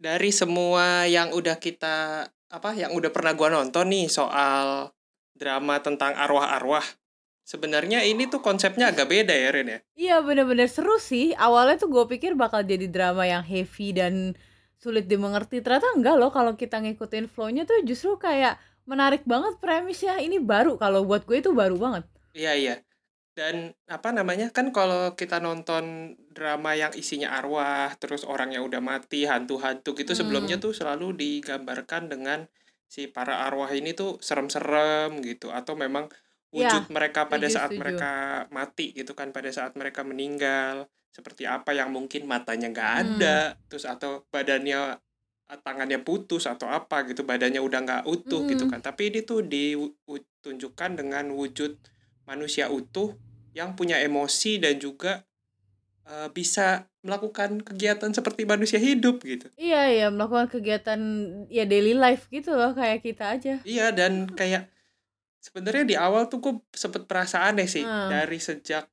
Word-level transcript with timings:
dari 0.00 0.32
semua 0.32 1.04
yang 1.04 1.36
udah 1.36 1.60
kita 1.60 2.24
apa 2.50 2.70
yang 2.72 2.96
udah 2.96 3.12
pernah 3.12 3.36
gua 3.36 3.52
nonton 3.52 3.92
nih 3.92 4.08
soal 4.08 4.88
drama 5.36 5.76
tentang 5.84 6.16
arwah-arwah. 6.16 6.82
Sebenarnya 7.44 8.06
ini 8.06 8.30
tuh 8.30 8.40
konsepnya 8.40 8.94
agak 8.94 9.10
beda 9.10 9.34
ya 9.34 9.48
Ren 9.50 9.68
ya. 9.68 9.78
Iya 9.98 10.16
bener-bener 10.22 10.70
seru 10.70 10.96
sih. 11.02 11.34
Awalnya 11.34 11.82
tuh 11.82 11.90
gue 11.90 12.04
pikir 12.06 12.38
bakal 12.38 12.62
jadi 12.62 12.86
drama 12.86 13.26
yang 13.26 13.42
heavy 13.42 13.90
dan 13.90 14.38
sulit 14.78 15.10
dimengerti. 15.10 15.58
Ternyata 15.58 15.90
enggak 15.98 16.14
loh 16.14 16.30
kalau 16.30 16.54
kita 16.54 16.78
ngikutin 16.78 17.26
flow-nya 17.26 17.66
tuh 17.66 17.82
justru 17.82 18.14
kayak 18.22 18.54
menarik 18.86 19.26
banget 19.26 19.58
premisnya. 19.58 20.22
Ini 20.22 20.38
baru 20.38 20.78
kalau 20.78 21.02
buat 21.02 21.26
gue 21.26 21.42
itu 21.42 21.50
baru 21.50 21.74
banget. 21.74 22.06
Iya 22.38 22.52
iya. 22.54 22.74
Dan 23.30 23.72
apa 23.86 24.10
namanya 24.10 24.50
kan 24.50 24.74
kalau 24.74 25.14
kita 25.14 25.38
nonton 25.38 26.14
drama 26.28 26.74
yang 26.74 26.90
isinya 26.92 27.32
arwah, 27.38 27.94
terus 27.96 28.26
orang 28.26 28.52
yang 28.52 28.66
udah 28.66 28.82
mati, 28.82 29.24
hantu-hantu 29.24 29.94
gitu 29.94 30.12
sebelumnya 30.12 30.58
Hmm. 30.58 30.64
tuh 30.66 30.72
selalu 30.74 31.14
digambarkan 31.14 32.10
dengan 32.10 32.50
si 32.90 33.06
para 33.06 33.46
arwah 33.46 33.70
ini 33.70 33.94
tuh 33.94 34.18
serem-serem 34.18 35.22
gitu 35.22 35.54
atau 35.54 35.78
memang 35.78 36.10
Iya, 36.50 36.82
wujud 36.82 36.82
mereka 36.90 37.30
pada 37.30 37.46
saat 37.46 37.70
setuju. 37.70 37.78
mereka 37.78 38.12
mati 38.50 38.90
gitu 38.90 39.14
kan 39.14 39.30
pada 39.30 39.54
saat 39.54 39.78
mereka 39.78 40.02
meninggal 40.02 40.90
seperti 41.14 41.46
apa 41.46 41.70
yang 41.70 41.94
mungkin 41.94 42.26
matanya 42.26 42.66
nggak 42.66 42.90
Hmm. 42.90 43.02
ada 43.14 43.36
terus 43.70 43.86
atau 43.86 44.26
badannya 44.34 44.98
tangannya 45.62 46.02
putus 46.02 46.50
atau 46.50 46.66
apa 46.66 47.06
gitu 47.06 47.22
badannya 47.22 47.62
udah 47.62 47.80
nggak 47.82 48.02
utuh 48.06 48.42
gitu 48.46 48.66
Mm-mm. 48.66 48.72
kan 48.74 48.82
tapi 48.82 49.14
ini 49.14 49.22
tuh 49.22 49.46
ditunjukkan 49.46 50.90
dengan 50.98 51.30
wujud 51.30 51.78
manusia 52.26 52.66
utuh 52.66 53.14
yang 53.52 53.74
punya 53.74 53.98
emosi 53.98 54.56
dan 54.58 54.78
juga 54.78 55.26
eh, 56.06 56.28
bisa 56.30 56.86
melakukan 57.02 57.60
kegiatan 57.60 58.10
seperti 58.10 58.44
manusia 58.44 58.78
hidup 58.78 59.20
gitu 59.24 59.48
Iya 59.56 59.82
ya 59.90 60.06
melakukan 60.08 60.48
kegiatan 60.48 61.00
ya 61.48 61.68
daily 61.68 61.92
life 61.92 62.28
gitu 62.28 62.54
loh 62.54 62.72
kayak 62.72 63.04
kita 63.04 63.36
aja. 63.36 63.54
iya 63.62 63.92
dan 63.92 64.24
kayak 64.30 64.70
sebenarnya 65.40 65.84
di 65.84 65.96
awal 65.96 66.28
tuh 66.28 66.40
gue 66.40 66.54
sempet 66.72 67.04
perasa 67.04 67.44
aneh 67.44 67.66
sih 67.66 67.84
Hmm. 67.84 68.08
dari 68.08 68.38
sejak 68.40 68.86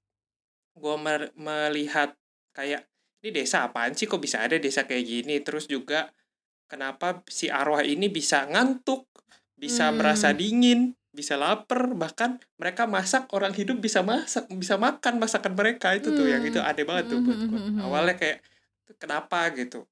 gue 0.73 0.95
melihat 1.35 2.17
kayak 2.52 2.83
ini 3.23 3.30
desa 3.31 3.66
apaan 3.66 3.94
sih 3.94 4.05
kok 4.05 4.19
bisa 4.19 4.41
ada 4.41 4.58
desa 4.58 4.83
kayak 4.83 5.05
gini 5.05 5.35
terus 5.41 5.66
juga 5.67 6.09
kenapa 6.67 7.23
si 7.30 7.47
arwah 7.47 7.81
ini 7.85 8.09
bisa 8.09 8.44
ngantuk 8.50 9.08
bisa 9.55 9.89
Hmm. 9.89 9.97
merasa 10.02 10.35
dingin 10.35 10.94
bisa 11.17 11.33
lapar 11.33 11.97
bahkan 11.97 12.37
mereka 12.61 12.85
masak 12.85 13.25
orang 13.33 13.49
hidup 13.51 13.81
bisa 13.81 14.05
masak 14.05 14.45
bisa 14.53 14.77
makan 14.77 15.17
masakan 15.17 15.57
mereka 15.57 15.97
itu 15.97 16.13
tuh 16.13 16.29
yang 16.29 16.45
itu 16.45 16.61
Hmm. 16.61 16.69
aneh 16.69 16.85
banget 16.85 17.05
tuh 17.09 17.19
buat 17.25 17.39
gue 17.41 17.57
Hmm. 17.57 17.81
awalnya 17.89 18.15
kayak 18.15 18.39
kenapa 18.95 19.49
gitu 19.57 19.89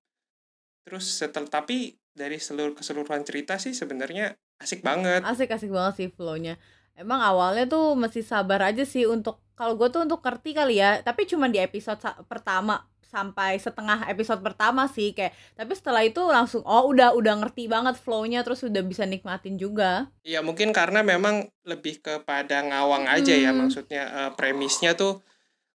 terus 0.86 1.10
setel 1.10 1.50
tapi 1.50 1.98
dari 2.14 2.38
seluruh 2.38 2.78
keseluruhan 2.78 3.26
cerita 3.26 3.58
sih 3.58 3.74
sebenarnya 3.74 4.38
asik 4.62 4.86
banget 4.86 5.26
Asik 5.26 5.50
asik 5.50 5.74
banget 5.74 5.94
sih 5.98 6.08
flow-nya. 6.08 6.56
Emang 6.96 7.20
awalnya 7.20 7.68
tuh 7.68 7.92
mesti 7.92 8.24
sabar 8.24 8.64
aja 8.64 8.88
sih 8.88 9.04
untuk 9.04 9.44
kalau 9.52 9.76
gue 9.76 9.92
tuh 9.92 10.08
untuk 10.08 10.24
ngerti 10.24 10.56
kali 10.56 10.80
ya. 10.80 11.04
Tapi 11.04 11.28
cuma 11.28 11.52
di 11.52 11.60
episode 11.60 12.00
pertama 12.32 12.88
sampai 13.06 13.56
setengah 13.56 14.06
episode 14.06 14.42
pertama 14.42 14.86
sih 14.86 15.12
kayak. 15.12 15.32
Tapi 15.54 15.72
setelah 15.72 16.02
itu 16.02 16.20
langsung 16.26 16.62
oh 16.64 16.90
udah 16.90 17.14
udah 17.14 17.42
ngerti 17.42 17.66
banget 17.66 17.96
flow-nya 17.96 18.42
terus 18.42 18.62
udah 18.62 18.82
bisa 18.82 19.04
nikmatin 19.04 19.56
juga. 19.56 20.10
Ya 20.22 20.42
mungkin 20.42 20.72
karena 20.72 21.02
memang 21.02 21.48
lebih 21.64 22.00
kepada 22.00 22.62
ngawang 22.62 23.06
aja 23.06 23.32
ya 23.32 23.50
Hmm. 23.50 23.66
maksudnya 23.66 24.04
eh, 24.06 24.32
premisnya 24.34 24.94
tuh 24.94 25.22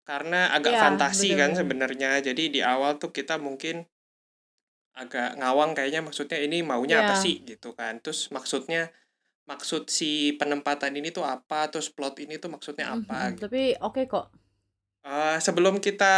karena 0.04 0.50
agak 0.50 0.74
Iya, 0.74 0.82
fantasi 0.82 1.30
kan 1.34 1.54
bener-bener. 1.54 1.58
sebenarnya. 1.94 2.12
Jadi 2.26 2.44
di 2.50 2.62
awal 2.66 2.98
tuh 2.98 3.10
kita 3.10 3.38
mungkin 3.38 3.86
agak 4.98 5.38
ngawang 5.40 5.78
kayaknya 5.78 6.02
maksudnya 6.04 6.40
ini 6.42 6.60
maunya 6.60 7.00
apa 7.00 7.16
Iya. 7.16 7.24
sih 7.24 7.36
gitu 7.46 7.72
kan. 7.78 8.02
Terus 8.04 8.28
maksudnya 8.30 8.92
maksud 9.46 9.88
si 9.90 10.36
penempatan 10.36 10.94
ini 10.94 11.10
tuh 11.10 11.26
apa, 11.26 11.70
terus 11.70 11.90
plot 11.90 12.20
ini 12.22 12.38
tuh 12.38 12.52
maksudnya 12.52 12.94
apa 12.94 13.34
gitu. 13.34 13.48
Tapi 13.48 13.78
oke 13.80 14.02
kok. 14.06 14.30
Eh, 15.05 15.37
sebelum 15.37 15.85
kita 15.85 16.15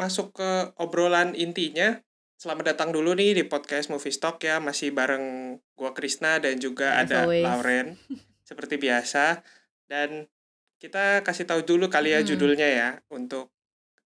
masuk 0.00 0.32
ke 0.40 0.50
obrolan 0.80 1.36
intinya, 1.36 2.00
selamat 2.40 2.72
datang 2.72 2.88
dulu 2.88 3.12
nih 3.12 3.36
di 3.36 3.44
podcast 3.44 3.92
Movie 3.92 4.16
Stock 4.16 4.40
ya, 4.40 4.56
masih 4.64 4.96
bareng 4.96 5.58
gua 5.76 5.92
Krisna 5.92 6.40
dan 6.40 6.56
juga 6.56 6.96
As 6.96 7.08
ada 7.08 7.28
always. 7.28 7.44
Lauren 7.44 7.86
seperti 8.48 8.80
biasa. 8.80 9.44
Dan 9.84 10.24
kita 10.80 11.20
kasih 11.20 11.44
tahu 11.44 11.68
dulu 11.68 11.92
kali 11.92 12.16
ya 12.16 12.24
Mm-mm. 12.24 12.30
judulnya 12.32 12.68
ya 12.72 12.88
untuk 13.12 13.52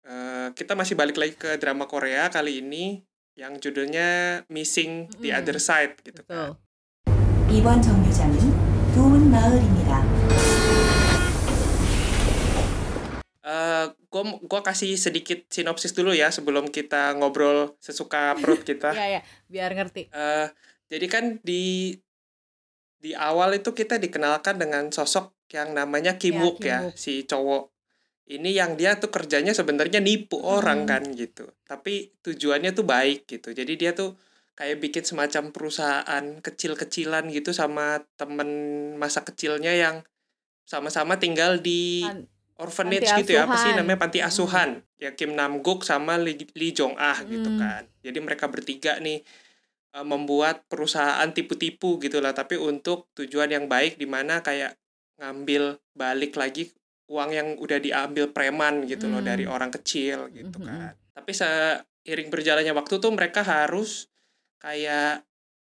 eh, 0.08 0.56
kita 0.56 0.80
masih 0.80 0.96
balik 0.96 1.20
lagi 1.20 1.36
ke 1.36 1.60
drama 1.60 1.84
Korea 1.92 2.32
kali 2.32 2.64
ini 2.64 3.04
yang 3.36 3.60
judulnya 3.60 4.42
Missing 4.48 5.12
the 5.20 5.36
Mm-mm. 5.36 5.40
Other 5.44 5.60
Side 5.60 6.00
gitu 6.08 6.24
kan. 6.24 6.56
Betul. 6.56 6.72
이번 7.52 7.82
정류장은 7.82 8.40
도운 8.96 9.30
마을입니다. 9.30 9.92
Eh, 13.44 13.86
gua 14.17 14.25
gua 14.41 14.61
kasih 14.65 14.97
sedikit 14.97 15.45
sinopsis 15.53 15.93
dulu 15.93 16.17
ya 16.17 16.33
sebelum 16.33 16.73
kita 16.73 17.13
ngobrol 17.21 17.77
sesuka 17.77 18.33
perut 18.41 18.65
kita. 18.65 18.91
Iya 18.97 19.21
ya, 19.21 19.21
biar 19.53 19.77
ngerti. 19.77 20.09
eh 20.09 20.49
jadi 20.89 21.07
kan 21.13 21.25
di 21.45 21.93
di 22.97 23.13
awal 23.13 23.61
itu 23.61 23.77
kita 23.77 24.01
dikenalkan 24.01 24.57
dengan 24.57 24.89
sosok 24.89 25.37
yang 25.53 25.77
namanya 25.77 26.17
Kim 26.17 26.41
Ya, 26.41 26.43
Wook 26.43 26.59
Kim 26.65 26.71
ya, 26.73 26.79
si 26.97 27.23
cowok. 27.23 27.69
Ini 28.27 28.51
yang 28.59 28.75
dia 28.75 28.99
tuh 28.99 29.13
kerjanya 29.13 29.55
sebenarnya 29.55 30.03
nipu 30.03 30.43
orang 30.43 30.83
Hmm. 30.83 30.91
kan 30.91 31.03
gitu. 31.15 31.47
Tapi 31.63 32.11
tujuannya 32.25 32.75
tuh 32.75 32.83
baik 32.83 33.31
gitu. 33.31 33.55
Jadi 33.55 33.79
dia 33.79 33.95
tuh 33.95 34.19
kayak 34.57 34.83
bikin 34.83 35.05
semacam 35.07 35.55
perusahaan 35.55 36.25
kecil-kecilan 36.43 37.29
gitu 37.31 37.55
sama 37.55 38.03
temen 38.19 38.49
masa 38.97 39.23
kecilnya 39.23 39.77
yang 39.77 39.97
sama-sama 40.67 41.21
tinggal 41.23 41.63
di 41.63 42.03
orphanage 42.57 43.05
panti 43.05 43.21
gitu 43.23 43.33
ya 43.37 43.45
apa 43.45 43.57
sih 43.61 43.73
namanya 43.77 43.99
panti 44.01 44.19
Mm. 44.21 44.29
asuhan 44.29 44.71
ya 44.97 45.13
Kim 45.13 45.37
Nam 45.37 45.61
Guk 45.61 45.85
sama 45.85 46.17
Lee, 46.17 46.41
Lee 46.57 46.73
Jong 46.73 46.97
Ah 46.97 47.21
gitu 47.23 47.53
Mm. 47.53 47.61
kan 47.61 47.83
jadi 48.01 48.19
mereka 48.21 48.49
bertiga 48.49 48.97
nih 48.99 49.21
eh, 49.93 50.05
membuat 50.05 50.65
perusahaan 50.69 51.29
tipu-tipu 51.31 52.01
gitu 52.01 52.21
lah 52.21 52.33
tapi 52.33 52.57
untuk 52.57 53.09
tujuan 53.13 53.49
yang 53.49 53.65
baik 53.69 53.97
di 53.97 54.05
mana 54.05 54.41
kayak 54.41 54.77
ngambil 55.17 55.81
balik 55.93 56.37
lagi 56.37 56.69
uang 57.09 57.31
yang 57.33 57.49
udah 57.57 57.79
diambil 57.79 58.33
preman 58.33 58.85
gitu 58.85 59.09
loh 59.09 59.21
Mm. 59.21 59.29
dari 59.29 59.45
orang 59.45 59.71
kecil 59.71 60.29
gitu 60.33 60.57
Mhm. 60.57 60.67
kan 60.67 60.93
tapi 61.13 61.33
seiring 61.33 62.29
berjalannya 62.29 62.73
waktu 62.73 63.01
tuh 63.01 63.13
mereka 63.13 63.41
harus 63.41 64.09
kayak 64.59 65.25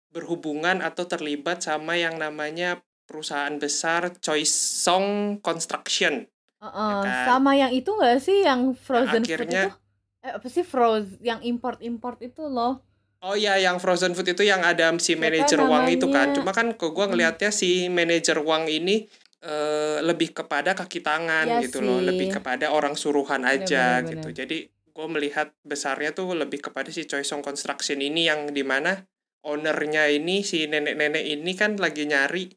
berhubungan 0.08 0.80
atau 0.80 1.04
terlibat 1.04 1.60
sama 1.60 1.94
yang 1.94 2.16
namanya 2.16 2.80
perusahaan 3.04 3.54
besar 3.56 4.14
Choi 4.20 4.44
Song 4.48 5.38
Construction 5.40 6.24
Heeh, 6.58 6.94
kan? 7.00 7.24
sama 7.24 7.54
yang 7.54 7.70
itu 7.70 7.90
gak 7.92 8.18
sih 8.18 8.42
yang 8.42 8.74
frozen 8.74 9.22
food 9.22 9.46
akhirnya- 9.46 9.70
itu? 9.70 9.78
Eh, 10.18 10.32
apa 10.34 10.46
sih 10.46 10.62
frozen 10.62 11.14
yang 11.20 11.38
import-import 11.40 12.18
itu 12.20 12.42
loh. 12.42 12.82
Oh 13.18 13.34
iya, 13.34 13.54
yang 13.56 13.78
frozen 13.78 14.14
food 14.14 14.26
itu 14.28 14.42
yang 14.42 14.62
ada 14.62 14.90
si 14.98 15.14
manajer 15.14 15.58
Wang 15.60 15.86
itu 15.88 16.06
kan. 16.06 16.30
Cuma 16.32 16.50
kan 16.50 16.70
ke 16.72 16.86
gua 16.88 17.06
Hmm. 17.06 17.14
ngelihatnya 17.14 17.50
si 17.50 17.86
manajer 17.88 18.38
Wang 18.40 18.66
ini 18.66 19.06
eh, 19.38 20.02
lebih 20.02 20.34
kepada 20.34 20.74
kaki 20.74 20.98
tangan 20.98 21.46
Iya 21.46 21.62
gitu 21.62 21.78
loh, 21.78 22.02
sih. 22.02 22.10
lebih 22.10 22.26
kepada 22.32 22.70
orang 22.70 22.94
suruhan 22.94 23.42
aja 23.44 24.02
bener, 24.02 24.10
gitu. 24.12 24.26
bener. 24.26 24.34
Jadi 24.36 24.58
gua 24.90 25.06
melihat 25.06 25.54
besarnya 25.62 26.10
tuh 26.10 26.34
lebih 26.34 26.58
kepada 26.60 26.90
si 26.90 27.06
Choi 27.06 27.22
Song 27.22 27.38
Construction 27.38 27.98
ini 27.98 28.26
yang 28.26 28.50
di 28.50 28.62
mana 28.62 28.98
ownernya 29.40 30.10
ini 30.10 30.42
si 30.42 30.66
nenek-nenek 30.66 31.22
ini 31.22 31.54
kan 31.54 31.78
lagi 31.78 32.02
nyari 32.04 32.50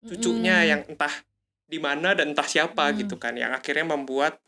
cucunya 0.00 0.56
Mm-mm. 0.56 0.68
yang 0.68 0.80
entah 0.86 1.14
di 1.68 1.76
mana 1.76 2.16
dan 2.16 2.32
entah 2.32 2.48
siapa 2.48 2.90
Mm. 2.90 2.96
gitu 3.04 3.16
kan 3.16 3.36
yang 3.36 3.52
akhirnya 3.52 3.84
membuat 3.86 4.40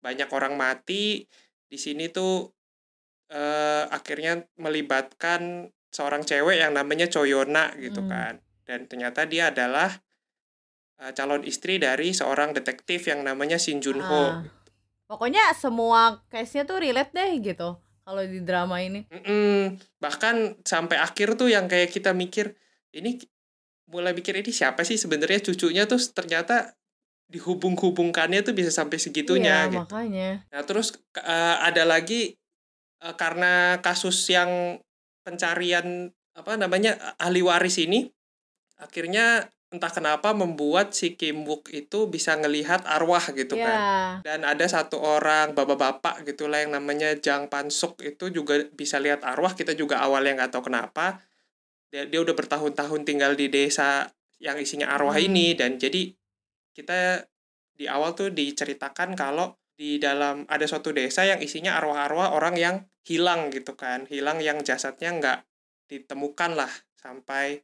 banyak 0.00 0.26
orang 0.28 0.56
mati 0.56 1.28
di 1.64 1.76
sini 1.76 2.08
tuh 2.08 2.48
eh, 3.26 3.84
akhirnya 3.88 4.44
melibatkan 4.56 5.68
seorang 5.88 6.22
cewek 6.22 6.60
yang 6.60 6.72
namanya 6.72 7.04
Choyona 7.06 7.72
gitu 7.76 8.00
Mm. 8.00 8.08
kan 8.08 8.34
dan 8.64 8.80
ternyata 8.84 9.24
dia 9.24 9.48
adalah 9.48 9.92
eh, 10.94 11.12
calon 11.12 11.42
istri 11.42 11.76
dari 11.76 12.12
seorang 12.12 12.52
detektif 12.52 13.04
yang 13.04 13.20
namanya 13.20 13.56
Shin 13.56 13.78
Junho 13.78 14.24
Ah. 14.30 14.44
Pokoknya 15.04 15.52
semua 15.52 16.24
case-nya 16.28 16.64
tuh 16.64 16.80
relate 16.80 17.12
deh 17.12 17.30
gitu 17.42 17.76
kalau 18.00 18.22
di 18.22 18.40
drama 18.40 18.80
ini. 18.80 19.04
Mm-mm. 19.08 19.76
bahkan 19.98 20.56
sampai 20.62 20.96
akhir 20.96 21.36
tuh 21.36 21.48
yang 21.48 21.68
kayak 21.68 21.90
kita 21.90 22.12
mikir 22.12 22.56
ini 22.90 23.20
mulai 23.88 24.16
mikir 24.16 24.36
ini 24.36 24.50
siapa 24.50 24.82
sih 24.82 24.96
sebenarnya 24.96 25.44
cucunya 25.44 25.84
tuh 25.84 26.00
ternyata 26.12 26.72
dihubung-hubungkannya 27.28 28.44
tuh 28.44 28.52
bisa 28.52 28.68
sampai 28.68 29.00
segitunya 29.00 29.66
iya, 29.68 29.72
gitu. 29.72 29.84
makanya. 29.84 30.30
Nah 30.52 30.62
terus 30.64 30.92
eh, 31.16 31.56
ada 31.60 31.82
lagi 31.88 32.36
eh, 33.00 33.14
karena 33.16 33.80
kasus 33.80 34.28
yang 34.28 34.80
pencarian 35.24 36.12
apa 36.34 36.58
namanya 36.58 36.98
ahli 37.16 37.40
waris 37.40 37.80
ini 37.80 38.10
akhirnya 38.76 39.48
entah 39.74 39.90
kenapa 39.90 40.30
membuat 40.30 40.94
si 40.94 41.18
Kim 41.18 41.42
Wook 41.42 41.74
itu 41.74 42.06
bisa 42.06 42.38
ngelihat 42.38 42.86
arwah 42.86 43.22
gitu 43.34 43.58
ya 43.58 43.66
kan 43.66 43.78
dan 44.22 44.40
ada 44.46 44.66
satu 44.70 45.02
orang 45.02 45.50
bapak-bapak 45.58 46.22
gitulah 46.22 46.62
yang 46.62 46.78
namanya 46.78 47.18
Jang 47.18 47.50
Pansuk 47.50 47.98
itu 48.06 48.30
juga 48.30 48.62
bisa 48.70 49.02
lihat 49.02 49.26
arwah 49.26 49.50
kita 49.58 49.74
juga 49.74 49.98
awalnya 49.98 50.44
nggak 50.44 50.52
tahu 50.54 50.70
kenapa 50.70 51.18
dia, 51.94 52.10
dia 52.10 52.18
udah 52.18 52.34
bertahun-tahun 52.34 53.06
tinggal 53.06 53.38
di 53.38 53.46
desa 53.46 54.10
yang 54.42 54.58
isinya 54.58 54.90
arwah 54.90 55.14
Hmm. 55.14 55.30
ini 55.30 55.54
dan 55.54 55.78
jadi 55.78 56.10
kita 56.74 57.22
di 57.78 57.86
awal 57.86 58.18
tuh 58.18 58.34
diceritakan 58.34 59.14
kalau 59.14 59.54
di 59.78 60.02
dalam 60.02 60.42
ada 60.50 60.66
suatu 60.66 60.90
desa 60.90 61.22
yang 61.22 61.38
isinya 61.38 61.78
arwah-arwah 61.78 62.34
orang 62.34 62.58
yang 62.58 62.76
hilang 63.06 63.54
gitu 63.54 63.78
kan 63.78 64.10
hilang 64.10 64.42
yang 64.42 64.58
jasadnya 64.62 65.10
nggak 65.14 65.38
ditemukan 65.86 66.58
lah 66.58 66.70
sampai 66.98 67.62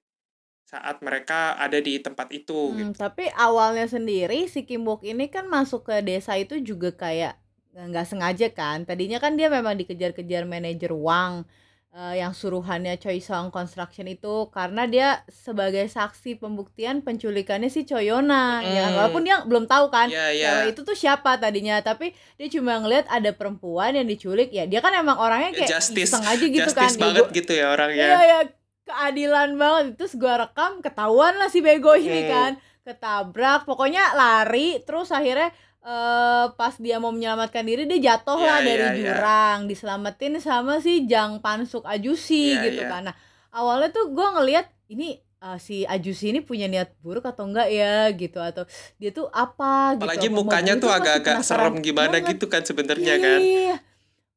saat 0.62 1.03
mereka 1.03 1.59
ada 1.59 1.83
di 1.83 1.99
tempat 1.99 2.31
itu 2.31 2.79
gitu. 2.79 2.87
Hmm, 2.87 2.94
tapi 2.94 3.26
awalnya 3.35 3.91
sendiri 3.91 4.47
si 4.47 4.62
Kim 4.62 4.87
Wook 4.87 5.03
ini 5.03 5.26
kan 5.26 5.50
masuk 5.50 5.91
ke 5.91 5.99
desa 6.06 6.38
itu 6.38 6.62
juga 6.62 6.94
kayak 6.94 7.35
nggak 7.75 8.06
sengaja 8.06 8.55
kan. 8.55 8.87
Tadinya 8.87 9.19
kan 9.19 9.35
dia 9.35 9.50
memang 9.50 9.75
dikejar-kejar 9.75 10.47
manajer 10.47 10.94
Wang 10.94 11.47
eh, 11.90 12.14
yang 12.16 12.31
suruhannya 12.31 12.94
Choi 12.96 13.19
Song 13.19 13.48
Construction 13.48 14.06
itu 14.06 14.46
karena 14.48 14.87
dia 14.87 15.08
sebagai 15.26 15.82
saksi 15.87 16.37
pembuktian 16.37 17.00
penculikannya 17.00 17.66
si 17.66 17.82
Choyona 17.82 18.60
ya 18.60 18.84
Mm. 18.87 18.94
walaupun 18.94 19.22
dia 19.22 19.37
belum 19.42 19.66
tahu 19.66 19.88
kan 19.88 20.06
Iya, 20.06 20.26
iya. 20.31 20.50
cewek 20.60 20.66
itu 20.72 20.81
tuh 20.84 20.94
siapa 20.94 21.34
tadinya 21.37 21.78
tapi 21.81 22.10
dia 22.34 22.48
cuma 22.48 22.78
ngeliat 22.78 23.06
ada 23.08 23.31
perempuan 23.31 23.92
yang 23.92 24.06
diculik 24.06 24.50
ya 24.50 24.64
dia 24.64 24.78
kan 24.78 24.92
emang 24.92 25.16
orangnya 25.16 25.50
kayak 25.52 25.70
Justice- 25.72 26.08
iseng 26.08 26.22
aja 26.25 26.40
gitu 26.42 26.62
Justice 26.64 26.76
kan 26.76 26.90
Ya, 26.92 27.00
banget 27.00 27.25
gua- 27.25 27.34
gitu 27.34 27.52
ya 27.52 27.66
orangnya. 27.69 28.04
Iya 28.04 28.20
ya 28.25 28.40
keadilan 28.82 29.50
banget 29.54 29.84
terus 29.96 30.14
gua 30.14 30.34
rekam 30.40 30.78
ketahuan 30.81 31.34
lah 31.37 31.46
si 31.46 31.58
bego 31.58 31.92
ini 31.92 32.20
Hmm. 32.20 32.28
kan 32.28 32.50
ketabrak 32.82 33.62
pokoknya 33.64 34.14
lari 34.14 34.78
terus 34.81 35.10
akhirnya 35.10 35.50
eh 35.81 36.47
pas 36.55 36.75
dia 36.77 36.97
mau 36.97 37.09
menyelamatkan 37.09 37.62
diri 37.62 37.85
dia 37.85 38.12
jatuh 38.12 38.37
Iya, 38.37 38.47
lah 38.47 38.59
dari 38.61 38.77
iya, 38.77 38.91
iya. 38.93 38.97
jurang 39.00 39.59
diselamatin 39.65 40.37
sama 40.37 40.77
si 40.79 41.05
Jang 41.05 41.41
Pansuk 41.41 41.82
Ajusi 41.82 42.53
Iya, 42.53 42.69
gitu 42.69 42.82
iya. 42.85 42.91
kan 42.91 43.03
nah 43.09 43.17
awalnya 43.50 43.88
tuh 43.88 44.12
gua 44.12 44.37
ngelihat 44.37 44.69
ini 44.87 45.17
eh, 45.19 45.59
si 45.59 45.88
Ajusi 45.88 46.31
ini 46.31 46.41
punya 46.41 46.69
niat 46.69 46.93
buruk 47.00 47.25
atau 47.25 47.49
enggak 47.49 47.73
ya 47.73 48.12
gitu 48.12 48.38
atau 48.38 48.69
dia 48.97 49.09
tuh 49.09 49.32
apa 49.32 49.97
gitu 49.97 50.05
Apalagi 50.05 50.29
mukanya 50.29 50.77
tuh 50.77 50.93
agak-agak 50.93 51.41
serem 51.41 51.81
gimana 51.81 52.12
banget. 52.15 52.37
gitu 52.37 52.44
kan 52.47 52.61
sebenarnya 52.61 53.15
Iya, 53.17 53.25
kan. 53.25 53.41
iya. 53.41 53.76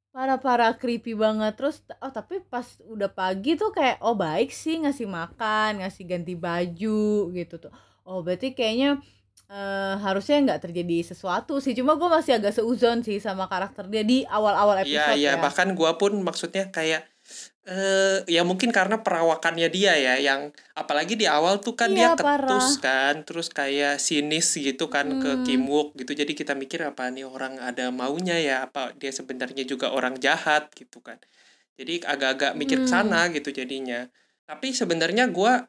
Parah-parah 0.09 0.77
creepy 0.77 1.17
banget. 1.17 1.57
Terus 1.57 1.81
oh 1.97 2.07
tapi 2.07 2.37
pas 2.39 2.63
udah 2.85 3.09
pagi 3.09 3.57
tuh 3.57 3.73
kayak 3.73 3.97
oh 3.99 4.13
baik 4.13 4.53
sih 4.53 4.77
ngasih 4.77 5.09
makan, 5.09 5.81
ngasih 5.81 6.05
ganti 6.05 6.37
baju 6.37 7.03
gitu 7.33 7.55
tuh. 7.57 7.73
Oh 8.05 8.21
berarti 8.21 8.53
kayaknya 8.53 9.01
eh, 9.47 9.95
harusnya 9.97 10.37
nggak 10.43 10.61
terjadi 10.63 10.97
sesuatu 11.05 11.59
sih. 11.59 11.73
Cuma 11.73 11.95
gue 11.95 12.07
masih 12.07 12.37
agak 12.37 12.53
seuzon 12.53 13.01
sih 13.01 13.17
sama 13.17 13.45
karakter 13.45 13.85
dia 13.87 14.01
di 14.01 14.23
awal-awal 14.25 14.81
Iya 14.81 14.85
episode 14.85 15.17
iya 15.17 15.31
ya. 15.35 15.41
bahkan 15.41 15.73
gua 15.73 15.95
pun 15.95 16.15
maksudnya 16.19 16.69
kayak 16.69 17.03
eh 17.63 18.19
ya 18.27 18.43
mungkin 18.43 18.75
karena 18.75 18.99
perawakannya 18.99 19.71
dia 19.71 19.95
ya 19.95 20.19
yang 20.19 20.51
apalagi 20.75 21.15
di 21.15 21.23
awal 21.23 21.63
tuh 21.63 21.79
kan 21.79 21.87
Iya, 21.87 22.11
dia 22.11 22.19
parah. 22.19 22.43
ketus 22.43 22.75
kan 22.77 23.23
terus 23.23 23.47
kayak 23.47 23.95
sinis 23.97 24.51
gitu 24.51 24.91
kan 24.91 25.07
ke 25.17 25.29
Hmm. 25.31 25.43
Kim 25.47 25.63
Wook 25.65 25.95
gitu 25.95 26.11
jadi 26.11 26.27
kita 26.27 26.59
mikir 26.59 26.83
apa 26.83 27.07
nih 27.07 27.23
orang 27.23 27.63
ada 27.63 27.87
maunya 27.89 28.35
ya 28.35 28.67
apa 28.67 28.91
dia 28.99 29.15
sebenarnya 29.15 29.63
juga 29.63 29.95
orang 29.95 30.19
jahat 30.19 30.75
gitu 30.75 30.99
kan 30.99 31.15
jadi 31.79 32.03
agak-agak 32.03 32.51
mikir 32.53 32.83
ke 32.83 32.91
Hmm. 32.91 32.95
sana 33.07 33.31
gitu 33.31 33.47
jadinya 33.49 34.11
tapi 34.43 34.75
sebenarnya 34.75 35.31
gua 35.31 35.63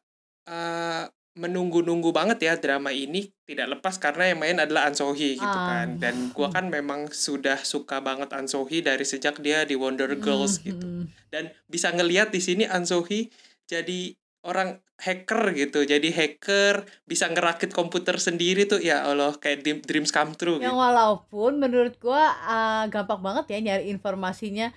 eh, 0.45 1.05
menunggu-nunggu 1.35 2.15
banget 2.15 2.39
ya 2.41 2.55
drama 2.55 2.89
ini 2.89 3.27
tidak 3.43 3.79
lepas 3.79 3.99
karena 3.99 4.31
yang 4.31 4.39
main 4.39 4.55
adalah 4.57 4.87
An 4.87 4.95
So 4.95 5.11
Hee 5.11 5.35
gitu 5.35 5.45
Ah. 5.59 5.83
kan 5.83 5.99
dan 5.99 6.31
gua 6.31 6.49
kan 6.49 6.71
memang 6.71 7.11
sudah 7.11 7.59
suka 7.61 7.99
banget 7.99 8.31
An 8.31 8.47
So 8.47 8.63
Hee 8.63 8.81
dari 8.81 9.03
sejak 9.03 9.43
dia 9.43 9.67
di 9.67 9.75
Wonder 9.75 10.15
Girls 10.17 10.63
Hmm, 10.63 10.65
gitu 10.65 10.87
hmm. 10.87 11.05
dan 11.29 11.51
bisa 11.67 11.91
ngelihat 11.91 12.31
di 12.31 12.39
sini 12.39 12.65
An 12.65 12.87
So 12.87 13.03
Hee 13.03 13.35
jadi 13.67 14.15
orang 14.47 14.79
hacker 14.95 15.51
gitu 15.53 15.83
jadi 15.83 16.07
hacker 16.07 16.87
bisa 17.03 17.27
ngerakit 17.27 17.75
komputer 17.75 18.15
sendiri 18.17 18.63
tuh 18.65 18.79
ya 18.79 19.03
Allah 19.03 19.35
kayak 19.35 19.59
dream- 19.61 19.83
dreams 19.83 20.15
come 20.15 20.39
true 20.39 20.63
Yang 20.63 20.71
gitu 20.71 20.79
walaupun 20.79 21.53
menurut 21.59 21.99
gua 21.99 22.23
ah, 22.47 22.85
gampang 22.87 23.19
banget 23.19 23.51
ya 23.51 23.59
nyari 23.61 23.91
informasinya 23.91 24.71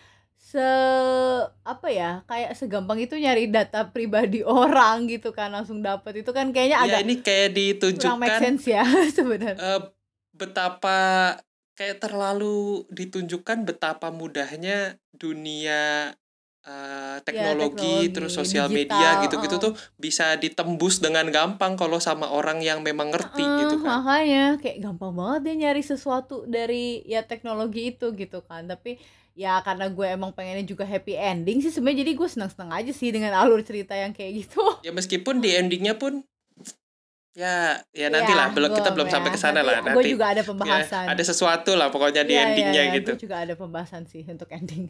se 0.48 0.64
apa 1.68 1.88
ya 1.92 2.24
kayak 2.24 2.56
segampang 2.56 3.04
itu 3.04 3.20
nyari 3.20 3.52
data 3.52 3.92
pribadi 3.92 4.48
orang 4.48 5.04
gitu 5.12 5.36
kan 5.36 5.52
langsung 5.52 5.84
dapet 5.84 6.24
itu 6.24 6.32
kan 6.32 6.56
kayaknya 6.56 6.78
ya 6.80 6.84
agak 6.88 7.02
ini 7.04 7.16
kayak 7.20 7.48
kurang 7.52 7.52
make 7.52 8.32
ditunjukkan 8.32 8.40
sense 8.40 8.64
ya 8.72 8.84
sebenarnya. 9.18 9.60
eh, 9.60 9.82
betapa 10.32 11.00
kayak 11.76 12.00
terlalu 12.00 12.88
ditunjukkan 12.88 13.68
betapa 13.68 14.08
mudahnya 14.08 14.96
dunia 15.12 16.16
eh, 16.64 17.18
teknologi, 17.28 18.08
teknologi, 18.08 18.16
terus 18.16 18.32
sosial 18.32 18.72
digital, 18.72 18.96
media 19.04 19.10
gitu-gitu 19.28 19.56
uh-uh. 19.60 19.66
tuh 19.68 19.74
bisa 20.00 20.40
ditembus 20.40 21.04
dengan 21.04 21.28
gampang 21.28 21.76
kalau 21.76 22.00
sama 22.00 22.32
orang 22.32 22.64
yang 22.64 22.80
memang 22.88 23.12
ngerti 23.12 23.44
Eh, 23.44 23.68
gitu 23.68 23.84
kan. 23.84 24.00
makanya 24.00 24.56
kayak 24.64 24.80
gampang 24.80 25.12
banget 25.12 25.40
dia 25.44 25.56
nyari 25.68 25.84
sesuatu 25.84 26.48
dari 26.48 27.04
ya 27.04 27.20
teknologi 27.28 27.92
itu 27.92 28.16
gitu 28.16 28.40
kan 28.48 28.64
tapi 28.64 28.96
ya 29.38 29.62
karena 29.62 29.86
gue 29.94 30.08
emang 30.18 30.34
pengennya 30.34 30.66
juga 30.66 30.82
happy 30.82 31.14
ending 31.14 31.62
sih 31.62 31.70
sebenarnya 31.70 32.02
jadi 32.02 32.12
gue 32.18 32.28
senang-senang 32.28 32.74
aja 32.74 32.90
sih 32.90 33.14
dengan 33.14 33.38
alur 33.38 33.62
cerita 33.62 33.94
yang 33.94 34.10
kayak 34.10 34.50
gitu. 34.50 34.66
Ya 34.82 34.90
meskipun 34.90 35.46
di 35.46 35.54
endingnya 35.54 35.94
pun 35.94 36.26
ya 37.38 37.78
ya 37.94 38.10
nantilah 38.10 38.50
belum 38.50 38.74
kita 38.74 38.90
belum 38.98 39.14
sampai 39.14 39.30
ke 39.30 39.38
sana 39.38 39.62
lah 39.62 39.86
gue 39.86 39.94
nanti. 39.94 40.10
juga 40.10 40.34
ada 40.34 40.42
Ya, 40.42 40.48
pembahasan 40.50 41.06
ada 41.06 41.22
sesuatu 41.22 41.78
lah 41.78 41.94
pokoknya 41.94 42.26
di 42.26 42.34
iya, 42.34 42.50
endingnya 42.50 42.84
iya, 42.90 42.96
gitu. 42.98 43.14
gue 43.14 43.22
juga 43.30 43.46
ada 43.46 43.54
pembahasan 43.54 44.10
sih 44.10 44.26
untuk 44.26 44.50
ending. 44.50 44.90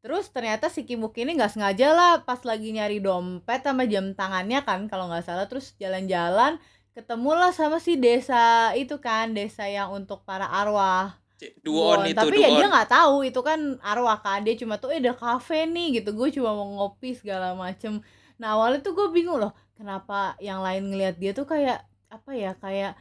Terus 0.00 0.30
ternyata 0.32 0.70
si 0.70 0.86
Kimuk 0.86 1.12
ini 1.18 1.34
nggak 1.36 1.58
sengaja 1.58 1.92
lah 1.92 2.12
pas 2.24 2.40
lagi 2.46 2.72
nyari 2.72 3.02
dompet 3.02 3.66
sama 3.66 3.84
jam 3.90 4.14
tangannya 4.14 4.62
kan 4.62 4.86
kalau 4.86 5.10
nggak 5.10 5.26
salah. 5.26 5.50
Terus 5.50 5.74
jalan-jalan 5.82 6.62
ketemulah 6.94 7.50
sama 7.50 7.82
si 7.82 7.98
desa 7.98 8.70
itu 8.78 9.02
kan 9.02 9.34
desa 9.34 9.66
yang 9.66 9.90
untuk 9.90 10.22
para 10.22 10.46
arwah 10.46 11.18
Duon 11.60 12.00
Bon. 12.00 12.06
itu 12.06 12.16
tapi 12.16 12.36
ya 12.36 12.48
dia 12.50 12.66
nggak 12.68 12.90
tahu 12.90 13.24
itu 13.24 13.40
kan 13.40 13.60
arwah 13.80 14.20
kan 14.20 14.44
dia 14.44 14.54
cuma 14.54 14.76
tuh 14.76 14.92
eh 14.92 15.00
ada 15.00 15.12
kafe 15.12 15.64
nih 15.64 16.00
gitu 16.00 16.12
gue 16.12 16.28
cuma 16.34 16.52
mau 16.52 16.68
ngopi 16.76 17.16
segala 17.16 17.56
macem 17.56 18.04
nah 18.36 18.56
awalnya 18.56 18.80
tuh 18.80 18.92
gue 18.92 19.08
bingung 19.10 19.40
loh 19.40 19.52
kenapa 19.74 20.36
yang 20.38 20.60
lain 20.60 20.92
ngelihat 20.92 21.16
dia 21.16 21.32
tuh 21.32 21.44
kayak 21.44 21.80
apa 22.08 22.30
ya 22.32 22.52
kayak 22.56 22.92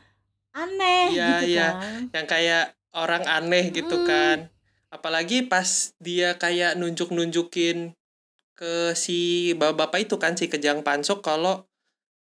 aneh 0.52 1.12
Iya, 1.12 1.28
gitu 1.42 1.46
kan 1.60 1.76
yang 2.12 2.28
kayak 2.28 2.64
orang 2.92 3.24
aneh 3.26 3.70
gitu 3.70 3.96
Mm. 3.96 4.08
kan. 4.08 4.38
Apalagi 4.90 5.46
pas 5.46 5.94
dia 6.02 6.34
kayak 6.36 6.74
nunjuk-nunjukin 6.74 7.94
ke 8.58 8.74
si 8.98 9.54
bapak-bapak 9.54 10.10
itu 10.10 10.16
kan 10.18 10.34
si 10.34 10.50
Kejang 10.50 10.82
Pansok 10.82 11.22
kalau 11.22 11.64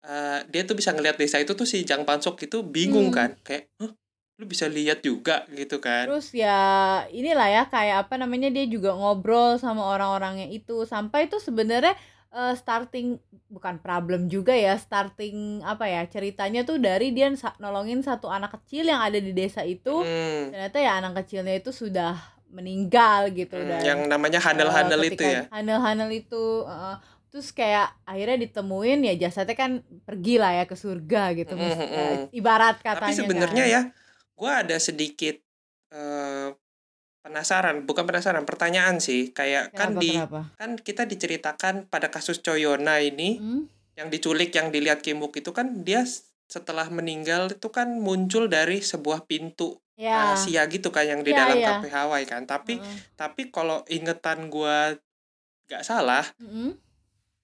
eh, 0.02 0.40
dia 0.46 0.62
tuh 0.62 0.74
bisa 0.74 0.90
ngelihat 0.90 1.18
desa 1.18 1.38
itu 1.38 1.54
tuh 1.54 1.66
si 1.66 1.82
Jang 1.82 2.02
Pansok 2.06 2.38
itu 2.42 2.62
bingung 2.62 3.10
Hmm. 3.10 3.16
kan 3.16 3.30
kayak 3.42 3.66
Hah, 3.78 3.90
lu 4.36 4.44
bisa 4.44 4.68
lihat 4.68 5.00
juga 5.00 5.48
gitu 5.48 5.80
kan. 5.80 6.04
Terus 6.04 6.28
ya 6.36 6.58
inilah 7.08 7.48
ya 7.48 7.62
kayak 7.72 7.96
apa 8.08 8.14
namanya 8.20 8.52
dia 8.52 8.68
juga 8.68 8.92
ngobrol 8.92 9.56
sama 9.56 9.80
orang-orangnya 9.88 10.46
itu 10.52 10.84
sampai 10.84 11.24
itu 11.24 11.40
sebenarnya 11.40 11.96
eh, 12.36 12.52
starting 12.52 13.16
bukan 13.48 13.80
problem 13.80 14.28
juga 14.28 14.52
ya 14.52 14.76
starting 14.76 15.64
apa 15.64 15.88
ya 15.88 16.04
ceritanya 16.04 16.68
tuh 16.68 16.76
dari 16.76 17.16
dia 17.16 17.32
nolongin 17.56 18.04
satu 18.04 18.28
anak 18.28 18.60
kecil 18.60 18.84
yang 18.84 19.00
ada 19.00 19.16
di 19.16 19.32
desa 19.32 19.64
itu 19.64 20.04
Hmm, 20.04 20.52
ternyata 20.52 20.76
ya 20.84 20.92
anak 21.00 21.12
kecilnya 21.24 21.54
itu 21.56 21.72
sudah 21.72 22.12
meninggal 22.52 23.32
gitu 23.32 23.56
hmm, 23.56 23.70
dan 23.72 23.82
yang 23.82 24.00
namanya 24.04 24.38
handel-handel 24.44 25.00
itu 25.00 25.22
ya. 25.24 25.48
handel-handel 25.48 26.10
itu 26.12 26.44
eh, 26.68 26.96
terus 27.32 27.52
kayak 27.52 27.92
akhirnya 28.04 28.36
ditemuin 28.48 28.98
ya 29.02 29.14
jasadnya 29.28 29.56
kan 29.56 29.70
pergi 30.04 30.36
lah 30.40 30.52
ya 30.60 30.64
ke 30.68 30.76
surga 30.76 31.22
gitu 31.36 31.52
Mm, 31.56 31.60
Mis- 31.64 31.80
mm, 31.80 31.88
eh, 31.88 32.12
mm. 32.30 32.36
ibarat 32.36 32.76
katanya 32.80 33.00
Tapi 33.00 33.12
sebenarnya 33.16 33.64
kan. 33.64 33.72
ya, 33.74 33.80
gue 34.36 34.50
ada 34.52 34.76
sedikit 34.76 35.40
eh, 35.90 36.48
penasaran, 37.20 37.82
bukan 37.82 38.06
penasaran, 38.06 38.46
pertanyaan 38.46 39.02
sih. 39.02 39.34
Kayak 39.34 39.74
kan 39.74 39.96
Kenapa, 39.96 40.02
di 40.04 40.12
kenapa? 40.14 40.40
kan 40.54 40.70
kita 40.78 41.02
diceritakan 41.04 41.74
pada 41.90 42.06
kasus 42.06 42.38
Coyona 42.38 43.02
ini 43.02 43.40
Hmm? 43.42 43.66
yang 43.96 44.12
diculik 44.12 44.52
yang 44.52 44.68
dilihat 44.70 45.00
Kimuk 45.00 45.32
itu 45.34 45.50
kan 45.50 45.82
dia 45.82 46.04
setelah 46.46 46.86
meninggal 46.92 47.50
itu 47.50 47.68
kan 47.74 47.98
muncul 47.98 48.46
dari 48.46 48.78
sebuah 48.78 49.26
pintu 49.26 49.80
ya 49.96 50.36
rahasia 50.36 50.62
gitu 50.68 50.92
kan 50.92 51.08
yang 51.08 51.24
di 51.24 51.32
Iya, 51.32 51.42
dalam 51.42 51.58
kafe 51.58 51.88
Hawaii 51.90 52.28
kan. 52.28 52.44
Tapi 52.44 52.78
Heeh. 52.78 52.96
tapi 53.16 53.48
kalau 53.50 53.82
ingetan 53.88 54.46
gua 54.46 54.94
nggak 55.66 55.82
salah, 55.82 56.22
Mm-mm. 56.38 56.76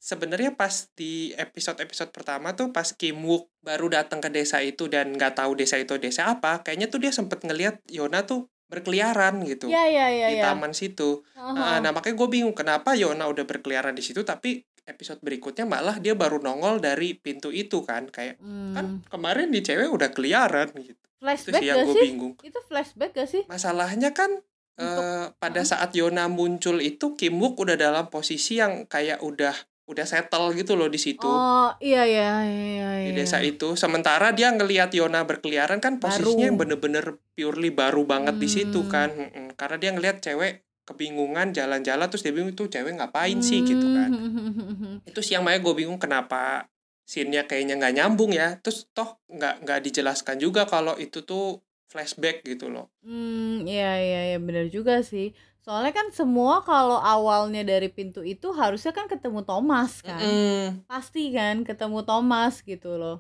Sebenarnya 0.03 0.53
pas 0.53 0.91
di 0.93 1.31
episode-episode 1.33 2.11
pertama 2.11 2.53
tuh 2.53 2.69
pas 2.69 2.91
Kim 2.91 3.23
Wook 3.23 3.55
baru 3.63 3.87
datang 3.89 4.19
ke 4.19 4.29
desa 4.29 4.59
itu 4.59 4.91
dan 4.91 5.15
nggak 5.15 5.39
tahu 5.39 5.55
desa 5.55 5.79
itu 5.79 5.95
desa 5.97 6.27
apa, 6.29 6.59
kayaknya 6.61 6.91
tuh 6.91 6.99
dia 6.99 7.15
sempet 7.15 7.39
ngelihat 7.41 7.79
Yona 7.87 8.27
tuh 8.27 8.51
berkeliaran 8.67 9.45
gitu 9.45 9.69
Iya 9.69 9.85
iya 9.87 10.07
iya 10.11 10.27
di 10.27 10.37
iya. 10.41 10.49
taman 10.49 10.73
situ. 10.73 11.23
Heeh. 11.33 11.55
Nah, 11.55 11.79
nah, 11.79 11.93
makanya 11.93 12.17
gue 12.17 12.29
bingung 12.33 12.57
kenapa 12.57 12.97
Yona 12.97 13.29
udah 13.29 13.45
berkeliaran 13.45 13.93
di 13.93 14.03
situ 14.03 14.25
tapi 14.25 14.65
episode 14.83 15.21
berikutnya 15.21 15.63
malah 15.63 15.97
dia 15.97 16.17
baru 16.17 16.43
nongol 16.43 16.83
dari 16.83 17.15
pintu 17.15 17.55
itu 17.55 17.87
kan 17.87 18.11
kayak 18.11 18.43
kan 18.75 18.99
Hmm. 18.99 19.07
kemarin 19.07 19.55
di 19.55 19.63
cewek 19.63 19.87
udah 19.87 20.11
keliaran 20.11 20.75
gitu 20.75 20.99
itu 20.99 21.21
Flashback 21.23 21.63
sih 21.63 21.69
yang 21.71 21.87
gue 21.87 21.95
sih? 21.95 22.03
bingung 22.03 22.35
Itu 22.43 22.59
flashback 22.67 23.15
gak 23.15 23.31
sih? 23.31 23.43
masalahnya 23.47 24.11
kan 24.11 24.43
eh, 24.75 25.27
pada 25.31 25.63
Hah? 25.63 25.69
saat 25.69 25.95
Yona 25.95 26.27
muncul 26.27 26.83
itu 26.83 27.15
Kim 27.15 27.39
Wook 27.39 27.63
udah 27.63 27.79
dalam 27.79 28.09
posisi 28.09 28.59
yang 28.59 28.89
kayak 28.89 29.23
udah 29.23 29.55
udah 29.93 30.09
settle 30.09 30.57
gitu 30.57 30.73
loh 30.73 30.89
di 30.89 30.97
situ. 30.97 31.29
Oh 31.29 31.69
iya 31.79 32.09
iya 32.09 32.41
iya 32.49 32.91
iya. 32.99 33.07
di 33.07 33.13
desa 33.13 33.39
itu. 33.39 33.77
Sementara 33.77 34.33
dia 34.33 34.49
ngelihat 34.49 34.89
Yona 34.91 35.23
berkeliaran 35.23 35.79
kan 35.79 36.01
posisinya 36.01 36.49
bener-bener 36.57 37.21
purely 37.37 37.69
baru 37.69 38.09
banget 38.09 38.41
di 38.41 38.49
situ 38.49 38.81
Hmm. 38.83 38.91
kan. 38.91 39.11
Karena 39.55 39.77
dia 39.77 39.91
ngelihat 39.93 40.19
cewek 40.19 40.65
kebingungan 40.83 41.55
jalan-jalan 41.55 42.11
terus 42.11 42.27
dia 42.27 42.35
bingung 42.35 42.57
tuh 42.57 42.67
cewek 42.67 42.97
ngapain 42.97 43.39
sih? 43.39 43.61
Gitu 43.63 43.87
kan. 43.93 44.11
Hmm. 44.11 44.97
itu 45.09 45.21
sih 45.21 45.37
yang 45.37 45.45
makanya 45.45 45.63
gue 45.63 45.75
bingung 45.77 46.01
kenapa 46.01 46.67
scene-nya 47.05 47.45
kayaknya 47.45 47.77
nggak 47.77 47.95
nyambung 48.01 48.33
ya. 48.33 48.57
Terus 48.59 48.89
toh 48.91 49.21
nggak 49.29 49.63
nggak 49.69 49.79
dijelaskan 49.85 50.41
juga 50.41 50.65
kalau 50.65 50.97
itu 50.97 51.23
tuh 51.23 51.61
flashback 51.87 52.41
gitu 52.49 52.73
loh. 52.73 52.89
Hmm, 53.05 53.69
iya 53.69 54.01
iya 54.01 54.21
iya 54.33 54.39
benar 54.41 54.73
juga 54.73 55.05
sih. 55.05 55.37
Soalnya 55.62 55.92
kan 55.92 56.08
semua 56.16 56.64
kalau 56.64 56.96
awalnya 56.96 57.60
dari 57.60 57.92
pintu 57.92 58.24
itu 58.24 58.56
harusnya 58.56 58.96
kan 58.96 59.12
ketemu 59.12 59.44
Thomas 59.44 60.00
kan. 60.00 60.16
Mm-mm. 60.24 60.88
Pasti 60.88 61.36
kan 61.36 61.68
ketemu 61.68 62.08
Thomas 62.08 62.64
gitu 62.64 62.96
loh. 62.96 63.20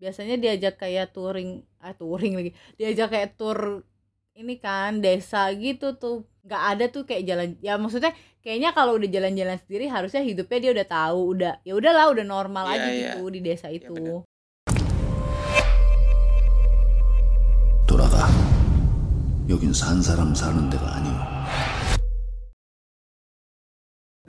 Biasanya 0.00 0.40
diajak 0.40 0.80
kayak 0.80 1.12
touring, 1.12 1.60
ah 1.78 1.92
touring 1.92 2.34
lagi. 2.34 2.50
Diajak 2.80 3.12
kayak 3.12 3.36
tour 3.36 3.84
ini 4.32 4.56
kan 4.58 4.98
desa 4.98 5.52
gitu 5.54 5.94
tuh. 5.94 6.24
nggak 6.44 6.64
ada 6.76 6.84
tuh 6.92 7.08
kayak 7.08 7.24
jalan 7.24 7.48
ya 7.64 7.80
maksudnya 7.80 8.12
kayaknya 8.44 8.76
kalau 8.76 9.00
udah 9.00 9.08
jalan-jalan 9.08 9.56
sendiri 9.64 9.88
harusnya 9.88 10.20
hidupnya 10.20 10.60
dia 10.60 10.72
udah 10.76 10.86
tahu 10.92 11.20
udah 11.32 11.52
ya 11.64 11.72
udahlah 11.72 12.12
udah 12.12 12.20
normal 12.20 12.68
Iya, 12.68 12.76
aja 12.76 12.90
iya. 12.92 13.00
gitu 13.16 13.32
di 13.32 13.40
desa 13.40 13.72
Iya, 13.72 13.80
itu. 13.80 13.96
benar. 13.96 14.20
돌아가. 17.88 18.28
여긴 19.48 19.72
산 19.72 20.02
사람 20.02 20.34
사는 20.34 20.68
데가 20.68 20.84
아니오. 20.96 21.37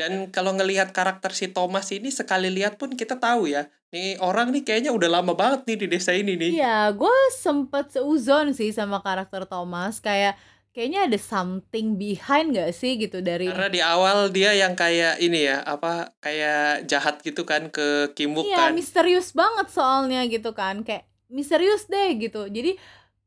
Dan 0.01 0.13
kalau 0.33 0.57
ngelihat 0.57 0.97
karakter 0.97 1.37
si 1.37 1.53
Thomas 1.53 1.93
ini 1.93 2.09
sekali 2.09 2.49
lihat 2.49 2.81
pun 2.81 2.97
kita 2.97 3.21
tahu 3.21 3.53
ya, 3.53 3.69
nih 3.93 4.17
orang 4.25 4.49
nih 4.49 4.65
kayaknya 4.65 4.97
udah 4.97 5.21
lama 5.21 5.37
banget 5.37 5.69
nih 5.69 5.77
di 5.85 5.87
desa 5.93 6.17
ini 6.17 6.41
nih. 6.41 6.57
Iya, 6.57 6.97
gue 6.97 7.17
sempet 7.37 7.93
seuzon 7.93 8.57
sih 8.57 8.73
sama 8.73 9.05
karakter 9.05 9.45
Thomas 9.45 10.01
kayak 10.01 10.41
kayaknya 10.73 11.11
ada 11.11 11.19
something 11.19 11.99
behind 11.99 12.55
gak 12.55 12.71
sih 12.73 12.95
gitu 12.97 13.21
dari 13.21 13.51
Karena 13.51 13.69
di 13.69 13.83
awal 13.83 14.31
dia 14.33 14.57
yang 14.57 14.73
kayak 14.73 15.21
ini 15.21 15.53
ya, 15.53 15.61
apa 15.67 16.17
kayak 16.25 16.89
jahat 16.89 17.21
gitu 17.21 17.45
kan 17.45 17.69
ke 17.69 18.15
Kim 18.17 18.33
Wook 18.33 18.49
Iya, 18.49 18.71
kan. 18.71 18.73
misterius 18.73 19.37
banget 19.37 19.69
soalnya 19.69 20.25
gitu 20.31 20.57
kan. 20.57 20.81
Kayak 20.81 21.05
misterius 21.29 21.91
deh 21.91 22.17
gitu. 22.17 22.47
Jadi 22.49 22.79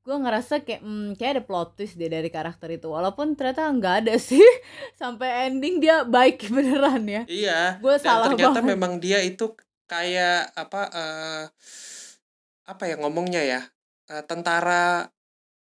gue 0.03 0.11
ngerasa 0.13 0.61
kayak 0.61 0.81
hmm, 0.81 1.09
kayak 1.15 1.31
ada 1.33 1.43
plot 1.43 1.69
twist 1.75 1.95
deh 1.95 2.07
dari 2.07 2.27
karakter 2.27 2.67
itu. 2.69 2.87
Walaupun 2.87 3.33
ternyata 3.33 3.65
nggak 3.65 3.95
ada 4.03 4.15
sih. 4.17 4.43
Sampai 4.99 5.47
ending 5.47 5.79
dia 5.79 6.03
baik 6.03 6.43
beneran 6.53 7.03
ya. 7.05 7.23
Iya. 7.25 7.79
Gue 7.79 7.95
salah 7.97 8.27
ternyata 8.27 8.59
banget. 8.59 8.69
memang 8.69 8.99
dia 8.99 9.19
itu 9.19 9.55
kayak 9.85 10.51
apa 10.53 10.81
eh 10.91 11.43
apa 12.63 12.83
ya 12.83 12.95
ngomongnya 12.97 13.41
ya? 13.41 13.61
Eh, 14.05 14.23
tentara 14.23 15.07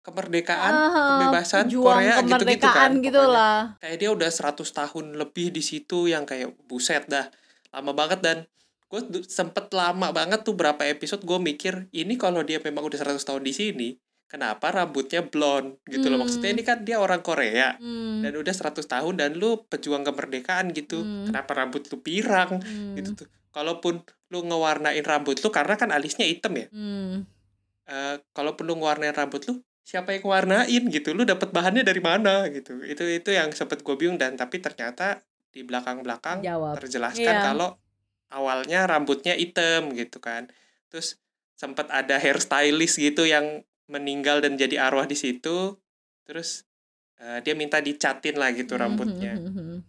kemerdekaan, 0.01 0.69
Ah, 0.69 0.91
kebebasan 1.17 1.65
Korea 1.65 2.21
gitu-gitu 2.21 2.21
kemerdekaan 2.21 2.91
kan. 2.93 3.01
gitu 3.01 3.17
pokoknya. 3.17 3.33
lah. 3.33 3.57
Kayak 3.79 3.97
dia 3.97 4.09
udah 4.11 4.29
100 4.29 4.69
tahun 4.69 5.05
lebih 5.15 5.47
di 5.49 5.63
situ 5.63 6.05
yang 6.05 6.23
kayak 6.23 6.53
buset 6.67 7.07
dah. 7.07 7.25
Lama 7.71 7.91
banget 7.91 8.19
dan 8.21 8.37
gue 8.85 9.01
sempet 9.25 9.65
lama 9.73 10.11
banget 10.11 10.43
tuh 10.43 10.53
berapa 10.53 10.77
episode 10.85 11.25
gue 11.25 11.39
mikir 11.41 11.89
ini 11.91 12.15
kalau 12.15 12.39
dia 12.41 12.61
memang 12.61 12.85
udah 12.85 12.99
100 13.01 13.17
tahun 13.17 13.41
di 13.41 13.51
sini 13.51 13.89
kenapa 14.25 14.73
rambutnya 14.73 15.21
blonde 15.21 15.77
gitu 15.85 16.07
loh 16.07 16.17
Hmm. 16.17 16.25
maksudnya 16.25 16.49
ini 16.51 16.61
kan 16.61 16.81
dia 16.81 16.97
orang 16.97 17.21
Korea 17.21 17.77
Hmm. 17.77 18.19
dan 18.19 18.33
udah 18.33 18.51
100 18.51 18.85
tahun 18.85 19.15
dan 19.15 19.37
lu 19.37 19.63
pejuang 19.63 20.01
kemerdekaan 20.01 20.71
gitu 20.71 20.99
Hmm. 20.99 21.29
kenapa 21.29 21.51
rambut 21.55 21.85
lu 21.87 21.97
pirang 21.99 22.57
Hmm. 22.57 22.97
gitu 22.97 23.13
tuh 23.15 23.27
kalaupun 23.49 24.01
lu 24.27 24.39
ngewarnain 24.43 25.01
rambut 25.01 25.37
lu 25.37 25.49
karena 25.49 25.75
kan 25.75 25.89
alisnya 25.89 26.25
hitam 26.25 26.53
ya 26.53 26.67
Hmm. 26.69 27.23
Eh 27.85 28.17
kalaupun 28.31 28.65
lu 28.65 28.73
ngewarnain 28.75 29.13
rambut 29.13 29.45
lu 29.45 29.61
siapa 29.85 30.11
yang 30.11 30.25
ngewarnain 30.25 30.83
gitu 30.89 31.13
lu 31.13 31.21
dapat 31.23 31.53
bahannya 31.53 31.85
dari 31.85 32.01
mana 32.01 32.49
gitu 32.49 32.81
itu 32.81 33.05
itu 33.05 33.29
yang 33.29 33.53
sempet 33.53 33.85
gue 33.85 33.93
bingung 33.93 34.17
dan 34.17 34.33
tapi 34.33 34.57
ternyata 34.57 35.21
di 35.53 35.61
belakang 35.61 36.01
belakang 36.01 36.41
Jawab. 36.41 36.81
terjelaskan 36.81 37.21
Iya. 37.29 37.45
kalau 37.45 37.77
awalnya 38.27 38.89
rambutnya 38.89 39.37
hitam 39.37 39.93
gitu 39.93 40.17
kan 40.17 40.49
terus 40.89 41.21
sempat 41.53 41.87
ada 41.87 42.17
hairstylist 42.17 42.97
gitu 42.97 43.23
yang 43.23 43.61
meninggal 43.85 44.41
dan 44.41 44.55
jadi 44.55 44.81
arwah 44.81 45.05
di 45.05 45.13
situ 45.13 45.77
terus 46.23 46.65
eh, 47.17 47.39
dia 47.41 47.53
minta 47.53 47.77
dicatin 47.79 48.35
lah 48.35 48.49
gitu 48.51 48.75
Hmm, 48.75 48.81
rambutnya 48.81 49.33
hmm, 49.35 49.53
hmm. 49.53 49.79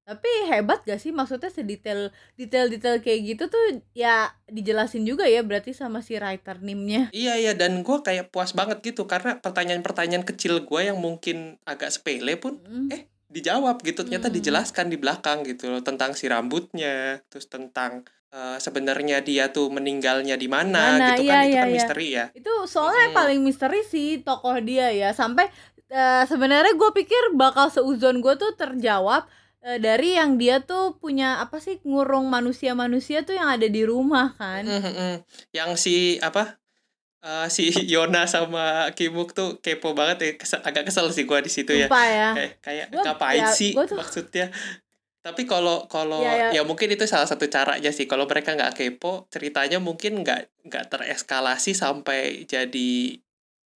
Tapi 0.00 0.26
hebat 0.50 0.82
gak 0.82 0.98
sih 0.98 1.14
maksudnya 1.14 1.54
sedetail 1.54 2.10
detail-detail 2.34 2.98
kayak 2.98 3.20
gitu 3.30 3.44
tuh 3.46 3.64
ya 3.94 4.34
dijelasin 4.50 5.06
juga 5.06 5.30
ya 5.30 5.46
berarti 5.46 5.70
sama 5.70 6.02
si 6.02 6.18
writer 6.18 6.58
nimnya. 6.58 7.14
Iya 7.14 7.38
iya 7.38 7.52
dan 7.54 7.86
gue 7.86 7.98
kayak 8.02 8.34
puas 8.34 8.50
banget 8.50 8.82
gitu 8.82 9.06
karena 9.06 9.38
pertanyaan-pertanyaan 9.38 10.26
kecil 10.26 10.66
gue 10.66 10.80
yang 10.82 10.98
mungkin 10.98 11.62
agak 11.62 11.94
sepele 11.94 12.34
pun 12.34 12.58
Hmm. 12.58 12.90
eh 12.90 13.06
dijawab 13.30 13.78
gitu 13.86 14.02
ternyata 14.02 14.26
Hmm. 14.26 14.34
dijelaskan 14.34 14.90
di 14.90 14.98
belakang 14.98 15.46
gitu 15.46 15.70
loh 15.70 15.82
tentang 15.86 16.18
si 16.18 16.26
rambutnya 16.26 17.22
terus 17.30 17.46
tentang 17.46 18.02
eh, 18.30 18.56
sebenarnya 18.56 19.20
dia 19.20 19.48
tuh 19.48 19.68
meninggalnya 19.68 20.34
di 20.34 20.46
mana 20.46 20.96
Mana, 20.96 21.06
gitu 21.12 21.22
iya, 21.24 21.32
kan 21.32 21.40
itu 21.40 21.48
iya, 21.48 21.56
kan 21.56 21.66
iya. 21.66 21.74
misteri 21.74 22.08
ya 22.10 22.24
Itu 22.32 22.52
soalnya 22.64 23.06
Mm-mm. 23.06 23.18
paling 23.18 23.40
misteri 23.40 23.80
sih 23.82 24.20
tokoh 24.20 24.56
dia 24.60 24.88
ya 24.90 25.10
sampai 25.10 25.50
eh, 25.88 26.24
sebenarnya 26.24 26.72
gue 26.72 26.90
pikir 26.94 27.34
bakal 27.34 27.66
seuzon 27.68 28.18
gue 28.18 28.34
tuh 28.34 28.54
terjawab 28.54 29.26
eh, 29.60 29.76
dari 29.76 30.14
yang 30.14 30.34
dia 30.34 30.58
tuh 30.60 30.94
punya 30.96 31.38
apa 31.38 31.58
sih 31.58 31.82
ngurung 31.82 32.26
manusia-manusia 32.26 33.22
tuh 33.22 33.34
yang 33.34 33.48
ada 33.48 33.66
di 33.66 33.82
rumah 33.82 34.32
kan. 34.32 34.62
Mhm. 34.62 35.26
yang 35.50 35.74
si 35.74 36.16
apa 36.20 36.56
eh, 37.20 37.46
si 37.46 37.66
Yona 37.92 38.24
sama 38.24 38.64
Kimuk 38.90 39.30
tuh 39.30 39.58
kepo 39.58 39.92
banget 39.92 40.16
ya 40.18 40.30
Kesel- 40.36 40.62
agak 40.62 40.86
kesel 40.86 41.10
sih 41.10 41.22
gue 41.22 41.38
di 41.40 41.50
situ 41.50 41.72
ya 41.72 41.84
Sumpah 41.84 42.06
ya. 42.08 42.28
kayak 42.32 42.52
kayak 42.60 42.86
Gua- 42.88 43.04
ngapain 43.04 43.42
ya, 43.42 43.50
sih 43.50 43.70
gua 43.72 43.84
tuh- 43.84 43.98
maksudnya 43.98 44.46
tapi 45.20 45.44
kalau 45.44 45.84
kalau 45.86 46.24
Ya, 46.24 46.48
ya 46.50 46.60
ya. 46.60 46.62
mungkin 46.64 46.88
itu 46.92 47.04
salah 47.04 47.28
satu 47.28 47.44
caranya 47.52 47.90
sih 47.92 48.08
kalau 48.08 48.24
mereka 48.24 48.56
nggak 48.56 48.72
kepo 48.76 49.28
ceritanya 49.28 49.76
mungkin 49.76 50.24
nggak 50.24 50.64
nggak 50.68 50.84
tereskalasi 50.92 51.76
sampai 51.76 52.48
jadi 52.48 53.20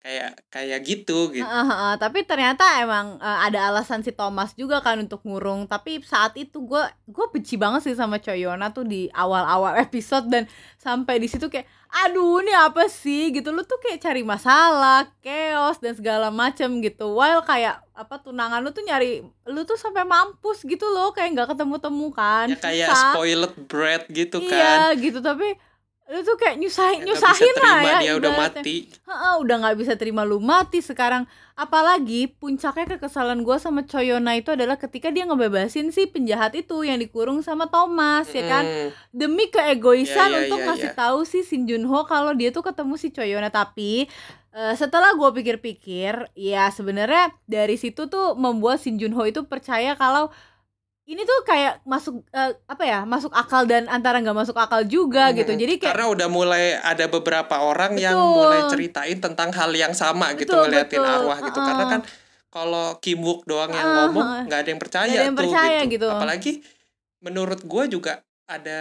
kayak 0.03 0.35
kayak 0.51 0.81
gitu 0.83 1.31
gitu. 1.31 1.47
Heeh, 1.47 1.67
heeh. 1.71 1.95
tapi 1.95 2.27
ternyata 2.27 2.67
emang 2.83 3.23
eh, 3.23 3.39
ada 3.47 3.71
alasan 3.71 4.03
si 4.03 4.11
Thomas 4.11 4.51
juga 4.59 4.83
kan 4.83 4.99
untuk 4.99 5.23
ngurung. 5.23 5.71
Tapi 5.71 6.03
saat 6.03 6.35
itu 6.35 6.59
gue 6.67 6.83
gue 7.07 7.27
benci 7.31 7.55
banget 7.55 7.87
sih 7.87 7.95
sama 7.95 8.19
Choyona 8.19 8.75
tuh 8.75 8.83
di 8.83 9.07
awal-awal 9.15 9.79
episode 9.87 10.27
dan 10.27 10.51
sampai 10.77 11.23
di 11.23 11.31
situ 11.31 11.47
kayak 11.47 11.71
aduh 11.93 12.43
ini 12.43 12.51
apa 12.51 12.91
sih? 12.91 13.31
gitu. 13.31 13.55
Lu 13.55 13.63
tuh 13.63 13.79
kayak 13.79 14.03
cari 14.03 14.27
masalah 14.27 15.07
chaos 15.23 15.79
dan 15.79 15.95
segala 15.95 16.35
macem 16.35 16.83
gitu. 16.83 17.15
While 17.15 17.47
kayak 17.47 17.79
apa 17.95 18.19
tunangan 18.19 18.59
lu 18.59 18.75
tuh 18.75 18.83
nyari 18.83 19.23
lu 19.47 19.61
tuh 19.63 19.79
sampai 19.79 20.03
mampus 20.03 20.67
gitu 20.67 20.83
loh. 20.91 21.15
Kayak 21.15 21.39
nggak 21.39 21.49
ketemu 21.55 21.77
temu 21.79 22.11
kan. 22.11 22.51
Ya 22.51 22.59
kayak 22.59 22.89
Susah. 22.91 23.15
spoiled 23.15 23.55
bread 23.71 24.03
gitu 24.11 24.43
kan. 24.51 24.51
iya 24.51 24.99
gitu. 24.99 25.23
Tapi 25.23 25.55
lu 26.13 26.21
tuh 26.21 26.37
kayak 26.37 26.61
nyusahin 26.61 27.09
bisa 27.09 27.33
nyusahin 27.33 27.57
lah 27.65 27.77
ya 27.81 27.95
dia 28.05 28.13
udah 28.21 28.33
mati. 28.37 28.85
Heeh, 28.85 29.35
udah 29.41 29.57
nggak 29.65 29.77
bisa 29.81 29.93
terima 29.97 30.29
lu 30.29 30.45
mati 30.45 30.85
sekarang. 30.85 31.25
Apalagi 31.57 32.29
puncaknya 32.37 32.97
kekesalan 32.97 33.41
gue 33.41 33.57
sama 33.57 33.89
Choyona 33.89 34.37
itu 34.37 34.53
adalah 34.53 34.77
ketika 34.77 35.09
dia 35.09 35.25
ngebebasin 35.25 35.89
si 35.89 36.05
penjahat 36.05 36.53
itu 36.53 36.85
yang 36.85 37.01
dikurung 37.01 37.41
sama 37.41 37.73
Thomas 37.73 38.29
ya 38.29 38.45
kan? 38.45 38.65
Demi 39.09 39.49
keegoisan 39.49 40.29
Iya, 40.29 40.37
iya, 40.37 40.41
untuk 40.45 40.59
iya, 40.61 40.67
ngasih 40.69 40.91
iya. 40.93 41.01
tahu 41.01 41.19
si 41.25 41.41
Shin 41.49 41.65
Junho 41.65 42.05
kalau 42.05 42.37
dia 42.37 42.53
tuh 42.53 42.61
ketemu 42.61 42.95
si 43.01 43.09
Choyona 43.09 43.49
tapi 43.49 44.05
eh, 44.53 44.75
setelah 44.77 45.17
gue 45.17 45.31
pikir-pikir 45.33 46.29
ya 46.37 46.69
sebenarnya 46.69 47.33
dari 47.49 47.81
situ 47.81 48.05
tuh 48.13 48.37
membuat 48.37 48.85
Shin 48.85 49.01
Junho 49.01 49.25
itu 49.25 49.49
percaya 49.49 49.97
kalau 49.97 50.29
ini 51.03 51.23
tuh 51.23 51.39
kayak 51.43 51.83
masuk 51.83 52.23
eh, 52.31 52.55
apa 52.65 52.85
ya 52.85 53.03
masuk 53.03 53.35
akal 53.35 53.67
dan 53.67 53.91
antara 53.91 54.23
nggak 54.23 54.39
masuk 54.39 54.55
akal 54.55 54.87
juga 54.87 55.35
gitu 55.35 55.51
Mm. 55.51 55.61
jadi 55.61 55.73
kayak 55.83 55.91
karena 55.93 56.07
udah 56.09 56.29
mulai 56.31 56.65
ada 56.79 57.05
beberapa 57.07 57.59
orang 57.59 57.99
yang 57.99 58.15
Betul. 58.15 58.35
mulai 58.39 58.61
ceritain 58.71 59.19
tentang 59.19 59.51
hal 59.51 59.71
yang 59.73 59.93
sama 59.93 60.31
gitu 60.35 60.55
Betul, 60.55 60.71
ngeliatin 60.71 60.99
betul. 60.99 61.11
arwah 61.13 61.39
gitu 61.43 61.59
Uh-uh. 61.59 61.67
karena 61.67 61.85
kan 61.91 62.01
kalau 62.49 62.87
Kim 63.01 63.19
Wook 63.21 63.43
doang 63.45 63.71
yang 63.71 63.83
Uh-uh. 63.83 63.99
ngomong 64.09 64.29
nggak 64.47 64.61
ada 64.63 64.69
yang 64.71 64.81
percaya 64.81 65.07
Nggak 65.07 65.19
ada 65.19 65.27
yang 65.27 65.35
tuh 65.35 65.43
percaya 65.43 65.79
gitu. 65.83 65.93
gitu. 65.93 66.07
apalagi 66.09 66.53
menurut 67.19 67.61
gue 67.63 67.85
juga 67.89 68.13
ada 68.53 68.81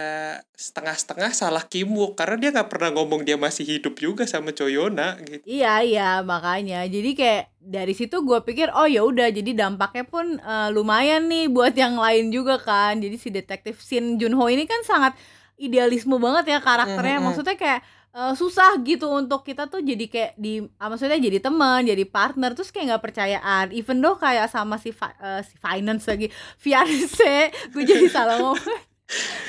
setengah-setengah 0.52 1.32
salah 1.32 1.64
Kimwook 1.64 2.12
karena 2.20 2.36
dia 2.36 2.50
nggak 2.52 2.68
pernah 2.68 2.90
ngomong 2.92 3.24
dia 3.24 3.40
masih 3.40 3.64
hidup 3.64 3.96
juga 3.96 4.28
sama 4.28 4.52
Choyona 4.52 5.16
gitu. 5.24 5.40
Iya 5.48 5.80
iya 5.80 6.10
makanya. 6.20 6.84
Jadi 6.84 7.16
kayak 7.16 7.42
dari 7.56 7.94
situ 7.96 8.20
gue 8.20 8.38
pikir 8.44 8.68
oh 8.76 8.84
ya 8.84 9.00
udah 9.00 9.32
jadi 9.32 9.56
dampaknya 9.56 10.04
pun 10.04 10.36
eh, 10.36 10.68
lumayan 10.70 11.24
nih 11.26 11.48
buat 11.48 11.72
yang 11.72 11.96
lain 11.96 12.28
juga 12.28 12.60
kan. 12.60 13.00
Jadi 13.00 13.16
si 13.16 13.28
detektif 13.32 13.80
Shin 13.80 14.20
Junho 14.20 14.44
ini 14.52 14.68
kan 14.68 14.84
sangat 14.84 15.16
idealisme 15.56 16.20
banget 16.20 16.52
ya 16.52 16.58
karakternya. 16.60 17.18
Mhm. 17.18 17.24
maksudnya 17.24 17.56
kayak 17.56 17.80
eh, 18.12 18.34
susah 18.36 18.76
gitu 18.84 19.08
untuk 19.08 19.40
kita 19.40 19.72
tuh 19.72 19.80
jadi 19.80 20.04
kayak 20.04 20.32
di 20.36 20.60
ah, 20.76 20.92
maksudnya 20.92 21.16
jadi 21.16 21.40
teman 21.40 21.88
jadi 21.88 22.04
partner 22.04 22.52
terus 22.52 22.68
kayak 22.68 22.92
nggak 22.92 23.04
percayaan. 23.08 23.72
Even 23.72 24.04
though 24.04 24.20
kayak 24.20 24.52
sama 24.52 24.76
si 24.76 24.92
eh, 24.92 25.42
si 25.48 25.54
finance 25.56 26.04
lagi 26.04 26.28
fiance 26.64 27.50
gue 27.72 27.82
jadi 27.88 28.06
salah 28.12 28.36
ngomong 28.36 28.60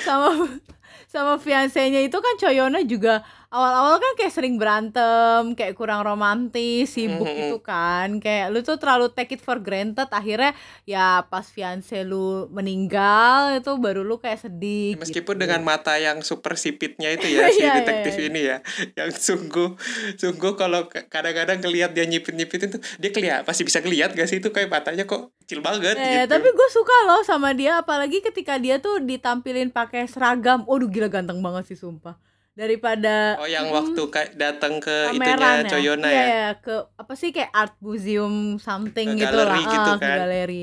sama 0.03 0.59
sama 1.07 1.39
fiancenya 1.39 2.03
itu 2.03 2.17
kan 2.19 2.33
Choyona 2.35 2.83
juga 2.83 3.23
awal-awal 3.53 3.95
kan 3.95 4.13
kayak 4.15 4.33
sering 4.33 4.57
berantem, 4.57 5.53
kayak 5.53 5.73
kurang 5.73 6.01
romantis, 6.01 6.89
sibuk 6.89 7.21
Mhm. 7.23 7.37
gitu 7.37 7.57
kan. 7.61 8.17
Kayak 8.17 8.49
lu 8.49 8.59
tuh 8.59 8.75
terlalu 8.75 9.07
take 9.09 9.37
it 9.37 9.41
for 9.41 9.57
granted. 9.57 10.09
Akhirnya 10.09 10.57
ya 10.83 11.21
pas 11.23 11.45
fiance 11.45 11.93
lu 12.01 12.49
meninggal 12.49 13.55
itu 13.55 13.71
baru 13.77 14.01
lu 14.01 14.17
kayak 14.17 14.41
sedih. 14.41 14.97
Meskipun 14.97 15.37
gitu. 15.37 15.43
dengan 15.43 15.61
mata 15.61 15.93
yang 15.95 16.19
super 16.19 16.55
sipitnya 16.55 17.07
itu 17.09 17.29
ya 17.29 17.45
si 17.47 17.61
Iya, 17.61 17.69
iya, 17.69 17.73
detektif 17.77 18.13
iya. 18.15 18.25
ini 18.25 18.41
ya, 18.43 18.57
yang 18.95 19.09
sungguh 19.13 19.77
sungguh 20.15 20.53
kalau 20.53 20.83
kadang-kadang 20.89 21.61
ngelihat 21.61 21.93
dia 21.93 22.03
nyipit-nyipitin 22.03 22.73
tuh 22.73 22.81
dia 22.97 23.09
kelihat 23.09 23.45
pasti 23.45 23.61
bisa 23.61 23.79
ngelihat 23.79 24.11
gak 24.11 24.25
sih 24.25 24.37
itu 24.37 24.49
kayak 24.49 24.67
matanya 24.67 25.05
kok 25.05 25.29
kecil 25.39 25.61
banget 25.61 25.93
Eh, 25.93 26.25
gitu. 26.25 26.33
tapi 26.33 26.49
gue 26.49 26.67
suka 26.69 26.95
loh 27.05 27.21
sama 27.21 27.53
dia 27.53 27.77
apalagi 27.77 28.19
ketika 28.19 28.57
dia 28.57 28.79
tuh 28.79 28.97
ditampilin 28.99 29.69
pakai 29.69 30.03
seragam. 30.05 30.65
Waduh 30.65 30.89
gila 30.89 31.07
ganteng 31.07 31.37
banget 31.37 31.69
sih 31.69 31.77
sumpah. 31.77 32.17
Daripada 32.53 33.41
Oh 33.41 33.49
yang 33.49 33.65
Mm, 33.65 33.75
waktu 33.81 34.01
kayak 34.13 34.31
datang 34.37 34.77
ke 34.77 35.09
itunya 35.17 35.65
Choyona 35.65 36.05
Iya, 36.05 36.13
ya. 36.13 36.25
iya, 36.29 36.49
ke 36.61 36.73
apa 36.93 37.13
sih 37.17 37.33
kayak 37.33 37.49
art 37.49 37.73
museum 37.81 38.61
something 38.61 39.17
Ke 39.17 39.25
gitu 39.25 39.37
lah. 39.41 39.57
gitu 39.57 39.89
Ah, 39.89 39.97
kan. 39.97 40.17
galeri. 40.21 40.61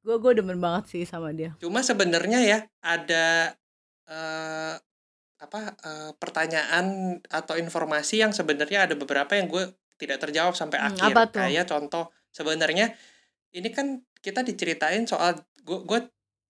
Gue 0.00 0.16
gue 0.16 0.32
demen 0.40 0.56
banget 0.60 0.84
sih 0.88 1.02
sama 1.04 1.32
dia. 1.36 1.52
Cuma 1.60 1.84
sebenarnya 1.84 2.40
ya 2.40 2.58
ada 2.80 3.52
eh 4.08 4.74
apa 5.44 5.60
eh, 5.76 6.10
pertanyaan 6.16 7.20
atau 7.28 7.54
informasi 7.60 8.24
yang 8.24 8.32
sebenarnya 8.32 8.88
ada 8.88 8.94
beberapa 8.96 9.36
yang 9.36 9.48
gue 9.52 9.64
tidak 10.00 10.24
terjawab 10.24 10.56
sampai 10.56 10.80
Hmm, 10.80 10.88
akhir. 10.88 11.12
apa 11.12 11.22
tuh? 11.28 11.40
Kayak 11.44 11.64
contoh 11.68 12.04
sebenarnya 12.32 12.96
ini 13.52 13.68
kan 13.68 14.00
kita 14.24 14.40
diceritain 14.40 15.04
soal 15.04 15.36
gue 15.64 15.78
gue 15.84 16.00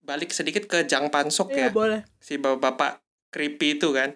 balik 0.06 0.30
sedikit 0.30 0.70
ke 0.70 0.86
Jang 0.86 1.10
Pansok 1.10 1.50
ya. 1.50 1.58
Iya, 1.58 1.68
boleh. 1.74 2.00
si 2.22 2.38
bapak-bapak 2.38 3.02
creepy 3.34 3.82
itu 3.82 3.90
kan 3.90 4.14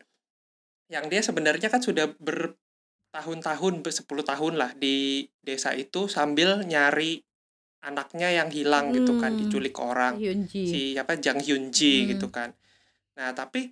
yang 0.89 1.07
dia 1.07 1.21
sebenarnya 1.21 1.69
kan 1.69 1.81
sudah 1.81 2.09
bertahun-tahun 2.19 3.85
bersepuluh 3.85 4.25
tahun 4.25 4.57
lah 4.57 4.73
di 4.75 5.25
desa 5.41 5.73
itu 5.73 6.09
sambil 6.09 6.65
nyari 6.65 7.21
anaknya 7.81 8.33
yang 8.35 8.49
hilang 8.51 8.91
gitu 8.91 9.15
kan 9.15 9.37
Hmm. 9.37 9.41
diculik 9.41 9.77
orang 9.79 10.19
Hyunji. 10.19 10.65
si 10.67 10.81
apa 10.99 11.15
Jang 11.15 11.39
Hyun 11.39 11.71
Ji 11.71 12.05
Hmm. 12.05 12.09
gitu 12.17 12.29
kan 12.29 12.51
nah 13.15 13.31
tapi 13.33 13.71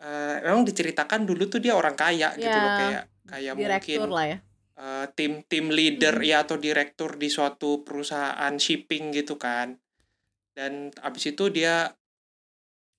eh, 0.00 0.36
memang 0.42 0.66
diceritakan 0.66 1.22
dulu 1.22 1.46
tuh 1.46 1.62
dia 1.62 1.72
orang 1.78 1.94
kaya 1.94 2.34
gitu 2.34 2.58
loh 2.58 2.72
Ya, 2.74 2.76
kayak 2.76 3.02
kayak 3.24 3.52
mungkin 3.54 4.00
lah 4.10 4.26
ya. 4.26 4.38
eh, 4.74 5.06
tim 5.14 5.32
tim 5.46 5.70
leader 5.70 6.18
Hmm. 6.18 6.26
ya 6.26 6.42
atau 6.42 6.56
direktur 6.58 7.14
di 7.14 7.30
suatu 7.30 7.86
perusahaan 7.86 8.52
shipping 8.58 9.14
gitu 9.14 9.38
kan 9.38 9.78
dan 10.54 10.90
abis 10.98 11.30
itu 11.30 11.50
dia 11.50 11.90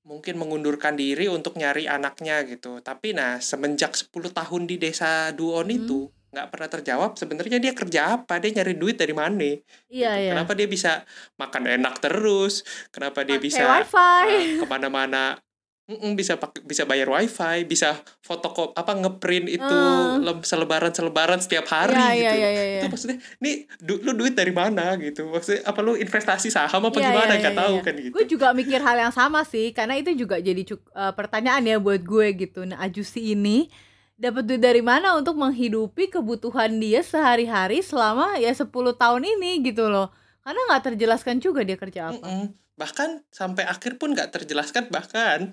mungkin 0.06 0.38
mengundurkan 0.38 0.94
diri 0.94 1.26
untuk 1.28 1.58
nyari 1.58 1.90
anaknya 1.90 2.46
gitu 2.46 2.80
tapi 2.80 3.12
nah 3.12 3.42
semenjak 3.42 3.92
10 3.92 4.30
tahun 4.32 4.64
di 4.64 4.78
desa 4.78 5.34
Duon 5.34 5.66
Hmm. 5.66 5.78
itu 5.82 6.00
nggak 6.30 6.52
pernah 6.52 6.68
terjawab 6.68 7.12
sebenarnya 7.16 7.58
dia 7.58 7.72
kerja 7.72 8.02
apa 8.14 8.38
dia 8.38 8.52
nyari 8.54 8.76
duit 8.76 9.00
dari 9.00 9.16
mana 9.16 9.40
Iya, 9.40 9.56
gitu. 9.88 10.04
iya. 10.20 10.32
kenapa 10.36 10.52
dia 10.52 10.68
bisa 10.68 10.92
makan 11.36 11.64
enak 11.74 11.96
terus 11.98 12.62
kenapa 12.92 13.24
dia 13.24 13.40
bisa 13.40 13.64
wifi. 13.64 14.28
eh, 14.28 14.46
ke 14.60 14.66
mana-mana 14.68 15.40
Mm-mm, 15.86 16.18
bisa 16.18 16.34
pakai 16.34 16.66
bisa 16.66 16.82
bayar 16.82 17.06
wifi 17.06 17.62
bisa 17.64 17.94
fotokop 18.20 18.74
apa 18.74 18.98
ngeprint 18.98 19.46
itu 19.48 19.62
Eh. 19.62 20.18
lem- 20.18 20.42
selebaran-selebaran 20.42 21.38
setiap 21.38 21.70
hari 21.70 21.94
Iya, 21.94 22.10
gitu 22.18 22.36
iya, 22.36 22.50
iya, 22.50 22.64
iya, 22.66 22.80
itu 22.82 22.88
maksudnya 22.90 23.18
nih 23.38 23.54
du, 23.78 24.02
lu 24.02 24.18
duit 24.18 24.34
dari 24.34 24.50
mana 24.50 24.98
gitu 24.98 25.30
maksudnya 25.30 25.62
apa 25.62 25.80
lu 25.80 25.94
investasi 25.94 26.50
saham 26.50 26.82
apa 26.84 26.98
Iya, 26.98 27.06
gimana 27.06 27.32
iya, 27.32 27.40
nggak 27.40 27.54
iya, 27.54 27.62
tahu 27.62 27.76
iya. 27.78 27.86
kan 27.86 27.94
gitu 28.02 28.12
Gue 28.12 28.26
juga 28.26 28.48
mikir 28.52 28.82
hal 28.82 28.98
yang 29.00 29.14
sama 29.14 29.46
sih, 29.46 29.70
karena 29.72 29.94
itu 29.94 30.10
juga 30.16 30.42
jadi 30.42 30.58
cuk- 30.60 30.90
eh, 30.90 31.14
pertanyaan 31.14 31.62
ya 31.62 31.78
buat 31.78 32.02
gue 32.02 32.28
gitu. 32.36 32.66
Nah, 32.66 32.82
Ajusi 32.82 33.32
ini 33.32 33.70
dapat 34.16 34.42
duit 34.44 34.60
dari 34.60 34.82
mana 34.82 35.14
untuk 35.14 35.38
menghidupi 35.38 36.10
kebutuhan 36.10 36.80
dia 36.80 37.04
sehari-hari 37.04 37.84
selama 37.84 38.38
ya 38.38 38.50
10 38.50 38.72
tahun 38.96 39.22
ini 39.24 39.62
gitu 39.62 39.86
loh. 39.86 40.10
Karena 40.42 40.58
nggak 40.66 40.82
terjelaskan 40.84 41.38
juga 41.38 41.62
dia 41.62 41.78
kerja 41.78 42.10
apa. 42.10 42.26
Mm-mm. 42.26 42.65
Bahkan 42.76 43.24
sampai 43.32 43.64
akhir 43.68 43.98
pun 44.00 44.12
nggak 44.12 44.36
terjelaskan 44.36 44.92
bahkan 44.92 45.52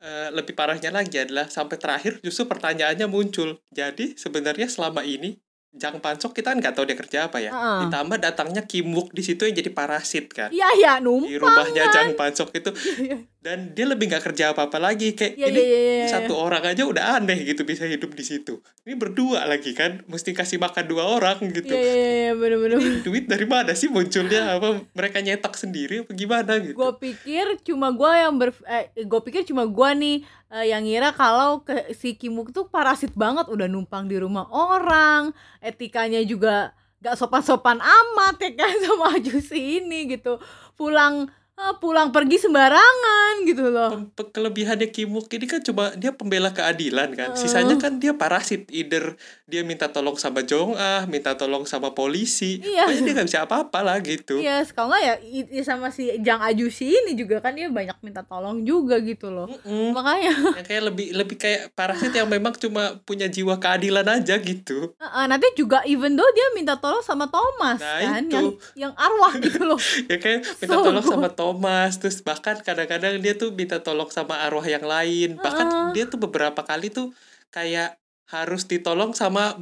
eh, 0.00 0.28
lebih 0.32 0.52
parahnya 0.56 0.92
lagi 0.92 1.20
adalah 1.20 1.48
sampai 1.48 1.76
terakhir 1.80 2.20
justru 2.24 2.48
pertanyaannya 2.48 3.06
muncul. 3.08 3.60
Jadi 3.72 4.16
sebenarnya 4.16 4.68
selama 4.68 5.04
ini 5.04 5.36
Jang 5.70 6.02
Pansok 6.02 6.34
kita 6.34 6.50
kan 6.50 6.58
nggak 6.58 6.74
tahu 6.74 6.82
dia 6.82 6.98
kerja 6.98 7.18
apa 7.30 7.38
ya. 7.38 7.54
Heeh. 7.54 7.78
ditambah 7.86 8.18
datangnya 8.18 8.66
Kim 8.66 8.90
Wook 8.90 9.14
di 9.14 9.22
situ 9.22 9.46
yang 9.46 9.54
jadi 9.54 9.70
parasit 9.70 10.26
kan. 10.34 10.50
Iya, 10.50 10.66
iya, 10.74 10.92
di 10.98 11.06
numpang 11.06 11.38
rumahnya 11.38 11.84
kan. 11.86 11.94
Jang 11.94 12.08
Pansok 12.18 12.50
itu. 12.58 12.70
Iya, 13.00 13.16
dan 13.40 13.72
dia 13.72 13.88
lebih 13.88 14.12
nggak 14.12 14.20
kerja 14.20 14.52
apa-apa 14.52 14.76
lagi. 14.76 15.16
Kayak 15.16 15.38
iya, 15.38 15.46
ini 15.48 15.62
iya, 15.62 15.78
iya, 15.80 15.94
iya. 16.04 16.08
satu 16.10 16.36
orang 16.36 16.60
aja 16.74 16.84
udah 16.84 17.22
aneh 17.22 17.38
gitu 17.46 17.62
bisa 17.64 17.86
hidup 17.86 18.12
di 18.12 18.20
situ. 18.26 18.60
Ini 18.84 18.98
berdua 18.98 19.46
lagi 19.46 19.72
kan. 19.72 20.04
Mesti 20.10 20.34
kasih 20.36 20.60
makan 20.60 20.90
dua 20.90 21.06
orang 21.06 21.38
gitu. 21.48 21.70
Iya, 21.70 21.80
iya, 21.80 21.94
iya, 21.94 22.10
iya, 22.12 22.32
bener-bener. 22.34 22.76
Ini 22.82 23.00
duit 23.06 23.24
dari 23.30 23.46
mana 23.46 23.72
sih 23.72 23.88
munculnya? 23.88 24.58
Apa 24.58 24.84
mereka 24.92 25.22
nyetak 25.22 25.54
sendiri 25.54 26.04
apa 26.04 26.12
gimana 26.12 26.58
gitu? 26.60 26.76
Gue 26.76 26.92
pikir 26.98 27.62
cuma 27.62 27.94
gue 27.94 28.10
yang 28.10 28.34
ber 28.36 28.50
eh, 28.66 28.90
gue 28.92 29.20
pikir 29.22 29.46
cuma 29.46 29.64
gue 29.64 29.90
nih 29.96 30.16
eh, 30.50 30.74
yang 30.74 30.82
ngira 30.84 31.14
kalau 31.14 31.62
ke 31.62 31.94
si 31.94 32.18
Kimuk 32.18 32.50
tuh 32.50 32.66
parasit 32.66 33.14
banget 33.14 33.46
udah 33.46 33.70
numpang 33.70 34.10
di 34.10 34.18
rumah 34.18 34.50
orang 34.50 35.30
etikanya 35.62 36.20
juga 36.26 36.74
gak 37.00 37.16
sopan-sopan 37.16 37.80
amat 37.80 38.36
ya 38.44 38.50
kan 38.60 38.74
sama 38.84 39.16
Ajusi 39.16 39.80
ini 39.80 40.10
gitu. 40.10 40.36
Pulang 40.76 41.32
pulang 41.76 42.08
pergi 42.08 42.36
sembarangan 42.40 43.32
gitu 43.42 43.64
loh 43.66 43.90
pe- 44.08 44.30
kelebihannya 44.30 44.88
Kimuk 44.88 45.28
ini 45.30 45.46
kan 45.46 45.60
cuma 45.60 45.92
dia 45.94 46.10
pembela 46.10 46.50
keadilan 46.50 47.12
kan. 47.12 47.28
Sisanya 47.32 47.76
kan 47.76 47.96
dia 47.96 48.12
parasit. 48.12 48.66
Either 48.68 49.14
dia 49.44 49.60
minta 49.60 49.86
tolong 49.86 50.14
sama 50.14 50.40
Jong 50.40 50.74
Ah, 50.74 51.04
minta 51.04 51.34
tolong 51.34 51.64
sama 51.64 51.90
polisi. 51.90 52.60
Iya. 52.60 52.84
Pokoknya 52.84 53.02
dia 53.02 53.12
nggak 53.14 53.28
bisa 53.28 53.40
apa-apa 53.42 53.78
lah 53.80 53.96
gitu. 54.00 54.36
Iya, 54.36 54.62
kalau 54.68 54.90
nggak 54.90 55.02
ya 55.02 55.14
i- 55.20 55.62
sama 55.62 55.88
si 55.88 56.08
Jang 56.18 56.40
Ajusi 56.40 56.90
ini 56.90 57.12
juga 57.14 57.38
kan 57.38 57.52
dia 57.52 57.68
banyak 57.68 57.98
minta 58.00 58.22
tolong 58.22 58.62
juga 58.62 58.98
gitu 58.98 59.28
loh. 59.28 59.46
Mm-mm. 59.46 59.92
Makanya 59.92 60.32
Yang 60.58 60.66
kayak 60.66 60.82
lebih 60.84 61.06
lebih 61.12 61.36
kayak 61.36 61.60
parasit 61.70 62.12
yang 62.12 62.26
memang 62.26 62.54
cuma 62.54 62.82
punya 63.00 63.26
jiwa 63.26 63.56
keadilan 63.56 64.06
aja 64.06 64.38
gitu. 64.38 64.94
eh, 64.94 65.26
nanti 65.26 65.46
juga 65.54 65.82
even 65.84 66.14
though 66.14 66.30
dia 66.30 66.46
minta 66.52 66.74
tolong 66.74 67.00
sama 67.00 67.26
Thomas 67.26 67.78
Nah, 67.78 67.98
kan 68.00 68.22
itu. 68.22 68.32
yang 68.32 68.46
yang 68.78 68.92
arwah 68.94 69.32
gitu 69.36 69.62
loh. 69.62 69.78
Ya 70.06 70.16
kayak 70.16 70.42
minta 70.58 70.72
So 70.72 70.82
tolong 70.82 71.04
sama 71.04 71.28
Thomas, 71.28 71.49
terus 71.98 72.20
bahkan 72.22 72.58
kadang-kadang 72.60 73.18
dia 73.18 73.34
tuh 73.34 73.50
minta 73.54 73.80
tolong 73.80 74.10
sama 74.12 74.42
arwah 74.44 74.64
yang 74.66 74.84
lain. 74.84 75.38
Bahkan 75.40 75.66
Heeh. 75.66 75.90
dia 75.96 76.04
tuh 76.06 76.18
beberapa 76.20 76.62
kali 76.62 76.92
tuh 76.92 77.10
kayak 77.50 77.98
harus 78.30 78.66
ditolong 78.70 79.10
sama 79.12 79.58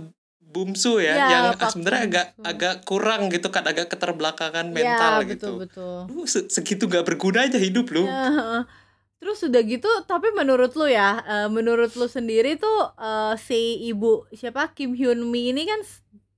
Bumsu 0.49 0.97
ya, 0.97 1.13
Iya, 1.13 1.29
yang 1.29 1.45
sebenarnya 1.61 2.03
agak 2.09 2.27
Bumsu. 2.33 2.49
agak 2.49 2.75
kurang 2.89 3.23
gitu 3.29 3.49
kan, 3.53 3.69
agak 3.69 3.93
keterbelakangan 3.93 4.73
mental 4.73 5.21
ya, 5.21 5.29
gitu. 5.29 5.61
betul 5.61 6.09
betul. 6.09 6.17
Lu 6.17 6.25
se- 6.25 6.49
segitu 6.49 6.89
gak 6.89 7.05
berguna 7.05 7.45
aja 7.45 7.61
hidup 7.61 7.93
lu. 7.93 8.09
Ya, 8.09 8.33
heeh. 8.33 8.63
Terus 9.19 9.45
udah 9.45 9.63
gitu, 9.67 9.91
tapi 10.09 10.33
menurut 10.33 10.73
lu 10.79 10.89
ya, 10.89 11.21
eh, 11.27 11.49
menurut 11.53 11.93
lu 12.01 12.09
sendiri 12.09 12.57
tuh 12.57 12.81
eh, 12.97 13.35
si 13.37 13.83
ibu 13.93 14.25
siapa 14.33 14.73
Kim 14.73 14.97
Hyun 14.97 15.21
Mi 15.29 15.53
ini 15.53 15.69
kan 15.69 15.85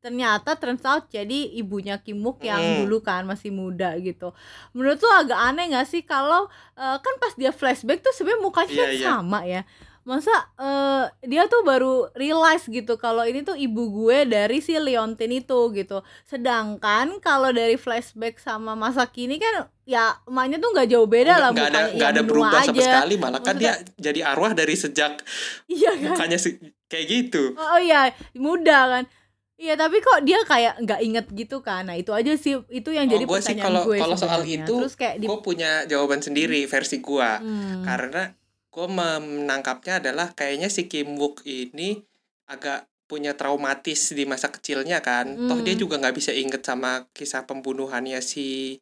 ternyata 0.00 0.56
turns 0.56 0.80
out 0.88 1.12
jadi 1.12 1.52
ibunya 1.60 2.00
Kim 2.00 2.24
Wook 2.24 2.40
yang 2.40 2.84
dulu 2.84 3.04
kan 3.04 3.28
masih 3.28 3.52
muda 3.52 3.92
gitu. 4.00 4.32
Menurut 4.72 4.96
lu 4.96 5.10
agak 5.12 5.36
aneh 5.36 5.68
gak 5.68 5.86
sih 5.86 6.00
kalau 6.00 6.48
eh, 6.74 6.96
kan 6.96 7.14
pas 7.20 7.36
dia 7.36 7.52
flashback 7.52 8.00
tuh 8.00 8.12
sebenarnya 8.16 8.40
mukanya 8.40 8.72
kan 8.72 8.88
iya. 8.96 9.04
sama 9.04 9.40
ya. 9.44 9.62
Masa 10.00 10.32
eh, 10.56 11.04
dia 11.28 11.44
tuh 11.52 11.60
baru 11.60 12.08
realize 12.16 12.64
gitu 12.64 12.96
kalau 12.96 13.28
ini 13.28 13.44
tuh 13.44 13.52
ibu 13.60 13.92
gue 13.92 14.24
dari 14.24 14.64
si 14.64 14.72
Leontin 14.72 15.36
itu 15.36 15.60
gitu. 15.76 16.00
Sedangkan 16.24 17.20
kalau 17.20 17.52
dari 17.52 17.76
flashback 17.76 18.40
sama 18.40 18.72
masa 18.72 19.04
kini 19.04 19.36
kan 19.36 19.68
ya 19.84 20.16
emaknya 20.24 20.56
tuh 20.56 20.70
nggak 20.72 20.88
jauh 20.88 21.04
beda 21.04 21.34
lah 21.36 21.50
nggak 21.52 21.68
ada 21.68 21.80
mukanya, 21.82 22.00
ya 22.00 22.06
ada 22.08 22.22
berubah 22.24 22.60
sama 22.62 22.78
aja. 22.78 22.84
sekali 22.88 23.14
malah 23.20 23.42
kan 23.42 23.58
dia 23.58 23.74
jadi 24.00 24.20
arwah 24.22 24.56
dari 24.56 24.78
sejak 24.78 25.20
Iya 25.68 25.92
kan? 25.92 26.16
mukanya 26.16 26.38
se- 26.40 26.56
kayak 26.88 27.06
gitu. 27.06 27.52
Oh, 27.58 27.76
oh 27.76 27.80
iya, 27.82 28.10
muda 28.34 28.78
kan. 28.88 29.04
Iya, 29.60 29.76
tapi 29.76 30.00
kok 30.00 30.24
dia 30.24 30.40
kayak 30.40 30.80
nggak 30.80 31.00
inget 31.04 31.26
gitu 31.30 31.60
kan. 31.60 31.84
Nah, 31.84 31.92
itu 31.92 32.16
aja 32.16 32.32
sih 32.32 32.56
itu 32.72 32.90
yang 32.90 33.04
Oh, 33.06 33.12
jadi 33.12 33.24
gue 33.28 33.38
sih 33.38 33.52
pertanyaan 33.52 33.66
kalau 33.68 33.82
gue 33.84 33.96
kalau 34.00 34.16
soal 34.16 34.40
itu 34.42 34.74
Terus 34.80 34.94
kayak 34.96 35.14
di 35.20 35.28
gue 35.28 35.38
punya 35.44 35.84
jawaban 35.84 36.24
sendiri 36.24 36.64
versi 36.64 36.96
gua 36.98 37.36
Hmm. 37.36 37.84
karena 37.84 38.32
gue 38.72 38.86
menangkapnya 38.88 40.00
adalah 40.00 40.32
kayaknya 40.32 40.72
si 40.72 40.88
Kim 40.88 41.20
Wook 41.20 41.44
ini 41.44 42.00
agak 42.48 42.88
punya 43.04 43.34
traumatis 43.34 44.14
di 44.14 44.22
masa 44.22 44.48
kecilnya 44.48 45.02
kan 45.02 45.34
toh 45.50 45.58
dia 45.60 45.74
Hmm. 45.74 45.82
juga 45.82 45.94
nggak 45.98 46.14
bisa 46.14 46.30
inget 46.30 46.62
sama 46.62 47.10
kisah 47.10 47.42
pembunuhannya 47.42 48.22
si 48.22 48.78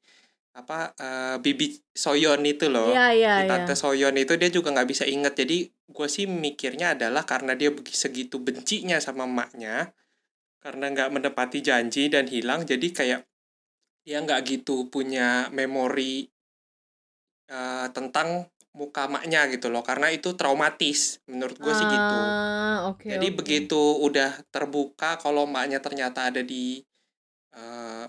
apa 0.53 0.93
eh, 0.95 1.37
Bibi 1.41 1.75
Soyeon 1.91 2.45
itu 2.45 2.69
loh 2.69 2.93
Iya 2.93 3.09
iya 3.17 3.35
si 3.35 3.45
iya. 3.45 3.51
tante 3.51 3.75
Soyeon 3.75 4.15
itu 4.15 4.37
dia 4.37 4.53
juga 4.53 4.69
nggak 4.71 4.85
bisa 4.87 5.09
inget 5.09 5.33
jadi 5.33 5.59
gue 5.73 6.07
sih 6.07 6.29
mikirnya 6.29 6.93
adalah 6.93 7.25
karena 7.25 7.57
dia 7.57 7.73
segitu 7.89 8.37
bencinya 8.39 9.01
sama 9.01 9.25
emaknya 9.25 9.91
karena 10.59 10.91
nggak 10.91 11.11
menepati 11.15 11.59
janji 11.63 12.11
dan 12.11 12.27
hilang 12.27 12.67
jadi 12.67 12.89
kayak 12.91 13.21
dia 14.03 14.19
nggak 14.25 14.41
gitu 14.49 14.89
punya 14.91 15.47
memori 15.55 16.27
eh, 17.49 17.87
tentang 17.97 18.49
muka 18.77 19.11
emaknya 19.11 19.49
gitu 19.51 19.73
loh 19.73 19.83
karena 19.83 20.13
itu 20.13 20.37
traumatis 20.39 21.19
menurut 21.27 21.57
gue 21.59 21.73
sih 21.75 21.87
gitu 21.89 22.15
Ah, 22.15 22.93
oke. 22.95 23.09
jadi 23.11 23.27
oke. 23.33 23.37
begitu 23.39 23.81
udah 24.07 24.31
terbuka 24.55 25.19
kalau 25.19 25.49
emaknya 25.49 25.79
ternyata 25.83 26.31
ada 26.31 26.43
di 26.45 26.85
eh, 27.57 28.07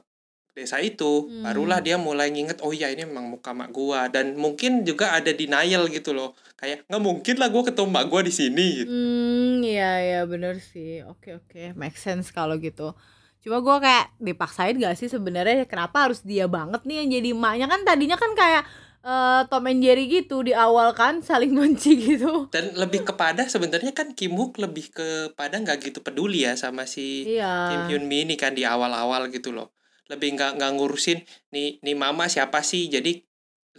desa 0.58 0.78
itu, 0.84 1.32
Hmm. 1.32 1.44
barulah 1.48 1.80
dia 1.80 1.96
mulai 1.96 2.28
nginget, 2.36 2.60
oh 2.66 2.76
iya 2.76 2.92
ini 2.92 3.08
memang 3.08 3.32
muka 3.40 3.56
mak 3.56 3.72
gua 3.72 4.12
dan 4.12 4.36
mungkin 4.36 4.84
juga 4.84 5.16
ada 5.16 5.32
denial 5.32 5.88
gitu 5.88 6.12
loh. 6.12 6.36
Kayak 6.60 6.84
nggak 6.92 7.00
mungkin 7.02 7.36
lah 7.40 7.48
gua 7.48 7.64
ketemu 7.64 7.88
mak 7.88 8.06
gua 8.12 8.22
di 8.22 8.34
sini 8.36 8.84
gitu. 8.84 8.92
Hmm, 8.92 9.64
iya 9.64 9.92
iya 10.04 10.20
bener 10.28 10.60
sih. 10.60 11.00
Oke 11.08 11.40
oke, 11.40 11.72
make 11.74 11.96
sense 11.96 12.30
kalau 12.30 12.60
gitu. 12.60 12.92
Cuma 13.40 13.64
gua 13.64 13.80
kayak 13.80 14.12
dipaksain 14.20 14.76
gak 14.76 15.00
sih 15.00 15.08
sebenarnya 15.08 15.64
kenapa 15.64 16.12
harus 16.12 16.20
dia 16.22 16.52
banget 16.52 16.84
nih 16.84 16.96
yang 17.00 17.10
jadi 17.16 17.30
emaknya 17.32 17.68
kan 17.72 17.82
tadinya 17.88 18.20
kan 18.20 18.36
kayak 18.36 18.68
eh, 19.00 19.42
Tom 19.48 19.64
and 19.64 19.80
Jerry 19.80 20.12
gitu 20.12 20.44
di 20.44 20.52
awal 20.52 20.92
kan 20.92 21.24
saling 21.24 21.56
benci 21.56 21.96
gitu. 22.12 22.52
Dan 22.52 22.76
lebih 22.76 23.08
kepada 23.08 23.48
sebenarnya 23.48 23.96
kan 23.96 24.12
Kim 24.12 24.36
Wook 24.36 24.60
lebih 24.60 24.92
kepada 24.92 25.56
nggak 25.56 25.80
gitu 25.80 26.04
peduli 26.04 26.44
ya 26.44 26.60
sama 26.60 26.84
si 26.84 27.24
Kim 27.24 27.40
Iya. 27.40 27.88
Hyun 27.88 28.04
Mi 28.04 28.28
ini 28.28 28.36
kan 28.36 28.52
di 28.52 28.68
awal-awal 28.68 29.32
gitu 29.32 29.56
loh. 29.56 29.72
Lebih 30.12 30.36
nggak 30.36 30.60
nggak 30.60 30.72
ngurusin 30.76 31.24
nih 31.56 31.80
nih 31.80 31.96
mama 31.96 32.28
siapa 32.28 32.60
sih. 32.60 32.92
Jadi 32.92 33.24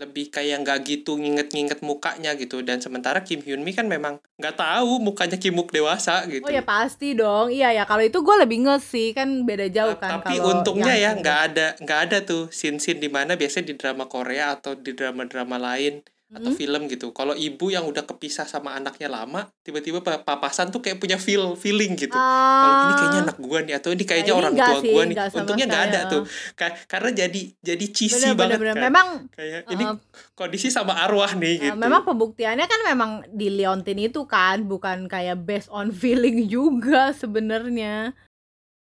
lebih 0.01 0.33
kayak 0.33 0.65
nggak 0.65 0.79
gitu 0.89 1.21
nginget-nginget 1.21 1.85
mukanya 1.85 2.33
gitu 2.41 2.65
dan 2.65 2.81
sementara 2.81 3.21
Kim 3.21 3.45
Hyun 3.45 3.61
Mi 3.61 3.77
kan 3.77 3.85
memang 3.85 4.17
nggak 4.41 4.57
tahu 4.57 4.97
mukanya 4.97 5.37
Kim 5.37 5.61
Wook 5.61 5.77
dewasa 5.77 6.25
gitu. 6.25 6.41
Oh 6.41 6.49
ya 6.49 6.65
pasti 6.65 7.13
dong. 7.13 7.53
Iya 7.53 7.77
ya 7.77 7.85
kalau 7.85 8.01
itu 8.01 8.25
gue 8.25 8.37
lebih 8.41 8.65
nge 8.65 8.77
sih 8.81 9.13
kan 9.13 9.45
beda 9.45 9.69
jauh 9.69 10.01
Ta- 10.01 10.01
kan 10.01 10.11
tapi 10.25 10.41
kalau 10.41 10.65
untungnya 10.65 10.97
ya 10.97 11.13
nggak 11.13 11.39
ada 11.53 11.67
nggak 11.77 12.01
ada 12.09 12.19
tuh 12.25 12.49
scene-scene 12.49 12.97
di 12.97 13.13
mana 13.13 13.37
biasanya 13.37 13.69
di 13.69 13.75
drama 13.77 14.09
Korea 14.09 14.57
atau 14.57 14.73
di 14.73 14.97
drama-drama 14.97 15.61
lain 15.61 16.01
atau 16.30 16.52
Mm-mm. 16.52 16.58
film 16.58 16.82
gitu. 16.90 17.14
Kalau 17.14 17.32
ibu 17.32 17.70
yang 17.70 17.86
udah 17.86 18.04
kepisah 18.04 18.44
sama 18.44 18.76
anaknya 18.76 19.08
lama, 19.08 19.48
tiba-tiba 19.64 20.02
pa- 20.02 20.20
papasan 20.20 20.68
tuh 20.68 20.82
kayak 20.84 20.98
punya 21.00 21.16
feel 21.16 21.54
feeling 21.56 21.96
gitu. 21.96 22.18
Kalau 22.18 22.76
ini 22.84 22.94
kayaknya 22.98 23.20
Ah, 23.22 23.26
anak 23.30 23.38
gua 23.40 23.60
nih 23.62 23.74
atau 23.78 23.90
ini 23.94 24.04
kayaknya 24.04 24.34
ini 24.34 24.40
orang 24.42 24.54
nggak 24.58 24.68
tua 24.68 24.82
sih, 24.82 24.92
gua 24.92 25.04
nih. 25.06 25.16
nggak 25.16 25.28
sama 25.30 25.40
Untungnya 25.40 25.66
nggak 25.70 25.84
ada 25.86 26.00
sekali, 26.02 26.12
tuh. 26.12 26.22
Ka- 26.58 26.78
karena 26.90 27.10
jadi 27.14 27.42
jadi 27.62 27.86
cheesy 27.88 28.20
bener, 28.20 28.34
bener, 28.34 28.36
banget 28.36 28.60
bener. 28.60 28.74
kan. 28.76 28.84
Memang 28.90 29.08
kayak 29.32 29.62
ini 29.70 29.86
eh, 29.86 29.96
kondisi 30.34 30.68
sama 30.68 30.94
arwah 30.98 31.32
nih 31.38 31.56
eh, 31.56 31.64
gitu. 31.72 31.78
memang 31.78 32.02
pembuktiannya 32.04 32.66
kan 32.66 32.82
memang 32.84 33.12
di 33.32 33.48
Leontin 33.54 34.00
itu 34.02 34.26
kan 34.26 34.66
bukan 34.66 35.06
kayak 35.06 35.40
based 35.46 35.70
on 35.70 35.94
feeling 35.94 36.50
juga 36.50 37.14
sebenarnya. 37.14 38.12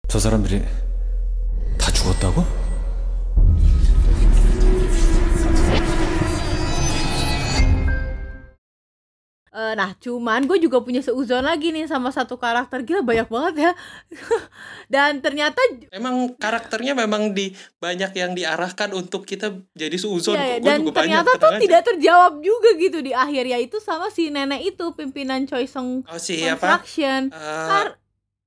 저 0.09 0.19
사람들이 0.19 0.59
다 1.79 1.89
죽었다고? 1.91 2.68
Eh, 9.50 9.74
nah, 9.74 9.90
cuman 9.94 10.46
gue 10.46 10.62
juga 10.62 10.78
punya 10.78 11.00
seuzon 11.00 11.42
lagi 11.42 11.68
nih 11.68 11.82
sama 11.84 12.08
satu 12.08 12.34
karakter 12.36 12.80
gila 12.80 13.02
banyak 13.02 13.26
banget 13.26 13.54
ya. 13.60 13.72
Dan 14.86 15.18
ternyata 15.18 15.58
Emang 15.90 16.34
karakternya 16.34 16.94
memang 16.94 17.30
di 17.30 17.50
banyak 17.76 18.10
yang 18.12 18.32
diarahkan 18.32 18.90
untuk 18.92 19.22
kita 19.24 19.50
jadi 19.72 19.96
suuzon 19.96 20.34
Iya, 20.34 20.46
iya. 20.46 20.56
Gua 20.56 20.66
dan 20.68 20.78
juga 20.80 20.90
banyak, 20.92 21.02
ternyata 21.02 21.30
tuh 21.36 21.50
aja. 21.50 21.58
tidak 21.58 21.82
terjawab 21.84 22.32
juga 22.40 22.70
gitu 22.76 22.98
di 23.00 23.12
akhir 23.12 23.44
yaitu 23.48 23.76
sama 23.78 24.06
si 24.08 24.28
nenek 24.28 24.62
itu 24.68 24.84
pimpinan 24.92 25.42
Choi 25.44 25.66
Song 25.66 26.02
Oh 26.04 26.16
si 26.16 26.42
apa? 26.42 26.78
Construction. 26.78 27.30
Kar- 27.30 27.98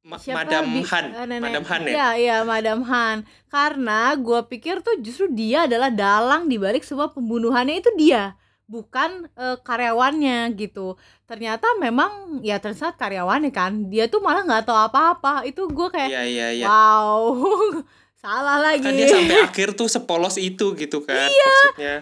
Ma- 0.04 0.20
siapa 0.20 0.44
Madam 0.44 0.68
Han, 0.84 1.06
eh, 1.06 1.26
nenek. 1.26 1.44
Madam 1.46 1.64
Han 1.66 1.82
ya. 1.82 1.88
Iya, 1.90 2.08
iya, 2.18 2.38
Madam 2.44 2.80
Han. 2.84 3.18
Karena 3.48 4.12
gue 4.14 4.40
pikir 4.46 4.80
tuh 4.80 5.00
justru 5.00 5.28
dia 5.30 5.64
adalah 5.64 5.88
dalang 5.88 6.48
di 6.48 6.56
balik 6.56 6.84
semua 6.84 7.08
pembunuhannya 7.08 7.76
itu 7.78 7.88
dia, 7.94 8.36
bukan 8.74 9.30
eh, 9.34 9.58
karyawannya 9.62 10.58
gitu. 10.58 10.98
Ternyata 11.24 11.78
memang 11.78 12.12
ya 12.42 12.58
ternyata 12.58 12.92
karyawannya 12.94 13.52
kan. 13.52 13.72
Dia 13.88 14.10
tuh 14.10 14.20
malah 14.20 14.42
nggak 14.42 14.66
tahu 14.66 14.80
apa-apa. 14.82 15.46
Itu 15.46 15.70
gue 15.70 15.88
kayak 15.88 16.10
Iya 16.10 16.24
iya 16.26 16.48
iya. 16.52 16.66
wow. 16.66 17.38
Salah 18.18 18.58
lagi. 18.58 18.82
Kan 18.82 18.96
dia 18.96 19.06
sampai 19.06 19.38
akhir 19.44 19.68
tuh 19.74 19.86
sepolos 19.86 20.36
itu 20.36 20.74
gitu 20.74 20.98
kan 21.00 21.30
maksudnya. 21.30 21.96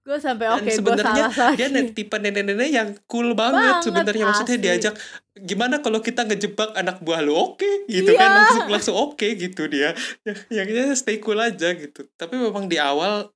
gue 0.00 0.16
sampai 0.18 0.48
oke 0.48 0.64
gue 0.64 0.72
sebenarnya 0.72 1.28
salah 1.28 1.54
dia 1.54 1.68
lagi. 1.68 1.76
ne- 1.76 1.92
tipe 1.92 2.16
nenek-nenek 2.16 2.68
yang 2.68 2.88
cool 3.04 3.36
banget, 3.36 3.60
Banget, 3.78 3.84
sebenarnya 3.84 4.24
maksudnya 4.24 4.56
asli. 4.56 4.64
diajak 4.64 4.94
gimana 5.38 5.76
kalau 5.78 6.00
kita 6.00 6.24
ngejebak 6.24 6.72
anak 6.72 6.98
buah 6.98 7.20
lu 7.20 7.36
oke 7.36 7.68
gitu 7.86 8.08
Iya. 8.08 8.18
kan 8.18 8.28
langsung 8.32 8.64
langsung 8.70 8.96
oke 8.96 9.22
gitu 9.36 9.68
dia. 9.68 9.92
Yang 10.48 10.66
dia 10.66 10.84
stay 10.96 11.20
cool 11.20 11.38
aja 11.38 11.76
gitu. 11.76 12.08
Tapi 12.12 12.34
memang 12.34 12.64
di 12.64 12.80
awal 12.80 13.28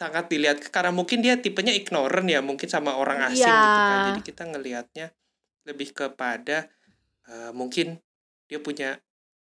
sangat 0.00 0.32
dilihat 0.32 0.64
karena 0.72 0.88
mungkin 0.96 1.20
dia 1.20 1.36
tipenya 1.36 1.76
ignorant 1.76 2.24
ya 2.24 2.40
mungkin 2.40 2.64
sama 2.72 2.96
orang 2.96 3.20
asing 3.28 3.44
Iya. 3.44 3.60
gitu 3.60 3.80
kan. 3.84 3.98
Jadi 4.08 4.20
kita 4.24 4.42
ngelihatnya 4.48 5.06
lebih 5.68 5.92
kepada 5.92 6.72
eh, 7.28 7.52
mungkin 7.52 8.00
dia 8.48 8.58
punya 8.64 8.96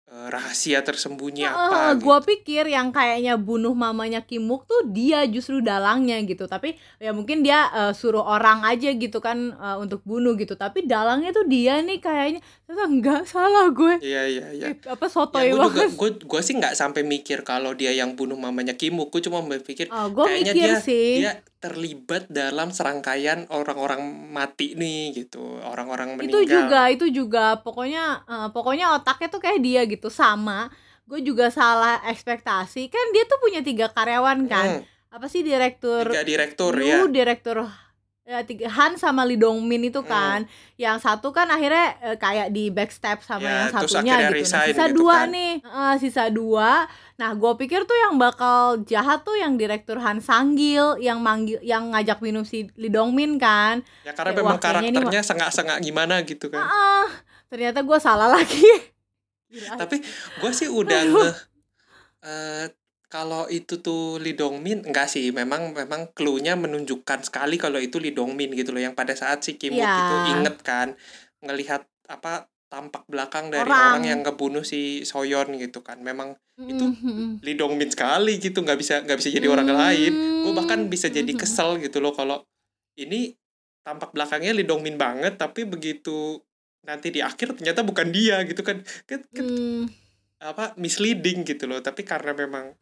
rahasia 0.07 0.79
tersembunyi 0.87 1.43
apa 1.43 1.99
gitu. 1.99 2.07
gue 2.07 2.17
pikir 2.31 2.71
yang 2.71 2.95
kayaknya 2.95 3.35
bunuh 3.35 3.75
mamanya 3.75 4.23
Kimuk 4.23 4.63
tuh 4.63 4.87
dia 4.87 5.27
justru 5.27 5.59
dalangnya 5.59 6.15
gitu. 6.23 6.47
Tapi 6.47 6.79
ya 6.95 7.11
mungkin 7.11 7.43
dia 7.43 7.67
eh, 7.75 7.91
suruh 7.91 8.23
orang 8.23 8.63
aja 8.63 8.87
gitu 8.95 9.19
kan 9.19 9.51
eh, 9.51 9.77
untuk 9.77 9.99
bunuh 10.07 10.39
gitu. 10.39 10.55
Tapi 10.55 10.87
dalangnya 10.87 11.35
tuh 11.35 11.43
dia 11.43 11.83
nih 11.83 11.99
kayaknya. 11.99 12.39
Ternyata 12.63 12.83
enggak 12.87 13.21
salah 13.27 13.67
gue. 13.67 13.99
Iya 13.99 14.23
iya 14.31 14.47
iya. 14.55 14.65
Eh, 14.71 14.75
apa 14.87 15.05
Ya, 15.07 15.11
sotoy 15.11 15.47
gue 15.51 15.59
banget. 15.59 15.89
gue 15.99 16.09
gue 16.23 16.41
sih 16.43 16.55
nggak 16.55 16.75
sampai 16.75 17.03
mikir 17.03 17.43
kalau 17.43 17.75
dia 17.75 17.91
yang 17.91 18.15
bunuh 18.15 18.39
mamanya 18.39 18.79
Kimuk 18.79 19.11
gue 19.11 19.19
cuma 19.27 19.43
berpikir 19.43 19.91
oh, 19.91 20.07
gue 20.11 20.23
kayaknya 20.23 20.53
mikir 20.55 20.67
dia 20.71 20.75
sih. 20.79 21.11
dia 21.19 21.31
terlibat 21.57 22.29
dalam 22.29 22.69
serangkaian 22.69 23.49
orang-orang 23.49 24.05
mati 24.29 24.77
nih 24.77 25.25
gitu 25.25 25.57
orang-orang 25.65 26.21
itu 26.21 26.37
meninggal. 26.37 26.45
juga 26.45 26.81
itu 26.93 27.05
juga. 27.09 27.45
Pokoknya 27.65 28.21
eh, 28.29 28.49
pokoknya 28.53 28.93
otaknya 28.97 29.27
tuh 29.33 29.41
kayak 29.41 29.59
dia 29.65 29.81
gitu. 29.89 30.13
Sama 30.13 30.69
gue 31.07 31.23
juga 31.23 31.49
salah 31.49 32.03
ekspektasi. 32.05 32.91
Kan 32.91 33.05
dia 33.15 33.23
tuh 33.25 33.39
punya 33.41 33.63
tiga 33.65 33.89
karyawan 33.89 34.45
kan. 34.45 34.69
Hmm, 34.79 35.15
apa 35.15 35.25
sih 35.31 35.41
direktur? 35.41 36.13
Tiga 36.13 36.27
direktur 36.27 36.71
Lu 36.77 36.85
ya. 36.85 37.01
direktur 37.09 37.65
ya 38.27 38.43
tiga 38.43 38.67
Han 38.67 38.99
sama 38.99 39.23
Lee 39.23 39.39
Dong 39.39 39.63
Min 39.63 39.87
itu 39.87 40.03
Hmm. 40.03 40.11
kan. 40.11 40.39
Yang 40.75 40.97
satu 40.99 41.31
kan 41.31 41.47
akhirnya 41.47 41.95
eh, 42.03 42.17
kayak 42.17 42.51
di 42.51 42.67
backstep 42.67 43.23
sama 43.23 43.41
Ya, 43.41 43.55
yang 43.57 43.71
satunya 43.71 44.15
gitu. 44.27 44.43
Nah 44.43 44.63
sisa 44.67 44.83
gitu 44.83 44.99
dua 44.99 45.15
kan. 45.17 45.27
nih. 45.31 45.53
Eh, 45.63 45.95
sisa 45.97 46.23
dua. 46.27 46.71
Nah 47.15 47.31
gue 47.33 47.53
pikir 47.57 47.81
tuh 47.81 47.95
yang 47.97 48.19
bakal 48.19 48.83
jahat 48.83 49.23
tuh 49.23 49.33
yang 49.33 49.55
direktur 49.55 49.97
Han 49.97 50.19
Sanggil 50.19 50.99
yang 50.99 51.17
manggil 51.17 51.57
yang 51.61 51.89
ngajak 51.89 52.19
minum 52.19 52.43
si 52.43 52.67
Lee 52.75 52.91
Dong 52.91 53.15
Min 53.15 53.39
kan. 53.39 53.79
Ya 54.03 54.11
karena 54.11 54.35
Kayak, 54.35 54.43
memang 54.43 54.57
karakternya 54.59 55.21
sengak-sengak 55.23 55.79
gimana 55.79 56.19
gitu 56.21 56.51
kan. 56.51 56.61
Ah 56.61 57.07
ternyata 57.47 57.79
gue 57.79 57.97
salah 57.97 58.27
lagi. 58.29 58.67
Tapi 59.79 60.03
gue 60.37 60.51
sih 60.51 60.67
udah 60.67 60.99
nge 61.07 61.27
eh, 62.27 62.65
kalau 63.07 63.47
itu 63.47 63.79
tuh 63.79 64.19
Lee 64.19 64.35
Dong 64.35 64.59
Min 64.59 64.83
enggak 64.83 65.07
sih 65.07 65.31
memang 65.31 65.71
memang 65.71 66.11
clue-nya 66.11 66.59
menunjukkan 66.59 67.23
sekali 67.23 67.55
kalau 67.55 67.79
itu 67.79 68.03
Lee 68.03 68.11
Dong 68.11 68.35
Min 68.35 68.51
gitu 68.51 68.75
loh 68.75 68.83
yang 68.83 68.93
pada 68.93 69.15
saat 69.15 69.43
si 69.43 69.55
Kim 69.55 69.73
Ya. 69.73 69.95
itu 69.95 70.15
inget 70.35 70.59
kan 70.59 70.93
ngelihat 71.39 71.87
apa 72.11 72.51
tampak 72.67 73.07
belakang 73.07 73.47
dari 73.47 73.63
Orang. 73.63 73.79
orang, 73.79 74.03
yang 74.03 74.19
ngebunuh 74.27 74.59
si 74.59 75.07
Soyeon 75.07 75.55
gitu 75.55 75.79
kan 75.79 76.03
memang 76.03 76.35
itu 76.59 76.83
Mhm. 76.83 77.39
Lee 77.39 77.55
Dong 77.55 77.79
Min 77.79 77.87
sekali 77.87 78.43
gitu 78.43 78.59
nggak 78.59 78.75
bisa 78.75 78.99
nggak 79.07 79.17
bisa 79.17 79.29
jadi 79.31 79.47
orang 79.47 79.71
lain 79.71 80.11
gue 80.43 80.53
bahkan 80.53 80.79
bisa 80.85 81.07
jadi 81.07 81.31
kesel 81.31 81.79
gitu 81.79 82.03
loh 82.03 82.11
kalau 82.11 82.43
ini 82.99 83.31
tampak 83.87 84.11
belakangnya 84.11 84.51
Lee 84.51 84.67
Dong 84.67 84.83
Min 84.83 84.99
banget 84.99 85.39
tapi 85.39 85.63
begitu 85.63 86.43
nanti 86.83 87.07
di 87.07 87.23
akhir 87.23 87.55
ternyata 87.55 87.87
bukan 87.87 88.11
dia 88.11 88.43
gitu 88.43 88.59
kan 88.61 88.83
kan, 89.07 89.23
kan 89.31 89.45
Hmm. 89.47 89.87
apa 90.39 90.75
misleading 90.75 91.43
gitu 91.43 91.67
loh 91.67 91.79
tapi 91.79 92.03
karena 92.03 92.35
memang 92.35 92.75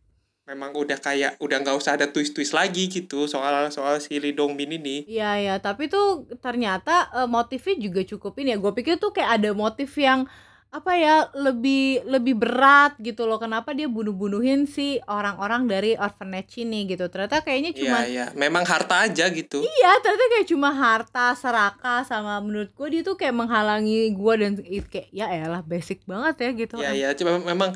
memang 0.46 0.78
udah 0.78 1.02
kayak 1.02 1.42
udah 1.42 1.58
nggak 1.58 1.74
usah 1.74 1.98
ada 1.98 2.06
twist 2.06 2.38
twist 2.38 2.54
lagi 2.54 2.86
gitu 2.86 3.26
soal 3.26 3.74
soal 3.74 3.98
si 3.98 4.22
Lee 4.22 4.38
Min 4.54 4.78
ini 4.78 5.02
Iya 5.10 5.42
ya, 5.42 5.56
tapi 5.58 5.90
tuh 5.90 6.30
ternyata 6.38 7.10
eh, 7.18 7.26
motifnya 7.26 7.76
juga 7.82 8.02
cukupin 8.06 8.54
ya. 8.54 8.58
Gue 8.62 8.72
pikir 8.78 9.02
tuh 9.02 9.10
kayak 9.10 9.42
ada 9.42 9.50
motif 9.58 9.90
yang 9.98 10.30
apa 10.76 10.92
ya 10.94 11.16
lebih 11.34 11.84
lebih 12.04 12.36
berat 12.36 13.00
gitu 13.00 13.24
loh 13.24 13.38
kenapa 13.38 13.72
dia 13.72 13.88
bunuh-bunuhin 13.88 14.68
si 14.68 15.00
orang-orang 15.06 15.66
dari 15.66 15.96
orphanage 15.96 16.60
ini 16.60 16.84
gitu 16.84 17.08
ternyata 17.08 17.40
kayaknya 17.40 17.72
cuma 17.72 18.04
Iya, 18.04 18.12
iya. 18.12 18.26
Memang 18.36 18.64
harta 18.64 19.08
aja 19.08 19.32
gitu. 19.32 19.64
iya 19.64 19.92
ternyata 20.00 20.26
kayak 20.30 20.48
cuma 20.48 20.70
harta 20.70 21.32
serakah 21.34 22.04
sama 22.04 22.38
menurut 22.40 22.70
gue 22.70 22.88
dia 22.90 23.02
tuh 23.02 23.16
kayak 23.16 23.32
menghalangi 23.34 24.12
gue 24.12 24.34
dan 24.36 24.52
itu 24.60 24.84
kayak 24.86 25.08
ya 25.10 25.32
elah 25.32 25.64
basic 25.64 26.04
banget 26.04 26.36
ya 26.38 26.50
gitu 26.54 26.76
Iya, 26.76 26.92
iya. 26.92 27.10
Cuma 27.14 27.40
memang 27.40 27.72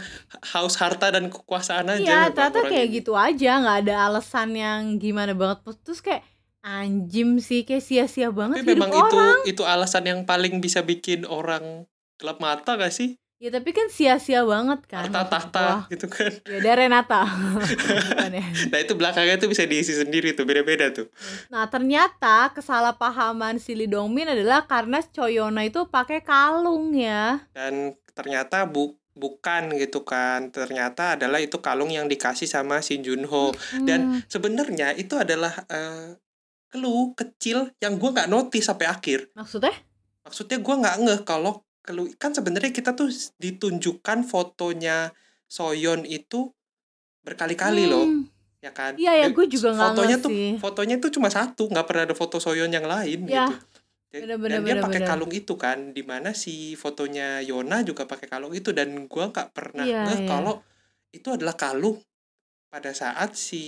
haus 0.46 0.76
harta 0.76 1.08
dan 1.10 1.28
kekuasaan 1.28 1.88
aja. 1.90 2.04
Iya, 2.04 2.20
ternyata 2.30 2.68
kayak 2.68 2.84
ini. 2.86 2.96
gitu 3.00 3.16
aja, 3.16 3.52
nggak 3.58 3.78
ada 3.84 3.96
alasan 4.06 4.52
yang 4.54 4.80
gimana 4.98 5.32
banget. 5.32 5.64
Terus 5.82 6.04
kayak 6.04 6.28
anjim 6.60 7.40
sih, 7.40 7.64
kayak 7.64 7.80
sia-sia 7.80 8.30
banget 8.30 8.62
Tapi 8.62 8.68
hidup 8.70 8.84
memang 8.84 8.92
itu 8.92 9.16
orang. 9.16 9.38
itu 9.48 9.64
alasan 9.64 10.04
yang 10.04 10.20
paling 10.24 10.60
bisa 10.60 10.82
bikin 10.82 11.24
orang 11.24 11.88
gelap 12.20 12.38
mata 12.38 12.76
gak 12.76 12.92
sih? 12.92 13.16
Ya 13.40 13.48
tapi 13.48 13.72
kan 13.72 13.88
sia-sia 13.88 14.44
banget 14.44 14.84
kan. 14.84 15.08
Harta 15.08 15.24
maksud 15.24 15.32
tahta 15.32 15.66
gitu 15.88 16.06
kan. 16.06 16.28
Ya 16.44 16.60
dari 16.60 16.86
Renata. 16.86 17.24
Ya. 18.30 18.46
Nah 18.70 18.78
itu 18.78 18.94
belakangnya 18.94 19.36
tuh 19.38 19.48
bisa 19.48 19.64
diisi 19.64 19.90
sendiri 19.92 20.32
tuh 20.32 20.44
beda-beda 20.44 20.92
tuh. 20.92 21.08
Nah 21.48 21.66
ternyata 21.66 22.52
kesalahpahaman 22.54 23.58
si 23.58 23.74
Lee 23.74 23.88
Dong 23.88 24.12
Min 24.12 24.28
adalah 24.28 24.64
karena 24.64 25.02
Choyona 25.02 25.64
itu 25.64 25.88
pakai 25.88 26.22
kalung 26.22 26.94
ya. 26.94 27.42
Dan 27.50 27.96
ternyata 28.12 28.64
bu 28.64 28.94
bukan 29.16 29.72
gitu 29.74 30.04
kan. 30.04 30.48
Ternyata 30.50 31.16
adalah 31.16 31.40
itu 31.40 31.58
kalung 31.58 31.90
yang 31.90 32.06
dikasih 32.06 32.46
sama 32.46 32.80
Shin 32.80 33.02
Junho. 33.02 33.56
Dan 33.82 34.00
Hmm. 34.04 34.20
sebenarnya 34.28 34.94
itu 34.94 35.16
adalah 35.16 35.64
eh, 35.66 36.20
clue 36.68 37.16
kecil 37.16 37.72
yang 37.80 37.98
gua 37.98 38.14
nggak 38.14 38.30
notice 38.30 38.68
sampai 38.68 38.86
akhir. 38.86 39.32
maksudnya? 39.34 39.74
Maksudnya 40.22 40.60
gua 40.60 40.76
nggak 40.78 40.98
ngeh 41.02 41.20
kalau 41.24 41.64
clue 41.82 42.12
kan 42.16 42.32
sebenarnya 42.32 42.72
kita 42.72 42.94
tuh 42.94 43.10
ditunjukkan 43.38 44.20
fotonya 44.24 45.12
Soyeon 45.50 46.06
itu 46.06 46.54
berkali-kali 47.26 47.90
loh, 47.90 48.06
Hmm. 48.06 48.26
ya 48.62 48.72
kan? 48.72 48.94
Iya 48.96 49.12
ya, 49.16 49.26
Dan 49.28 49.32
gue 49.36 49.46
juga 49.50 49.70
nggak 49.76 49.84
fotonya 49.92 50.16
tuh 50.22 50.32
sih. 50.32 50.50
fotonya 50.62 50.96
tuh 51.00 51.10
cuma 51.16 51.30
satu, 51.30 51.64
nggak 51.68 51.86
pernah 51.90 52.04
ada 52.08 52.16
foto 52.16 52.38
Soyeon 52.38 52.72
yang 52.72 52.86
lain 52.86 53.20
Ya, 53.28 53.48
gitu. 53.50 53.56
Dan, 54.10 54.22
bener, 54.26 54.38
dan 54.42 54.42
bener, 54.42 54.60
dia 54.66 54.76
bener, 54.78 54.84
pakai 54.86 55.02
bener. 55.02 55.10
kalung 55.14 55.32
itu 55.34 55.54
kan, 55.56 55.78
di 55.94 56.02
mana 56.02 56.34
si 56.34 56.74
fotonya 56.74 57.42
Yona 57.46 57.86
juga 57.86 58.10
pakai 58.10 58.26
kalung 58.26 58.54
itu 58.54 58.74
dan 58.74 59.06
gua 59.06 59.30
nggak 59.30 59.50
pernah 59.54 59.86
Iya, 59.86 60.02
ngeh 60.10 60.20
iya. 60.26 60.30
kalau 60.30 60.56
itu 61.14 61.28
adalah 61.30 61.54
kalung 61.58 61.98
pada 62.70 62.94
saat 62.94 63.34
si 63.34 63.62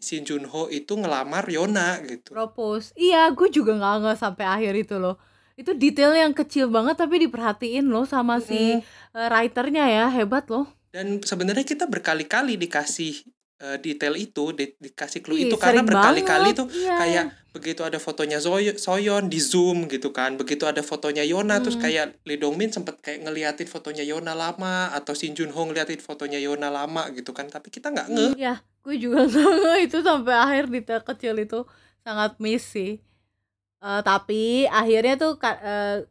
Shin 0.00 0.24
Junho 0.24 0.72
itu 0.72 0.92
ngelamar 0.96 1.44
Yona 1.48 2.00
gitu. 2.04 2.32
propose. 2.32 2.92
Iya, 2.96 3.32
gue 3.36 3.48
juga 3.52 3.76
nggak 3.76 3.94
nggak 4.04 4.18
sampai 4.18 4.44
akhir 4.48 4.72
itu 4.76 4.96
loh. 4.96 5.16
Itu 5.58 5.74
detail 5.74 6.14
yang 6.14 6.30
kecil 6.32 6.70
banget 6.70 6.94
tapi 6.96 7.18
diperhatiin 7.20 7.84
loh 7.84 8.06
sama 8.06 8.38
si 8.38 8.78
Mm. 8.78 8.82
eh, 9.12 9.28
writernya 9.28 9.84
ya, 9.84 10.06
hebat 10.08 10.46
loh. 10.46 10.70
Dan 10.88 11.18
sebenarnya 11.20 11.66
kita 11.66 11.84
berkali-kali 11.84 12.54
dikasih 12.56 13.26
eh, 13.58 13.74
detail 13.76 14.14
itu, 14.14 14.54
di- 14.54 14.78
dikasih 14.78 15.18
clue 15.18 15.34
Ih, 15.36 15.44
itu 15.44 15.58
karena 15.58 15.82
berkali-kali 15.82 16.54
tuh 16.54 16.70
Iya. 16.70 16.94
kayak 16.94 17.24
begitu 17.50 17.82
ada 17.82 17.98
fotonya 17.98 18.38
Zoy- 18.38 18.78
Soyeon 18.78 19.26
di 19.26 19.42
zoom 19.42 19.90
gitu 19.90 20.14
kan, 20.14 20.38
begitu 20.38 20.62
ada 20.62 20.78
fotonya 20.80 21.26
Yona 21.26 21.58
terus 21.58 21.74
Hmm. 21.74 21.82
kayak 21.82 22.22
Lee 22.22 22.38
Dong 22.38 22.54
Min 22.54 22.70
sempet 22.70 23.02
kayak 23.02 23.26
ngeliatin 23.26 23.66
fotonya 23.66 24.06
Yona 24.06 24.30
lama 24.32 24.94
atau 24.94 25.10
Shin 25.10 25.34
Jun 25.34 25.50
Ho 25.50 25.66
ngeliatin 25.66 25.98
fotonya 25.98 26.38
Yona 26.38 26.70
lama 26.70 27.10
gitu 27.10 27.34
kan, 27.34 27.50
tapi 27.50 27.66
kita 27.68 27.90
nggak 27.90 28.06
ngeh. 28.08 28.32
Ya, 28.38 28.62
gue 28.78 28.94
juga 28.96 29.26
nggak 29.26 29.34
ngeh 29.58 29.78
itu 29.82 29.98
sampai 30.00 30.34
akhir 30.38 30.70
detail 30.70 31.02
kecil 31.02 31.34
itu 31.36 31.66
sangat 31.98 32.38
miss 32.38 32.62
sih. 32.62 33.02
Eh, 33.78 34.02
tapi 34.02 34.66
akhirnya 34.66 35.14
tuh 35.14 35.38
eh, 35.38 36.02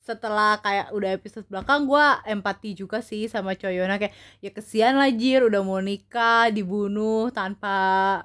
setelah 0.00 0.58
kayak 0.58 0.90
udah 0.90 1.10
episode 1.12 1.46
belakang 1.46 1.84
gue 1.84 2.06
empati 2.26 2.72
juga 2.72 2.98
sih 2.98 3.28
sama 3.28 3.54
Choyona 3.54 3.94
kayak 3.94 4.12
ya 4.40 4.50
kesian 4.50 4.96
lah 4.96 5.12
Jir 5.12 5.44
udah 5.46 5.60
mau 5.60 5.78
nikah 5.78 6.48
dibunuh 6.50 7.28
tanpa 7.30 7.76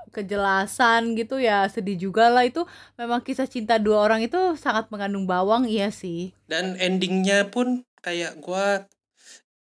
kejelasan 0.10 1.14
gitu 1.16 1.40
ya 1.40 1.68
sedih 1.72 1.96
juga 2.10 2.28
lah. 2.28 2.44
Itu 2.44 2.68
memang 3.00 3.24
kisah 3.24 3.48
cinta 3.48 3.80
dua 3.80 4.04
orang 4.04 4.24
itu 4.24 4.56
sangat 4.58 4.92
mengandung 4.92 5.24
bawang 5.24 5.68
iya 5.68 5.88
sih. 5.88 6.36
Dan 6.48 6.76
endingnya 6.76 7.48
pun 7.48 7.84
kayak 8.04 8.40
gua 8.44 8.88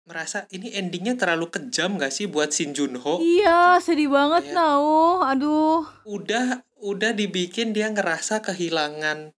merasa 0.08 0.48
ini 0.48 0.72
endingnya 0.72 1.20
terlalu 1.20 1.52
kejam 1.52 2.00
gak 2.00 2.08
sih 2.08 2.24
buat 2.24 2.48
Shin 2.48 2.72
Jun 2.72 2.96
Ho? 2.96 3.20
iya 3.20 3.76
sedih 3.76 4.08
banget 4.08 4.48
Kayak- 4.48 4.56
Nao 4.56 5.20
aduh. 5.20 5.84
Udah 6.08 6.64
udah 6.78 7.12
dibikin 7.14 7.74
dia 7.74 7.90
ngerasa 7.90 8.40
kehilangan 8.42 9.34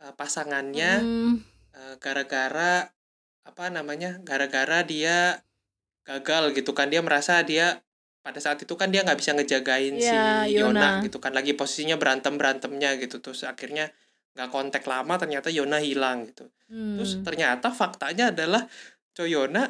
eh, 0.00 0.12
pasangannya. 0.16 0.92
Hmm, 1.00 1.36
Eh, 1.80 1.96
gara-gara 1.96 2.92
apa 3.40 3.64
namanya 3.72 4.20
gara-gara 4.20 4.84
dia 4.84 5.40
gagal 6.04 6.52
gitu 6.52 6.76
kan 6.76 6.92
dia 6.92 7.00
merasa 7.00 7.40
dia 7.40 7.80
pada 8.20 8.36
saat 8.36 8.60
itu 8.60 8.76
kan 8.76 8.92
dia 8.92 9.00
nggak 9.00 9.16
bisa 9.16 9.32
ngejagain 9.32 9.96
si 9.96 10.12
Iya, 10.12 10.44
Yona 10.50 11.00
Yona. 11.00 11.04
gitu 11.06 11.22
kan 11.24 11.32
lagi 11.32 11.56
posisinya 11.56 11.96
berantem 11.96 12.36
berantemnya 12.36 13.00
gitu 13.00 13.24
terus 13.24 13.48
akhirnya 13.48 13.88
nggak 14.36 14.50
kontak 14.52 14.84
lama 14.84 15.16
ternyata 15.16 15.48
Yona 15.48 15.80
hilang 15.80 16.28
gitu 16.28 16.52
terus 16.68 17.16
hmm. 17.16 17.24
ternyata 17.24 17.72
faktanya 17.72 18.28
adalah 18.28 18.68
Choyona 19.16 19.64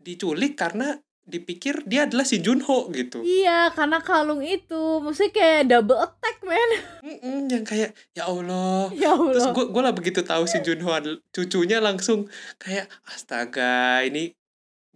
diculik 0.00 0.56
karena 0.56 0.96
dipikir 1.22 1.86
dia 1.86 2.04
adalah 2.04 2.22
Shin 2.22 2.40
Junho 2.40 2.90
gitu 2.90 3.22
Iya, 3.22 3.70
karena 3.72 3.98
kalung 3.98 4.42
itu, 4.42 4.98
maksudnya 4.98 5.30
kayak 5.30 5.62
double 5.66 5.98
attack, 5.98 6.36
men. 6.42 6.70
Mm-mm, 7.00 7.46
yang 7.46 7.62
kayak 7.62 7.94
ya 8.10 8.26
Allah 8.26 8.90
Ya 9.02 9.14
Terus 9.14 9.44
Allah. 9.44 9.54
gue 9.54 9.64
gue 9.70 9.82
lah 9.82 9.94
begitu 9.94 10.20
tahu 10.20 10.44
si 10.44 10.58
Junho 10.60 10.90
cucunya 11.30 11.78
langsung 11.78 12.26
kayak 12.56 12.90
astaga 13.06 14.02
ini 14.02 14.34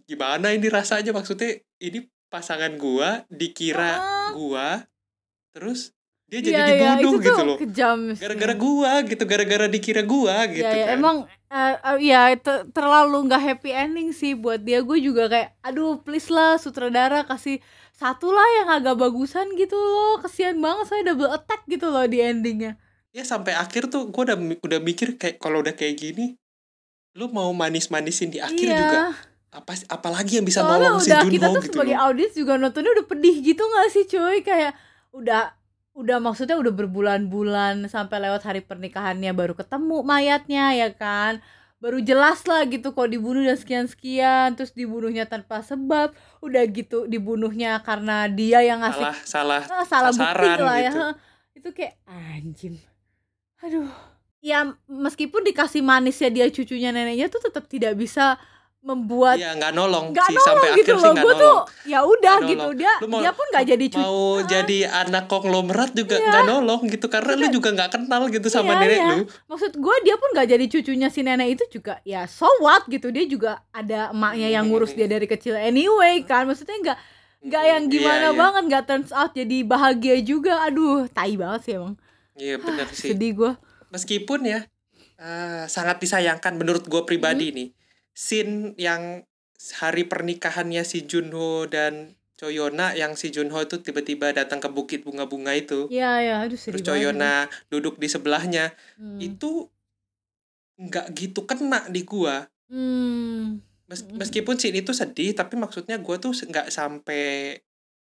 gimana 0.03 0.51
ini 0.51 0.67
rasanya 0.67 1.11
maksudnya 1.11 1.59
ini 1.79 1.99
pasangan 2.27 2.75
gua 2.75 3.23
dikira 3.27 3.91
Ah. 3.95 4.29
gua 4.31 4.67
terus 5.51 5.91
dia 6.27 6.39
jadi 6.43 6.51
Iya, 6.51 6.65
iya, 6.67 6.91
dibunuh 6.99 6.99
itu 6.99 7.17
gitu 7.23 7.41
loh 7.47 7.57
kejam 7.57 7.99
gara-gara 8.19 8.53
gua 8.59 8.91
gitu 9.07 9.23
gara-gara 9.23 9.65
dikira 9.71 10.03
gua 10.03 10.43
gitu 10.51 10.67
ya, 10.67 10.75
ya, 10.75 10.85
kan 10.91 10.99
emang 10.99 11.17
eh, 11.47 11.75
eh, 11.79 11.97
ya 12.03 12.21
te- 12.35 12.67
terlalu 12.75 13.31
nggak 13.31 13.43
happy 13.47 13.71
ending 13.71 14.11
sih 14.11 14.35
buat 14.35 14.59
dia. 14.59 14.83
Gue 14.83 14.99
juga 14.99 15.31
kayak, 15.31 15.55
aduh 15.63 16.03
please 16.03 16.27
lah 16.27 16.59
sutradara 16.59 17.23
kasih 17.23 17.63
satu 17.95 18.35
lah 18.35 18.43
yang 18.59 18.69
agak 18.75 18.99
bagusan 18.99 19.55
gitu 19.55 19.79
loh. 19.79 20.19
Kesian 20.19 20.59
banget 20.59 20.91
saya 20.91 21.01
double 21.07 21.31
attack 21.31 21.63
gitu 21.71 21.87
loh 21.87 22.03
di 22.03 22.19
endingnya. 22.19 22.75
ya 23.15 23.23
sampai 23.25 23.55
akhir 23.57 23.87
tuh 23.89 24.11
gua 24.13 24.29
udah 24.29 24.37
udah 24.61 24.79
mikir 24.83 25.17
kayak 25.17 25.41
kalau 25.41 25.63
udah 25.63 25.73
kayak 25.73 25.97
gini 25.97 26.37
lu 27.17 27.31
mau 27.33 27.49
manis-manisin 27.49 28.29
di 28.29 28.37
akhir 28.37 28.67
iya. 28.67 28.77
juga 28.77 28.99
apa 29.49 29.73
apalagi 29.89 30.37
yang 30.37 30.45
bisa 30.45 30.61
Soalnya 30.61 30.93
nolong 30.93 31.01
si 31.01 31.09
udah 31.09 31.21
kita 31.25 31.47
Junho 31.49 31.55
tuh 31.57 31.61
gitu 31.65 31.73
sebagai 31.73 31.97
loh 31.97 32.05
audiens 32.05 32.33
juga 32.37 32.53
nontonnya 32.61 32.91
udah 32.93 33.05
pedih 33.09 33.35
gitu 33.41 33.63
gak 33.65 33.87
sih 33.89 34.05
cuy 34.05 34.37
kayak 34.45 34.73
udah 35.17 35.56
udah 35.97 36.21
maksudnya 36.21 36.55
udah 36.55 36.69
berbulan-bulan 36.69 37.89
sampai 37.89 38.21
lewat 38.21 38.45
hari 38.45 38.61
pernikahannya 38.61 39.33
baru 39.33 39.57
ketemu 39.57 40.05
mayatnya 40.05 40.71
ya 40.71 40.89
kan? 40.93 41.41
Baru 41.77 42.01
jelas 42.01 42.41
lah 42.45 42.65
gitu 42.65 42.89
kok 42.89 43.05
dibunuh 43.05 43.41
dan 43.41 43.53
sekian-sekian 43.53 44.53
terus 44.53 44.73
dibunuhnya 44.73 45.25
tanpa 45.25 45.61
sebab. 45.61 46.13
Udah 46.39 46.63
gitu 46.65 47.05
dibunuhnya 47.05 47.81
karena 47.81 48.25
dia 48.25 48.61
yang 48.61 48.81
ngasih 48.81 49.13
salah 49.25 49.61
salah 49.61 49.61
Ah, 49.73 49.85
salah 49.85 50.11
bukti 50.11 50.49
lah 50.57 50.77
ya. 50.77 50.89
gitu. 50.89 51.01
Hah. 51.01 51.13
itu 51.53 51.69
kayak 51.73 51.93
anjing. 52.05 52.75
Aduh. 53.61 53.89
Ya 54.37 54.61
meskipun 54.85 55.41
dikasih 55.43 55.81
manisnya 55.81 56.29
dia 56.29 56.45
cucunya 56.47 56.93
neneknya 56.93 57.25
tuh 57.27 57.41
tetap 57.41 57.65
tidak 57.65 57.97
bisa 57.97 58.37
membuat 58.87 59.35
Iya 59.35 59.51
nggak 59.53 59.71
nolong 59.71 60.05
nggak 60.09 60.23
sih 60.25 60.33
nolong 60.33 60.47
sampai 60.47 60.67
gitu 60.71 60.79
akhir 60.79 60.85
sih 60.87 60.95
loh 60.97 61.11
nggak 61.11 61.21
gue 61.21 61.33
nolong. 61.33 61.43
tuh 61.43 61.57
ya 61.85 61.99
udah 62.01 62.35
Nggak 62.35 62.49
gitu 62.49 62.67
dia 62.73 62.93
Lu 62.97 63.07
mau- 63.07 63.19
dia 63.19 63.31
pun 63.31 63.45
nggak 63.47 63.65
jadi 63.67 63.85
cucu 63.87 64.01
mau 64.01 64.21
jadi 64.45 64.77
anak 64.97 65.23
konglomerat 65.25 65.91
juga 65.91 66.15
Iya. 66.15 66.25
nggak 66.25 66.43
nolong 66.45 66.81
gitu 66.87 67.05
karena 67.07 67.31
lu 67.33 67.47
juga 67.49 67.69
nggak 67.71 67.89
kenal 67.91 68.21
gitu 68.27 68.47
sama 68.47 68.71
Iya, 68.71 68.79
nenek 68.81 68.97
iya. 68.97 69.07
lu. 69.11 69.21
maksud 69.45 69.71
gue 69.73 69.95
dia 70.01 70.15
pun 70.15 70.29
nggak 70.31 70.47
jadi 70.47 70.65
cucunya 70.67 71.07
si 71.07 71.19
nenek 71.21 71.47
itu 71.51 71.63
juga 71.69 71.93
ya 72.01 72.23
so 72.25 72.47
what 72.57 72.87
gitu 72.87 73.07
dia 73.09 73.25
juga 73.25 73.51
ada 73.69 74.09
emaknya 74.09 74.47
yang 74.49 74.65
ngurus 74.65 74.91
dia 74.91 75.05
dari 75.05 75.25
kecil 75.25 75.53
anyway 75.53 76.21
kan 76.21 76.43
maksudnya 76.43 76.79
nggak 76.81 76.99
nggak 77.39 77.63
yang 77.65 77.83
gimana 77.85 78.27
iya. 78.27 78.33
banget 78.33 78.63
nggak 78.65 78.83
turns 78.85 79.11
out 79.11 79.31
jadi 79.31 79.57
bahagia 79.63 80.15
juga 80.19 80.63
aduh 80.63 81.05
tai 81.07 81.35
banget 81.35 81.61
sih 81.63 81.73
emang 81.75 81.95
Iya 82.33 82.55
benar 82.57 82.87
sih. 82.89 83.11
sedih 83.11 83.33
gue 83.35 83.51
Meskipun 83.87 84.41
ya 84.43 84.59
eh, 85.17 85.63
sangat 85.65 85.97
disayangkan 85.97 86.53
menurut 86.53 86.83
gue 86.83 86.95
Hmm. 86.95 87.05
pribadi 87.05 87.49
nih 87.49 87.67
scene 88.17 88.73
yang 88.75 89.21
hari 89.75 90.05
pernikahannya 90.05 90.81
si 90.81 91.05
Junho 91.05 91.65
dan 91.67 92.17
Choyona 92.33 92.93
yang 92.93 93.13
si 93.13 93.29
Junho 93.29 93.57
itu 93.59 93.77
tiba-tiba 93.79 94.29
datang 94.31 94.57
ke 94.57 94.65
bukit 94.67 95.01
bunga-bunga 95.01 95.53
itu. 95.53 95.85
ya 95.89 96.17
ya 96.19 96.41
aduh 96.41 96.53
sedih 96.53 96.73
Terus 96.75 96.81
banget 96.83 97.13
Choyona 97.13 97.33
duduk 97.67 97.95
di 97.95 98.07
sebelahnya 98.07 98.73
Hmm. 98.95 99.17
itu 99.19 99.69
nggak 100.77 101.05
gitu 101.13 101.41
kena 101.43 101.85
di 101.87 102.01
gua. 102.03 102.45
Hmm. 102.67 103.57
Mes- 103.87 104.03
Mm. 104.03 104.19
meskipun 104.19 104.59
scene 104.59 104.77
itu 104.77 104.91
sedih 104.91 105.31
tapi 105.31 105.55
maksudnya 105.55 105.95
gue 105.95 106.15
tuh 106.17 106.35
nggak 106.35 106.67
sampai 106.69 107.55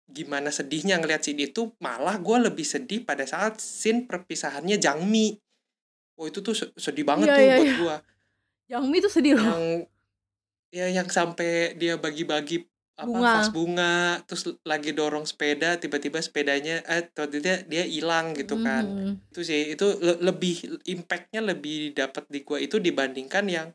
gimana 0.05 0.47
sedihnya 0.47 0.95
ngeliat 0.95 1.19
scene 1.21 1.43
itu 1.43 1.75
malah 1.77 2.15
gue 2.17 2.37
lebih 2.41 2.63
sedih 2.63 3.03
pada 3.03 3.23
saat 3.23 3.59
scene 3.59 4.07
perpisahannya 4.07 4.79
Jangmi 4.79 5.35
oh 6.15 6.25
itu 6.25 6.39
tuh 6.39 6.55
se- 6.55 6.71
sedih 6.73 7.03
banget 7.03 7.27
Iya, 7.27 7.35
tuh 7.35 7.43
iya, 7.43 7.51
buat 7.53 7.67
iya. 7.67 7.75
gue 7.75 7.95
Yang 8.69 8.83
Mi 8.87 8.97
tuh 8.97 9.11
sedih 9.11 9.33
loh 9.35 9.43
yang 9.43 9.65
ya 10.73 10.89
yang 10.89 11.05
sampai 11.07 11.77
dia 11.77 11.95
bagi-bagi 12.01 12.65
apa 12.93 13.09
Bunga. 13.09 13.33
vas 13.41 13.49
bunga 13.49 13.95
terus 14.29 14.43
lagi 14.61 14.93
dorong 14.93 15.25
sepeda 15.25 15.81
tiba-tiba 15.81 16.21
sepedanya 16.21 16.81
eh 16.85 17.01
tiba-tiba 17.09 17.65
dia 17.65 17.83
hilang 17.89 18.37
gitu 18.37 18.61
kan 18.61 18.85
Mhm. 18.85 19.33
itu 19.33 19.41
sih 19.41 19.73
itu 19.73 19.85
le- 19.97 20.21
lebih 20.21 20.77
impactnya 20.85 21.41
lebih 21.41 21.97
dapat 21.97 22.29
di 22.29 22.45
gua 22.45 22.61
itu 22.61 22.77
dibandingkan 22.77 23.45
yang 23.49 23.67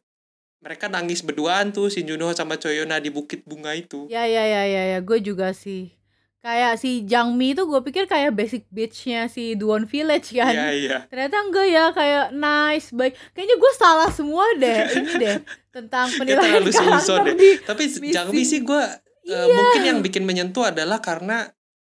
mereka 0.62 0.86
nangis 0.86 1.26
berduaan 1.26 1.74
tuh 1.74 1.90
Shin 1.90 2.06
Junho 2.06 2.30
sama 2.34 2.58
Choyona 2.62 3.02
di 3.02 3.10
bukit 3.10 3.42
bunga 3.42 3.74
itu 3.74 4.06
Ya 4.06 4.22
ya 4.26 4.46
ya 4.46 4.62
ya 4.66 4.82
ya, 4.94 4.98
gue 5.02 5.18
juga 5.18 5.50
sih. 5.50 5.97
Kayak 6.38 6.78
si 6.78 7.02
Jangmi 7.02 7.50
itu 7.50 7.66
gue 7.66 7.80
pikir 7.82 8.06
kayak 8.06 8.30
basic 8.30 8.62
bitch-nya 8.70 9.26
si 9.26 9.52
Duon 9.52 9.84
Village 9.84 10.30
kan. 10.32 10.54
iya 10.54 10.70
iya 10.70 10.98
Ternyata 11.06 11.36
enggak 11.42 11.66
ya, 11.66 11.84
kayak 11.90 12.26
nice, 12.30 12.94
baik. 12.94 13.18
Kayaknya 13.34 13.56
gue 13.58 13.72
salah 13.74 14.06
semua 14.08 14.46
deh, 14.54 14.80
ini 14.96 15.12
deh 15.18 15.36
tentang 15.68 16.06
penilaian 16.10 16.62
karakter 16.62 17.26
deh. 17.26 17.34
di 17.34 17.50
tapi 17.60 17.84
Missing. 17.86 18.14
Jangmi 18.14 18.42
sih 18.42 18.60
gua 18.62 18.86
eh, 18.86 18.96
Iya. 19.28 19.50
mungkin 19.50 19.82
yang 19.82 19.98
bikin 20.00 20.24
menyentuh 20.24 20.70
adalah 20.70 20.98
karena 20.98 21.50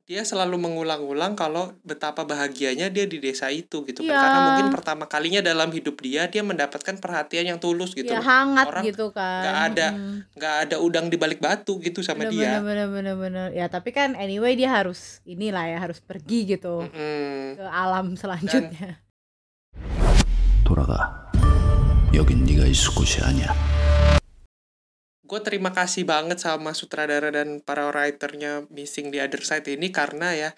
dia 0.08 0.20
selalu 0.20 0.60
mengulang-ulang 0.60 1.32
kalau 1.32 1.80
betapa 1.80 2.28
bahagianya 2.28 2.92
dia 2.92 3.08
di 3.08 3.24
desa 3.24 3.48
itu 3.48 3.88
gitu 3.88 4.04
kan. 4.04 4.12
Iya. 4.12 4.20
karena 4.20 4.40
mungkin 4.44 4.68
pertama 4.68 5.04
kalinya 5.08 5.40
dalam 5.40 5.72
hidup 5.72 5.96
dia 6.04 6.28
dia 6.28 6.44
mendapatkan 6.44 7.00
perhatian 7.00 7.48
yang 7.48 7.58
tulus 7.58 7.96
gitu 7.96 8.12
ya 8.12 8.20
loh. 8.20 8.28
hangat 8.28 8.68
Orang 8.68 8.84
gitu 8.84 9.16
kan. 9.16 9.42
nggak 9.42 9.58
ada 9.72 9.88
Mm. 9.96 10.16
nggak 10.36 10.56
ada 10.68 10.76
udang 10.78 11.08
di 11.08 11.16
balik 11.16 11.40
batu 11.40 11.80
gitu 11.80 12.04
sama 12.04 12.28
bener, 12.28 12.36
dia 12.36 12.52
Bener, 12.60 12.62
bener, 12.62 12.88
bener, 12.92 13.16
bener. 13.16 13.48
Ya 13.56 13.72
tapi 13.72 13.90
kan 13.90 14.20
anyway 14.20 14.60
dia 14.60 14.76
harus 14.76 15.24
inilah 15.24 15.72
ya 15.72 15.80
harus 15.80 16.04
pergi 16.04 16.52
gitu 16.52 16.84
Mm-mm. 16.84 17.56
ke 17.56 17.64
alam 17.64 18.20
selanjutnya. 18.20 19.00
돌아가. 20.64 21.32
여긴 22.14 22.44
네가 22.44 22.66
있을 22.68 22.94
곳이 22.94 23.24
아니야. 23.24 23.56
gue 25.29 25.41
terima 25.45 25.71
kasih 25.71 26.03
banget 26.03 26.41
sama 26.41 26.73
sutradara 26.73 27.29
dan 27.29 27.61
para 27.61 27.93
writernya 27.93 28.65
Missing 28.69 29.13
the 29.13 29.21
Other 29.21 29.45
Side 29.45 29.69
ini 29.69 29.93
karena 29.93 30.33
ya 30.33 30.51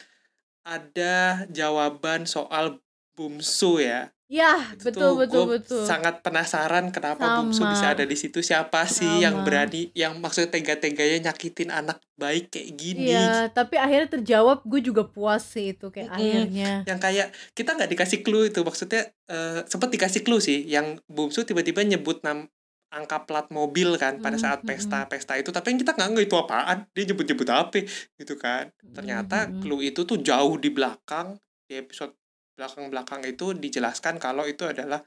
ada 0.62 1.44
jawaban 1.50 2.24
soal 2.24 2.78
Bumsu 3.12 3.83
ya 3.83 4.14
Ya 4.30 4.54
Itu 4.78 4.94
betul 4.94 5.02
tuh 5.02 5.14
betul 5.18 5.44
betul. 5.59 5.83
sangat 5.83 6.22
penasaran 6.22 6.94
kenapa 6.94 7.18
Sama. 7.18 7.37
Bumsu 7.42 7.66
bisa 7.66 7.98
ada 7.98 8.06
di 8.06 8.14
situ 8.14 8.38
siapa 8.38 8.87
sih 8.87 9.26
yang 9.26 9.42
berani 9.42 9.90
yang 9.90 10.22
maksudnya 10.22 10.54
tega-teganya 10.54 11.26
nyakitin 11.26 11.74
anak 11.74 11.98
baik 12.14 12.54
kayak 12.54 12.78
gini 12.78 13.11
Iya, 13.11 13.50
tapi 13.50 13.74
akhirnya 13.74 14.06
terjawab 14.14 14.62
gue 14.62 14.87
juga 14.87 15.02
puas 15.02 15.42
sih 15.42 15.74
itu 15.74 15.90
kayak 15.90 16.14
Mm-mm. 16.14 16.22
akhirnya. 16.22 16.70
yang 16.87 17.02
kayak 17.02 17.26
kita 17.59 17.74
nggak 17.74 17.90
dikasih 17.90 18.18
clue 18.22 18.46
itu 18.46 18.62
maksudnya 18.62 19.02
eh 19.26 19.66
sempat 19.66 19.90
dikasih 19.90 20.22
clue 20.22 20.38
sih 20.38 20.62
yang 20.62 21.02
Bumsu 21.11 21.42
tiba-tiba 21.42 21.83
nyebut 21.83 22.22
nam 22.22 22.46
angka 22.90 23.22
plat 23.22 23.46
mobil 23.55 23.94
kan 23.94 24.18
pada 24.18 24.35
Mm, 24.35 24.42
saat 24.42 24.61
pesta-pesta 24.66 25.38
itu 25.38 25.55
tapi 25.55 25.70
yang 25.70 25.79
kita 25.79 25.94
nggak 25.94 26.09
ngerti 26.11 26.26
itu 26.26 26.37
apaan 26.37 26.79
dia 26.90 27.05
nyebut-nyebut 27.07 27.48
apa 27.48 27.81
gitu 28.18 28.35
kan 28.35 28.74
ternyata 28.90 29.46
clue 29.62 29.87
itu 29.87 30.03
tuh 30.03 30.18
jauh 30.18 30.59
di 30.59 30.74
belakang 30.74 31.38
di 31.70 31.79
episode 31.79 32.18
belakang-belakang 32.59 33.22
itu 33.31 33.55
dijelaskan 33.55 34.18
kalau 34.18 34.42
itu 34.44 34.66
adalah 34.66 35.00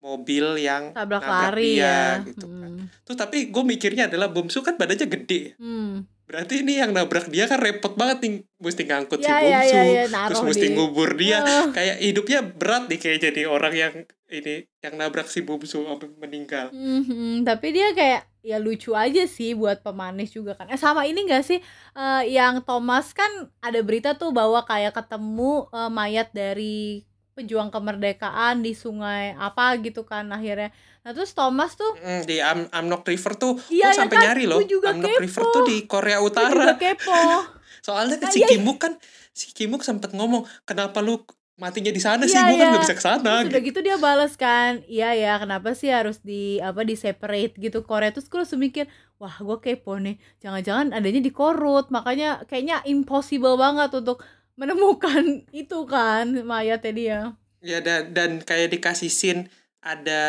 mobil 0.00 0.56
yang 0.56 0.96
Tabrak 0.96 1.20
lari 1.20 1.76
dia, 1.76 2.16
ya. 2.16 2.24
gitu 2.24 2.48
kan. 2.48 2.72
Hmm. 2.72 2.88
Terus 3.04 3.18
tapi 3.20 3.52
gue 3.52 3.64
mikirnya 3.64 4.08
adalah 4.08 4.32
Bumsu 4.32 4.64
kan 4.64 4.80
badannya 4.80 5.06
gede 5.06 5.40
ya. 5.52 5.54
Hmm. 5.60 6.08
Berarti 6.30 6.62
ini 6.62 6.78
yang 6.78 6.94
nabrak 6.94 7.26
dia 7.26 7.50
kan 7.50 7.58
repot 7.58 7.98
banget 7.98 8.22
nih 8.22 8.32
mesti 8.56 8.86
ngangkut 8.86 9.18
si 9.18 9.26
Ya, 9.26 9.42
ya, 9.42 9.58
Bumsu 9.58 9.74
ya, 9.74 9.82
ya, 9.82 10.04
terus 10.30 10.42
mesti 10.46 10.66
di- 10.70 10.74
ngubur 10.78 11.18
dia 11.18 11.42
Ah. 11.42 11.74
kayak 11.74 11.98
hidupnya 11.98 12.38
berat 12.46 12.86
nih 12.86 12.98
kayak 12.98 13.18
jadi 13.20 13.42
orang 13.44 13.74
yang 13.74 13.94
ini 14.30 14.54
yang 14.78 14.94
nabrak 14.94 15.26
si 15.26 15.42
Bumsu 15.42 15.82
sampai 15.82 16.06
meninggal. 16.14 16.70
Mhm, 16.70 17.42
tapi 17.42 17.74
dia 17.74 17.90
kayak 17.90 18.30
ya 18.40 18.56
lucu 18.56 18.94
aja 18.94 19.26
sih 19.26 19.52
buat 19.52 19.82
pemanis 19.82 20.30
juga 20.30 20.54
kan. 20.54 20.70
Eh 20.70 20.78
sama 20.78 21.02
ini 21.02 21.26
gak 21.26 21.42
sih 21.42 21.58
eh, 21.92 22.22
yang 22.30 22.62
Thomas 22.62 23.10
kan 23.10 23.28
ada 23.58 23.82
berita 23.82 24.14
tuh 24.14 24.30
bahwa 24.30 24.62
kayak 24.62 24.94
ketemu 24.94 25.66
eh, 25.68 25.90
mayat 25.90 26.30
dari 26.30 27.02
pejuang 27.40 27.68
kemerdekaan 27.68 28.60
di 28.60 28.72
sungai 28.72 29.32
apa 29.32 29.74
gitu 29.78 30.02
kan 30.02 30.28
akhirnya. 30.28 30.68
Nah 31.00 31.10
terus 31.10 31.32
Thomas 31.32 31.72
tuh 31.72 31.96
Mm, 31.96 32.22
di 32.22 32.36
Am 32.38 32.68
Amnok 32.70 33.02
River 33.04 33.32
tuh 33.34 33.52
Iya, 33.66 33.88
gue 33.88 33.90
iya 33.90 33.96
sampai 33.96 34.16
kan? 34.16 34.24
nyari 34.26 34.44
loh. 34.44 34.60
Juga 34.62 34.92
Amnok 34.92 35.08
kepo. 35.10 35.22
River 35.22 35.44
tuh 35.50 35.62
di 35.64 35.76
Korea 35.84 36.18
gue 36.18 36.28
juga 36.28 36.40
Utara. 36.44 36.64
kepo. 36.76 37.20
Soalnya 37.86 38.16
kan 38.16 38.28
Ah, 38.28 38.30
si 38.30 38.38
iya, 38.38 38.46
iya. 38.46 38.50
Kimuk 38.54 38.78
kan 38.78 38.92
si 39.30 39.46
Kimuk 39.50 39.80
sempet 39.80 40.12
ngomong, 40.12 40.44
"Kenapa 40.62 41.00
lu 41.00 41.24
matinya 41.56 41.88
di 41.88 41.96
sana 41.98 42.24
sih? 42.24 42.32
Iya, 42.34 42.44
Gue 42.46 42.56
kan 42.56 42.66
iya. 42.66 42.74
gak 42.74 42.82
bisa 42.82 42.94
ke 42.94 43.00
sana." 43.02 43.32
Terus 43.40 43.50
udah 43.50 43.62
gitu 43.62 43.78
dia 43.80 43.96
balas 43.96 44.32
kan, 44.34 44.84
iya 44.86 45.12
ya 45.12 45.36
kenapa 45.36 45.72
sih 45.72 45.88
harus 45.88 46.20
di 46.20 46.56
apa 46.58 46.84
di 46.84 46.92
separate 46.94 47.56
gitu 47.56 47.80
Korea 47.80 48.12
terus 48.12 48.28
gue 48.28 48.36
langsung 48.36 48.60
mikir, 48.60 48.84
wah 49.16 49.32
gue 49.32 49.56
kepo 49.58 49.96
nih, 49.96 50.16
jangan-jangan 50.38 50.92
adanya 50.92 51.20
di 51.20 51.28
Korut, 51.30 51.88
makanya 51.88 52.44
kayaknya 52.44 52.84
impossible 52.84 53.56
banget 53.56 53.88
untuk 53.94 54.20
menemukan 54.60 55.24
itu 55.56 55.78
kan 55.88 56.28
mayatnya 56.44 56.92
dia. 56.92 57.20
Ya 57.60 57.80
dan 57.80 58.12
dan 58.12 58.30
kayak 58.40 58.70
dikasih 58.70 59.08
scene 59.08 59.48
ada 59.80 60.22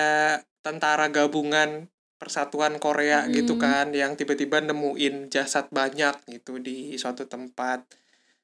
tentara 0.63 1.11
gabungan 1.11 1.91
Persatuan 2.15 2.77
Korea 2.77 3.25
Mm. 3.25 3.33
gitu 3.33 3.57
kan 3.57 3.89
yang 3.91 4.13
tiba-tiba 4.13 4.61
nemuin 4.61 5.27
jasad 5.27 5.67
banyak 5.69 6.15
gitu 6.29 6.57
di 6.57 6.93
suatu 6.95 7.25
tempat. 7.25 7.81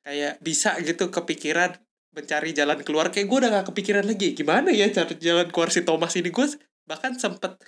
Kayak 0.02 0.40
bisa 0.40 0.76
gitu 0.82 1.08
kepikiran 1.08 1.78
mencari 2.10 2.50
jalan 2.50 2.82
keluar 2.82 3.14
kayak 3.14 3.30
gue 3.30 3.38
udah 3.38 3.52
gak 3.54 3.68
kepikiran 3.70 4.02
lagi 4.02 4.34
gimana 4.34 4.74
ya 4.74 4.90
cari 4.90 5.22
jalan 5.22 5.54
keluar 5.54 5.70
si 5.70 5.86
Thomas 5.86 6.18
ini 6.18 6.34
gue 6.34 6.48
bahkan 6.84 7.14
sempet 7.14 7.62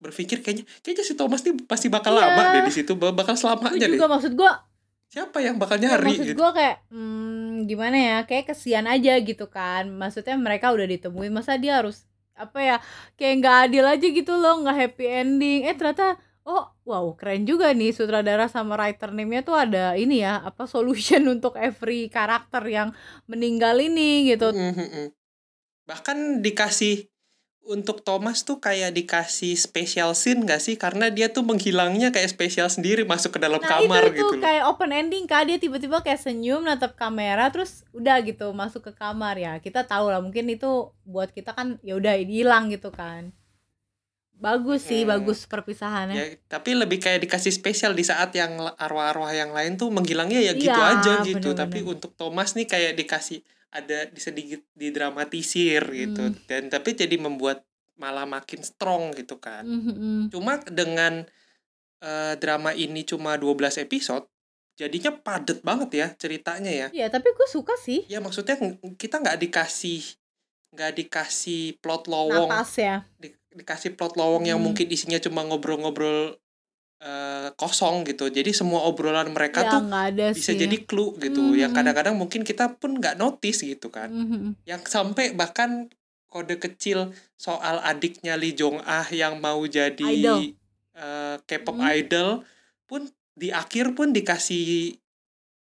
berpikir 0.00 0.40
kayaknya 0.40 0.64
kayaknya 0.80 1.04
si 1.04 1.12
Thomas 1.12 1.44
nih 1.44 1.52
pasti 1.68 1.92
bakal 1.92 2.16
Iya. 2.16 2.24
lama 2.24 2.42
deh 2.56 2.62
di 2.64 2.72
situ 2.72 2.96
bakal 2.96 3.36
Gue 3.36 3.42
selamanya 3.44 3.84
deh 3.84 4.00
juga 4.00 4.08
maksud 4.08 4.32
gue, 4.32 4.52
siapa 5.10 5.42
yang 5.42 5.58
bakal 5.58 5.76
ya, 5.82 5.98
nyari 5.98 6.06
maksud 6.14 6.26
gitu 6.30 6.38
gue 6.38 6.50
kayak 6.54 6.76
hmm, 6.94 7.66
gimana 7.66 7.96
ya, 7.98 8.16
kayak 8.30 8.54
kesian 8.54 8.86
aja 8.86 9.18
gitu 9.18 9.50
kan. 9.50 9.90
Maksudnya 9.90 10.38
mereka 10.38 10.70
udah 10.70 10.86
ditemuin, 10.86 11.34
masa 11.34 11.58
dia 11.58 11.82
harus 11.82 12.06
apa 12.38 12.58
ya, 12.62 12.76
kayak 13.18 13.34
nggak 13.42 13.56
adil 13.68 13.84
aja 13.84 14.06
gitu 14.06 14.32
loh, 14.38 14.62
nggak 14.62 14.76
happy 14.78 15.04
ending. 15.10 15.66
Eh 15.66 15.74
ternyata 15.74 16.16
oh 16.46 16.72
wow 16.88 17.12
keren 17.18 17.44
juga 17.44 17.74
nih 17.76 17.92
sutradara 17.92 18.48
sama 18.48 18.78
writer 18.78 19.12
name-nya 19.12 19.44
tuh 19.44 19.60
ada 19.60 19.92
ini 19.92 20.24
ya 20.24 20.40
apa 20.40 20.64
solution 20.64 21.20
untuk 21.34 21.58
every 21.58 22.08
karakter 22.08 22.62
yang 22.70 22.94
meninggal 23.26 23.76
ini 23.82 24.30
gitu. 24.30 24.54
Mm, 24.54 24.72
mm, 24.72 24.88
mm. 24.94 25.08
Bahkan 25.90 26.38
dikasih 26.38 27.10
untuk 27.62 28.00
Thomas 28.00 28.40
tuh 28.40 28.56
kayak 28.56 28.90
dikasih 28.90 29.54
special 29.54 30.12
scene 30.12 30.42
gak 30.42 30.58
sih? 30.58 30.74
Karena 30.74 31.06
dia 31.06 31.28
tuh 31.28 31.42
menghilangnya 31.42 32.10
kayak 32.10 32.26
spesial 32.28 32.66
sendiri 32.66 33.04
masuk 33.04 33.36
ke 33.36 33.40
dalam 33.40 33.60
Nah 33.60 33.68
kamar 33.78 34.10
itu 34.10 34.16
gitu 34.16 34.34
loh. 34.34 34.42
kayak 34.42 34.64
open 34.66 34.90
ending 34.90 35.24
kak 35.24 35.44
dia 35.44 35.56
tiba-tiba 35.56 36.00
kayak 36.00 36.18
senyum 36.18 36.62
natap 36.62 36.94
kamera 36.94 37.46
terus 37.48 37.84
udah 37.90 38.18
gitu 38.22 38.50
masuk 38.52 38.90
ke 38.90 38.92
kamar 38.92 39.36
ya 39.36 39.52
kita 39.58 39.84
tahu 39.84 40.08
lah 40.08 40.18
mungkin 40.18 40.48
itu 40.48 40.70
buat 41.04 41.30
kita 41.30 41.52
kan 41.52 41.78
ya 41.80 41.94
udah 41.94 42.18
hilang 42.18 42.68
gitu 42.68 42.90
kan 42.90 43.30
bagus 44.32 44.88
sih 44.88 45.04
Hmm. 45.04 45.12
bagus 45.12 45.44
perpisahannya 45.44 46.16
Ya, 46.16 46.24
tapi 46.48 46.72
lebih 46.72 46.96
kayak 46.96 47.20
dikasih 47.20 47.52
spesial 47.52 47.92
di 47.92 48.02
saat 48.02 48.32
yang 48.32 48.56
arwah-arwah 48.74 49.30
yang 49.30 49.52
lain 49.52 49.76
tuh 49.76 49.92
menghilangnya 49.92 50.40
ya 50.40 50.56
gitu 50.56 50.72
Iya, 50.72 50.96
aja 50.96 51.12
gitu. 51.20 51.52
bener-bener. 51.52 51.60
Tapi 51.60 51.78
untuk 51.84 52.16
Thomas 52.16 52.56
nih 52.56 52.64
kayak 52.64 52.96
dikasih 52.96 53.44
ada 53.70 54.10
sedikit 54.14 54.62
didramatisir 54.74 55.82
gitu. 55.86 56.22
Hmm. 56.26 56.36
Dan 56.46 56.66
tapi 56.66 56.92
jadi 56.92 57.14
membuat 57.16 57.62
malah 57.94 58.24
makin 58.24 58.60
strong 58.60 59.12
gitu 59.12 59.36
kan. 59.36 59.62
Mhm. 59.62 60.30
Cuma 60.30 60.58
dengan 60.64 61.26
eh, 62.00 62.34
drama 62.36 62.72
ini 62.72 63.04
cuma 63.04 63.36
12 63.36 63.76
episode, 63.76 64.24
jadinya 64.72 65.12
padet 65.12 65.60
banget 65.60 65.90
ya 65.92 66.06
ceritanya 66.16 66.72
ya. 66.72 66.88
Iya 66.90 67.06
tapi 67.08 67.28
gue 67.30 67.44
suka 67.44 67.76
sih 67.76 68.08
Ya 68.08 68.24
maksudnya 68.24 68.56
kita 68.96 69.20
nggak 69.20 69.36
dikasih 69.38 70.16
nggak 70.72 70.92
dikasih 70.96 71.76
plot 71.82 72.06
lowong, 72.06 72.48
napas 72.48 72.78
ya 72.78 73.04
di- 73.18 73.34
dikasih 73.52 73.98
plot 73.98 74.14
lowong 74.16 74.46
yang 74.46 74.56
Hmm. 74.56 74.70
mungkin 74.72 74.86
isinya 74.88 75.18
cuma 75.18 75.42
ngobrol-ngobrol 75.44 76.38
eh, 77.00 77.48
kosong 77.56 78.04
gitu. 78.04 78.28
Jadi 78.28 78.52
semua 78.52 78.84
obrolan 78.84 79.32
mereka 79.32 79.64
ya 79.64 79.72
tuh 79.72 79.80
ada 79.88 80.26
bisa 80.36 80.52
sih 80.52 80.60
jadi 80.60 80.76
clue 80.84 81.16
gitu. 81.16 81.56
Yang 81.56 81.72
Hmm. 81.72 81.78
kadang-kadang 81.80 82.14
mungkin 82.14 82.44
kita 82.44 82.76
pun 82.76 83.00
nggak 83.00 83.16
notice 83.16 83.64
gitu 83.64 83.88
kan. 83.88 84.12
Mhm. 84.12 84.60
Yang 84.68 84.82
sampai 84.86 85.32
bahkan 85.32 85.88
kode 86.28 86.60
kecil 86.60 87.10
soal 87.34 87.82
adiknya 87.82 88.38
Lee 88.38 88.54
Jong 88.54 88.78
Ah 88.84 89.08
yang 89.10 89.40
mau 89.40 89.58
jadi 89.64 89.98
Idol. 89.98 90.52
eh, 90.94 91.36
K-pop 91.42 91.80
Hmm. 91.80 91.90
idol 91.90 92.28
pun 92.84 93.08
di 93.32 93.48
akhir 93.50 93.96
pun 93.96 94.12
dikasih 94.12 94.94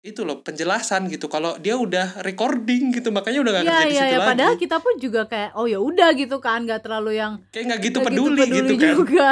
itu 0.02 0.22
loh 0.24 0.40
penjelasan 0.40 1.12
gitu 1.12 1.28
kalau 1.28 1.60
dia 1.60 1.76
udah 1.76 2.24
recording 2.24 2.96
gitu 2.96 3.12
makanya 3.12 3.44
udah 3.44 3.52
gak 3.52 3.64
Iya 3.64 3.72
kerja 3.76 3.84
di 3.84 3.92
iya 3.92 4.00
situ 4.00 4.08
ya, 4.08 4.18
lagi 4.18 4.30
padahal 4.32 4.56
kita 4.56 4.78
pun 4.80 4.94
juga 4.98 5.22
kayak 5.28 5.52
oh 5.54 5.68
ya 5.68 5.80
udah 5.84 6.10
gitu 6.16 6.38
kan 6.40 6.64
nggak 6.64 6.80
terlalu 6.80 7.20
yang 7.20 7.34
kayak 7.52 7.64
nggak 7.68 7.82
gitu 7.84 7.98
nggak 8.00 8.08
peduli, 8.08 8.44
gitu, 8.48 8.74
kan 8.74 8.88
juga. 8.96 9.30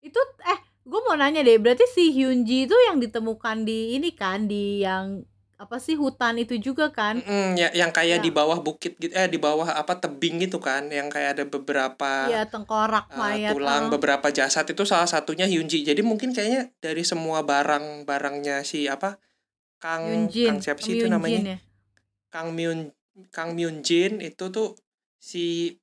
Itu 0.00 0.20
eh 0.42 0.60
gue 0.82 1.00
mau 1.06 1.14
nanya 1.14 1.40
deh, 1.40 1.58
berarti 1.62 1.86
si 1.86 2.10
Hyunji 2.10 2.66
itu 2.66 2.76
yang 2.90 2.98
ditemukan 2.98 3.62
di 3.62 3.96
ini 3.96 4.10
kan 4.12 4.50
di 4.50 4.82
yang 4.82 5.22
apa 5.54 5.78
sih 5.78 5.94
hutan 5.94 6.42
itu 6.42 6.58
juga 6.58 6.90
kan 6.90 7.22
Mm, 7.22 7.54
ya, 7.54 7.68
yang 7.70 7.94
kayak 7.94 8.18
Ya. 8.18 8.24
di 8.26 8.34
bawah 8.34 8.58
bukit 8.58 8.98
gitu, 8.98 9.14
eh 9.14 9.30
di 9.30 9.38
bawah 9.38 9.70
apa 9.70 9.94
tebing 9.94 10.42
gitu 10.42 10.58
kan, 10.58 10.90
yang 10.90 11.06
kayak 11.06 11.38
ada 11.38 11.44
beberapa 11.46 12.26
Iya 12.26 12.50
tengkorak 12.50 13.06
uh, 13.06 13.14
mayat 13.14 13.54
tulang, 13.54 13.86
oh. 13.86 13.90
beberapa 13.94 14.26
jasad 14.34 14.66
itu 14.66 14.82
salah 14.82 15.06
satunya 15.06 15.46
Hyunji. 15.46 15.86
Jadi 15.86 16.02
mungkin 16.02 16.34
kayaknya 16.34 16.74
dari 16.82 17.06
semua 17.06 17.46
barang-barangnya 17.46 18.66
si 18.66 18.90
apa 18.90 19.22
Kang 19.78 20.10
Yunjin 20.10 20.46
Kang 20.50 20.58
siapa 20.58 20.82
sih 20.82 20.98
itu 20.98 21.06
namanya? 21.06 21.38
ya 21.54 21.58
Kang 22.26 22.58
Myun 22.58 22.90
Kang 23.30 23.54
Myun 23.54 23.86
Jin 23.86 24.18
itu 24.18 24.50
tuh 24.50 24.74
si 25.22 25.78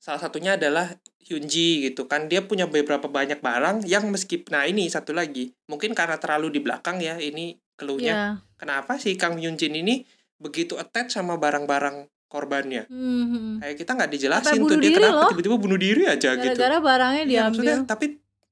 salah 0.00 0.20
satunya 0.22 0.56
adalah 0.56 0.96
Hyunji 1.28 1.68
gitu 1.84 2.04
kan 2.04 2.24
dia 2.24 2.40
punya 2.40 2.64
beberapa 2.64 3.04
banyak 3.04 3.38
barang 3.38 3.84
yang 3.84 4.08
meskipun 4.08 4.48
nah 4.48 4.64
ini 4.64 4.88
satu 4.88 5.12
lagi 5.12 5.52
mungkin 5.66 5.92
karena 5.92 6.16
terlalu 6.16 6.48
di 6.50 6.60
belakang 6.60 6.98
ya 6.98 7.16
ini 7.16 7.52
keluhnya 7.74 8.12
Iya. 8.12 8.28
kenapa 8.56 8.96
sih 8.96 9.14
Kang 9.14 9.36
Myun 9.36 9.54
Jin 9.54 9.76
ini 9.76 10.02
begitu 10.34 10.74
attach 10.74 11.12
sama 11.12 11.36
barang-barang 11.36 12.08
korbannya 12.26 12.84
Hmm. 12.86 13.56
kayak 13.58 13.76
kita 13.76 13.90
nggak 13.92 14.10
dijelasin 14.10 14.56
Sampai 14.56 14.66
tuh 14.66 14.78
dia 14.78 14.90
kenapa 14.92 15.14
loh. 15.18 15.30
tiba-tiba 15.30 15.56
bunuh 15.56 15.76
diri 15.76 16.02
aja 16.04 16.30
gitu 16.32 16.44
gara-gara 16.48 16.76
barangnya 16.78 17.22
Iya, 17.22 17.30
diambil 17.30 17.48
maksudnya 17.52 17.76
tapi 17.84 18.06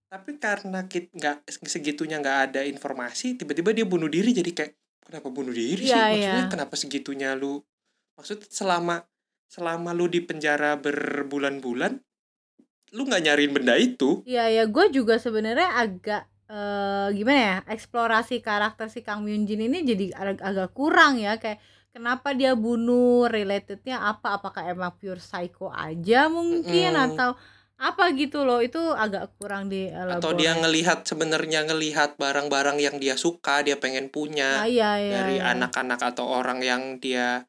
tapi 0.07 0.31
karena 0.37 0.81
kita 0.85 1.09
nggak 1.11 1.37
segitunya 1.67 2.17
nggak 2.17 2.39
ada 2.47 2.61
informasi 2.63 3.35
tiba-tiba 3.35 3.73
dia 3.73 3.83
bunuh 3.83 4.07
diri 4.07 4.31
jadi 4.31 4.49
kayak 4.49 4.73
kenapa 5.03 5.29
bunuh 5.29 5.51
diri 5.51 5.83
sih 5.83 5.91
Iya, 5.91 6.03
maksudnya 6.07 6.39
iya. 6.39 6.49
kenapa 6.49 6.75
segitunya 6.75 7.31
lu 7.33 7.61
maksud 8.15 8.47
selama 8.47 9.03
selama 9.47 9.91
lu 9.91 10.07
di 10.07 10.19
penjara 10.21 10.75
berbulan-bulan 10.77 12.01
lu 12.95 13.03
nggak 13.07 13.23
nyariin 13.27 13.53
benda 13.55 13.75
itu. 13.79 14.23
Iya 14.27 14.45
ya, 14.51 14.63
gue 14.67 14.87
juga 14.95 15.19
sebenarnya 15.19 15.71
agak 15.83 16.23
eh 16.47 17.09
gimana 17.11 17.41
ya 17.43 17.57
eksplorasi 17.75 18.39
karakter 18.39 18.87
si 18.87 19.03
Kang 19.03 19.27
Myun 19.27 19.51
Jin 19.51 19.67
ini 19.67 19.83
jadi 19.83 20.15
ag- 20.15 20.39
agak 20.47 20.71
kurang 20.79 21.19
ya 21.19 21.43
kayak 21.43 21.59
kenapa 21.91 22.39
dia 22.39 22.55
bunuh 22.55 23.27
relatednya 23.27 23.99
apa 23.99 24.39
apakah 24.39 24.63
emang 24.63 24.95
pure 24.95 25.19
psycho 25.19 25.75
aja 25.75 26.31
mungkin 26.31 26.95
Mm-mm. 26.95 27.07
atau 27.11 27.35
apa 27.83 28.15
gitu 28.15 28.47
loh 28.47 28.63
itu 28.63 28.79
agak 28.79 29.35
kurang 29.43 29.67
di 29.67 29.91
atau 29.91 30.31
dia 30.39 30.55
ngelihat 30.55 31.03
sebenarnya 31.03 31.67
ngelihat 31.67 32.15
barang-barang 32.15 32.79
yang 32.79 32.97
dia 33.03 33.19
suka 33.19 33.67
dia 33.67 33.75
pengen 33.83 34.07
punya 34.09 34.63
Ah, 34.63 34.71
iya, 34.71 35.03
iya, 35.03 35.13
dari 35.19 35.37
iya. 35.43 35.51
anak-anak 35.51 36.01
atau 36.15 36.31
orang 36.31 36.63
yang 36.63 37.03
dia 37.03 37.43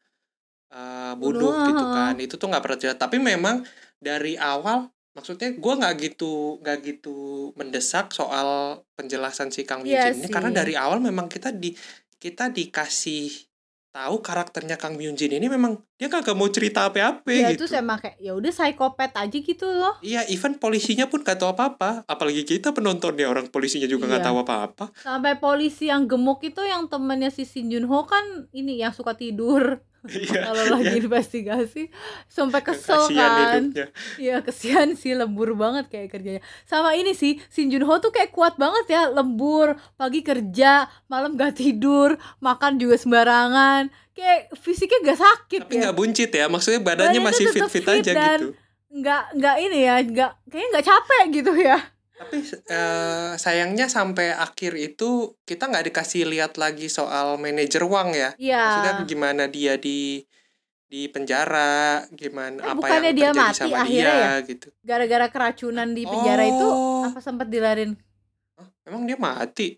uh, 0.73 1.13
bunuh 1.21 1.53
Bunuh, 1.53 1.69
gitu 1.69 1.85
kan. 1.85 2.13
Itu 2.17 2.33
tuh 2.41 2.49
nggak 2.49 2.63
pernah 2.65 2.79
jelas 2.81 2.97
tapi 2.97 3.17
memang 3.21 3.61
dari 4.01 4.33
awal 4.41 4.89
maksudnya 5.17 5.49
gua 5.55 5.73
nggak 5.75 5.95
gitu 5.99 6.33
nggak 6.61 6.77
gitu 6.85 7.17
mendesak 7.53 8.13
soal 8.13 8.47
penjelasan 8.93 9.49
si 9.49 9.65
Kang 9.65 9.81
Iya 9.81 10.05
Myung 10.05 10.13
Jin 10.13 10.17
ini 10.21 10.29
karena 10.29 10.49
sih. 10.49 10.57
dari 10.61 10.73
awal 10.75 11.01
memang 11.01 11.25
kita 11.25 11.49
di 11.49 11.73
kita 12.15 12.47
dikasih 12.47 13.49
tahu 13.89 14.21
karakternya 14.21 14.77
Kang 14.77 14.93
Myung 14.93 15.17
Jin 15.17 15.33
ini 15.33 15.47
memang 15.47 15.73
dia 15.97 16.05
kagak 16.05 16.37
mau 16.37 16.45
cerita 16.47 16.85
apa-apa 16.85 17.25
ya 17.27 17.49
gitu 17.49 17.65
terus 17.65 17.73
emang 17.73 17.97
kayak 17.97 18.13
ya 18.19 18.31
udah 18.31 18.51
psikopat 18.51 19.09
aja 19.11 19.33
gitu 19.33 19.65
loh 19.65 19.97
Iya, 19.99 20.21
even 20.27 20.53
polisinya 20.55 21.05
pun 21.05 21.25
gak 21.25 21.41
tahu 21.41 21.49
apa-apa. 21.49 22.05
Apalagi 22.05 22.45
kita 22.45 22.69
penontonnya 22.69 23.25
orang 23.25 23.49
polisinya 23.49 23.89
juga 23.89 24.05
nggak 24.05 24.21
Iya. 24.21 24.27
tahu 24.29 24.37
apa-apa. 24.39 24.85
sampai 24.95 25.33
polisi 25.35 25.89
yang 25.89 26.05
gemuk 26.05 26.45
itu 26.45 26.61
yang 26.61 26.85
temennya 26.85 27.33
si 27.33 27.41
Shin 27.41 27.67
Jun 27.67 27.89
Ho 27.89 28.05
kan 28.05 28.21
ini 28.51 28.77
yang 28.77 28.93
suka 28.93 29.17
tidur 29.17 29.81
Iya. 30.07 30.41
kalau 30.43 30.63
lagi 30.73 30.93
investigasi 30.97 31.83
sampai 32.25 32.59
kesel 32.61 33.07
kan. 33.09 33.63
Iya 34.17 34.39
kesian 34.39 34.93
sih 34.93 35.13
lembur 35.13 35.53
banget 35.53 35.87
kayak 35.87 36.09
kerjanya 36.09 36.39
Sama 36.63 36.93
ini 36.93 37.11
sih 37.11 37.37
Shin 37.47 37.67
Jun 37.67 37.83
Ho 37.83 37.97
tuh 37.97 38.09
kayak 38.09 38.31
kuat 38.31 38.55
banget 38.55 38.87
ya 38.89 39.07
Lembur 39.07 39.75
Pagi 39.93 40.21
kerja 40.21 40.85
Malam 41.05 41.35
gak 41.35 41.55
tidur 41.55 42.15
Makan 42.37 42.75
juga 42.75 42.95
sembarangan 42.95 43.87
Kayak 44.11 44.55
fisiknya 44.55 45.03
gak 45.05 45.19
sakit 45.19 45.61
Tapi 45.63 45.73
ya 45.73 45.79
nggak 45.83 45.95
buncit 45.95 46.29
ya, 46.29 46.45
maksudnya 46.47 46.79
badannya 46.79 47.17
Badannya 47.17 47.21
masih 47.23 47.45
tetap 47.47 47.69
fit-fit 47.69 47.85
fit 47.85 48.01
aja 48.01 48.11
dan- 48.13 48.41
gitu. 48.41 48.49
Nggak, 48.87 49.23
nggak 49.35 49.55
ini 49.61 49.79
ya 49.83 49.95
nggak, 49.99 50.31
Kayaknya 50.47 50.69
gak 50.73 50.85
capek 50.87 51.23
gitu 51.33 51.51
ya 51.53 51.77
Tapi 52.17 52.37
eh, 52.43 53.31
sayangnya 53.35 53.85
sampai 53.87 54.33
akhir 54.33 54.73
itu 54.73 55.09
kita 55.43 55.65
nggak 55.65 55.85
dikasih 55.87 56.25
lihat 56.25 56.57
lagi 56.57 56.89
soal 56.89 57.37
manajer 57.37 57.83
Wang 57.83 58.11
ya. 58.11 58.33
Maksudnya 58.33 58.93
Iya 58.95 59.05
gimana 59.05 59.43
dia 59.45 59.77
di 59.77 60.25
di 60.83 61.05
penjara, 61.05 62.07
gimana 62.09 62.57
Eh, 62.57 62.65
apa 62.65 62.79
bukannya 62.79 63.11
yang 63.11 63.17
dia 63.19 63.31
mati 63.35 63.59
sama 63.61 63.75
akhirnya 63.77 63.91
dia 63.91 64.15
ya? 64.17 64.33
gitu. 64.41 64.67
Gara-gara 64.81 65.27
keracunan 65.27 65.87
di 65.91 66.03
penjara 66.03 66.43
itu 66.43 66.63
Oh. 66.65 67.03
Apa 67.03 67.19
sempat 67.19 67.47
dilarin 67.47 67.93
Hah, 68.55 68.67
Emang 68.83 69.03
dia 69.03 69.15
mati? 69.15 69.77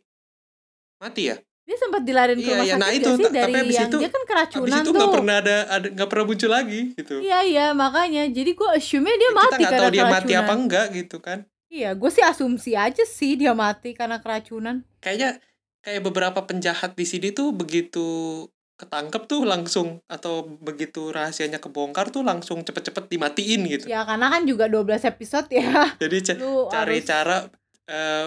Mati 0.96 1.22
ya? 1.28 1.36
Dia 1.66 1.76
sempat 1.76 2.02
dilarin 2.02 2.38
ke 2.38 2.46
Iya, 2.46 2.52
rumah 2.52 2.64
iya, 2.64 2.74
sakit 2.74 2.80
nah 2.80 2.88
nggak 2.88 3.00
itu, 3.00 3.10
sih 3.12 3.26
Dari 3.28 3.42
tapi 3.44 3.58
abis 3.60 3.76
yang 3.76 3.90
itu- 3.90 4.00
Dia 4.00 4.10
kan 4.10 4.24
keracunan 4.24 4.70
itu 4.70 4.80
tuh 4.80 4.94
nggak 4.96 5.12
pernah 5.12 5.36
ada 5.38 5.56
nggak 5.84 6.08
pernah 6.08 6.26
muncul 6.26 6.50
lagi 6.50 6.82
gitu. 6.94 7.16
Iya 7.20 7.40
iya 7.44 7.66
makanya 7.74 8.24
Jadi 8.28 8.52
gue 8.54 8.70
assume 8.72 9.10
dia 9.12 9.18
kita 9.28 9.36
mati 9.36 9.54
nggak 9.56 9.66
karena 9.68 9.82
tahu 9.82 9.92
dia 9.92 10.04
mati 10.04 10.14
keracunan 10.30 10.40
apa 10.40 10.54
enggak 10.56 10.86
gitu 10.94 11.18
kan. 11.20 11.40
Iya, 11.70 11.93
gue 11.93 12.09
sih 12.09 12.26
asumsi 12.26 12.74
aja 12.74 13.05
sih 13.05 13.38
dia 13.38 13.53
mati 13.53 13.93
karena 13.93 14.17
keracunan. 14.17 14.82
kayaknya 14.99 15.39
kayak 15.80 16.01
beberapa 16.03 16.43
penjahat 16.43 16.97
di 16.97 17.05
sini 17.07 17.32
tuh 17.32 17.55
begitu 17.55 18.43
ketangkep 18.76 19.28
tuh 19.28 19.43
langsung 19.43 20.03
atau 20.07 20.43
begitu 20.59 21.11
rahasianya 21.11 21.59
kebongkar 21.59 22.11
tuh 22.11 22.24
langsung 22.24 22.63
cepet-cepet 22.63 23.07
dimatiin 23.07 23.61
gitu. 23.70 23.86
Ya 23.88 24.03
karena 24.03 24.28
kan 24.32 24.43
juga 24.43 24.65
12 24.67 25.03
episode 25.07 25.47
ya. 25.51 25.93
Jadi 25.99 26.36
Lu 26.39 26.67
cari 26.67 26.99
harus 26.99 27.07
cara 27.07 27.38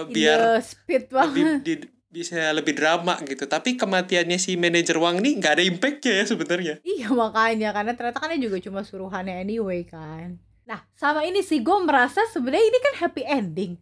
in 0.07 0.13
biar 0.13 0.39
speed 0.61 1.03
lebih 1.09 1.45
di- 1.61 1.89
bisa 2.13 2.53
lebih 2.53 2.77
drama 2.77 3.17
gitu. 3.25 3.49
Tapi 3.49 3.73
kematiannya 3.73 4.37
si 4.37 4.53
manajer 4.53 5.01
Wang 5.01 5.17
nih 5.25 5.33
nggak 5.41 5.53
ada 5.57 5.63
impactnya 5.65 6.13
ya 6.21 6.25
sebenarnya. 6.29 6.75
Iya 6.85 7.09
makanya 7.09 7.73
karena 7.73 7.97
ternyata 7.97 8.21
kan 8.21 8.29
dia 8.33 8.41
juga 8.45 8.61
cuma 8.61 8.85
suruhannya 8.85 9.41
anyway 9.41 9.81
kan. 9.81 10.37
Nah 10.63 10.79
sama 10.95 11.27
ini 11.27 11.43
sih 11.43 11.59
gue 11.59 11.77
merasa 11.83 12.23
sebenarnya 12.31 12.65
ini 12.67 12.79
kan 12.79 12.93
happy 13.03 13.23
ending. 13.23 13.73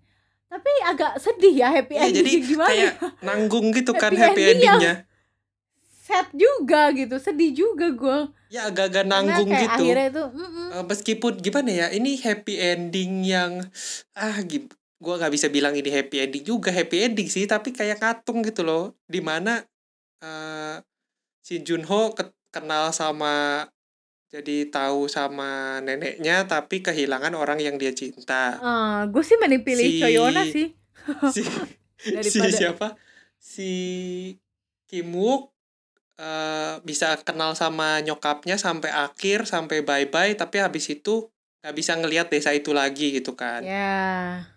Tapi 0.51 0.67
agak 0.83 1.15
sedih 1.17 1.53
ya 1.55 1.71
happy 1.71 1.95
Ya, 1.95 2.05
ending 2.09 2.19
jadi 2.19 2.31
gimana? 2.43 2.69
kayak 2.69 2.93
nanggung 3.23 3.71
gitu 3.71 3.91
kan 3.95 4.11
Happy 4.11 4.19
happy 4.19 4.41
ending 4.43 4.67
endingnya. 4.67 4.93
Sad 6.01 6.27
juga 6.35 6.91
gitu, 6.91 7.15
sedih 7.21 7.51
juga 7.55 7.87
gue. 7.87 8.17
Ya 8.51 8.67
agak-agak 8.67 9.07
Karena 9.07 9.15
nanggung 9.15 9.47
kayak 9.47 9.63
gitu. 9.63 9.83
akhirnya 9.87 10.07
itu, 10.11 10.23
mm-mm. 10.27 10.67
Eh, 10.71 10.83
meskipun 10.83 11.33
gimana 11.39 11.69
ya 11.71 11.87
ini 11.91 12.19
happy 12.19 12.53
ending 12.59 13.11
yang 13.23 13.63
ah 14.11 14.35
gue 15.01 15.13
nggak 15.17 15.33
bisa 15.33 15.47
bilang 15.47 15.71
ini 15.71 15.87
happy 15.87 16.19
ending 16.19 16.43
juga 16.43 16.69
happy 16.69 17.07
ending 17.07 17.25
sih 17.25 17.47
tapi 17.47 17.71
kayak 17.71 18.03
ngatung 18.03 18.43
gitu 18.43 18.61
loh 18.61 18.91
di 19.07 19.17
mana 19.23 19.63
eh 20.19 20.75
si 21.41 21.63
Junho 21.63 22.11
ke- 22.13 22.31
kenal 22.51 22.91
sama 22.91 23.65
jadi 24.31 24.71
tahu 24.71 25.11
sama 25.11 25.83
neneknya 25.83 26.47
tapi 26.47 26.79
kehilangan 26.79 27.35
orang 27.35 27.59
yang 27.59 27.75
dia 27.75 27.91
cinta. 27.91 28.55
Gue 29.11 29.27
sih 29.27 29.35
mending 29.35 29.67
pilih 29.67 29.85
Si- 29.91 29.99
Choyona 29.99 30.41
sih. 30.47 30.71
si, 31.35 31.43
si 32.31 32.39
siapa? 32.55 32.95
Si 33.35 33.71
Kim 34.87 35.11
Wook 35.11 35.51
eh, 36.15 36.79
bisa 36.87 37.19
kenal 37.27 37.59
sama 37.59 37.99
nyokapnya 37.99 38.55
sampai 38.55 38.87
akhir 38.95 39.51
sampai 39.51 39.83
bye 39.83 40.07
bye 40.07 40.31
tapi 40.39 40.63
habis 40.63 40.87
itu 40.87 41.27
nggak 41.61 41.75
bisa 41.75 41.93
ngelihat 41.99 42.27
desa 42.31 42.55
itu 42.55 42.71
lagi 42.71 43.19
gitu 43.19 43.35
kan. 43.35 43.67
Ya. 43.67 44.47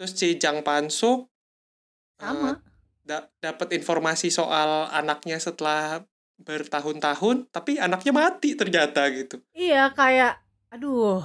Terus 0.00 0.16
si 0.16 0.40
Jang 0.40 0.64
Pansuk 0.64 1.28
sama. 2.16 2.56
da- 3.04 3.28
dapat 3.42 3.74
informasi 3.76 4.30
soal 4.32 4.86
anaknya 4.94 5.36
setelah 5.36 6.04
bertahun-tahun 6.44 7.48
tapi 7.52 7.76
anaknya 7.76 8.12
mati 8.12 8.56
ternyata 8.56 9.06
gitu. 9.12 9.40
Iya 9.52 9.92
kayak 9.92 10.40
aduh 10.72 11.22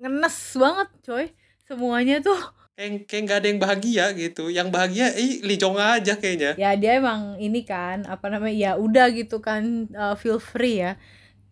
ngenes 0.00 0.38
banget 0.56 0.88
coy 1.04 1.24
semuanya 1.64 2.20
tuh. 2.20 2.38
Kayak 2.74 3.06
kayak 3.06 3.22
nggak 3.28 3.38
ada 3.38 3.48
yang 3.48 3.60
bahagia 3.62 4.04
gitu. 4.18 4.44
Yang 4.50 4.68
bahagia 4.74 5.06
eh 5.14 5.38
Lee 5.46 5.60
Jong 5.60 5.78
aja 5.78 6.18
kayaknya. 6.18 6.58
Ya 6.58 6.74
dia 6.74 6.98
emang 6.98 7.38
ini 7.38 7.62
kan 7.62 8.02
apa 8.10 8.26
namanya 8.26 8.54
ya 8.54 8.72
udah 8.74 9.06
gitu 9.14 9.38
kan 9.38 9.86
uh, 9.94 10.18
feel 10.18 10.42
free 10.42 10.82
ya. 10.82 10.98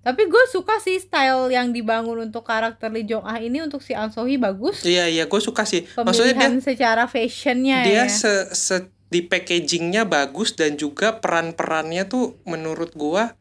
Tapi 0.02 0.26
gue 0.26 0.44
suka 0.50 0.82
sih 0.82 0.98
style 0.98 1.46
yang 1.54 1.70
dibangun 1.70 2.26
untuk 2.26 2.42
karakter 2.42 2.90
Lee 2.90 3.06
Jong 3.06 3.22
Ah 3.22 3.38
ini 3.38 3.62
untuk 3.62 3.86
si 3.86 3.94
An 3.94 4.10
bagus. 4.10 4.82
Iya 4.82 5.06
iya 5.06 5.24
gue 5.30 5.40
suka 5.40 5.62
sih. 5.62 5.86
Maksudnya 5.94 6.34
dia 6.34 6.50
pemilihan 6.50 6.54
secara 6.58 7.06
fashionnya 7.06 7.86
dia 7.86 8.02
ya. 8.02 8.04
se, 8.10 8.32
se- 8.50 8.90
di 9.12 9.20
packagingnya 9.20 10.08
bagus 10.08 10.56
dan 10.56 10.80
juga 10.80 11.20
peran-perannya 11.20 12.08
tuh 12.08 12.40
menurut 12.48 12.96
gua 12.96 13.36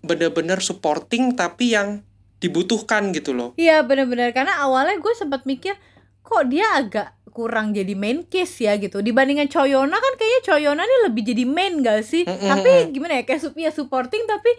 bener-bener 0.00 0.62
supporting 0.64 1.36
tapi 1.36 1.76
yang 1.76 2.00
dibutuhkan 2.38 3.10
gitu 3.12 3.32
loh. 3.32 3.52
Iya 3.56 3.82
bener-bener. 3.84 4.30
Karena 4.32 4.60
awalnya 4.62 4.96
gue 5.00 5.12
sempat 5.16 5.44
mikir 5.48 5.74
kok 6.20 6.42
dia 6.48 6.64
agak 6.76 7.16
kurang 7.32 7.76
jadi 7.76 7.92
main 7.92 8.24
case 8.24 8.64
ya 8.64 8.76
gitu. 8.80 9.04
Dibandingkan 9.04 9.48
Choyona 9.48 9.96
kan 9.96 10.12
kayaknya 10.16 10.40
Choyona 10.44 10.82
nih 10.84 11.00
lebih 11.10 11.22
jadi 11.32 11.44
main 11.44 11.84
gak 11.84 12.00
sih? 12.04 12.24
Mm-mm. 12.24 12.48
tapi 12.48 12.70
gimana 12.96 13.20
ya 13.20 13.22
kayak 13.28 13.52
ya 13.56 13.72
supporting 13.72 14.24
tapi 14.24 14.52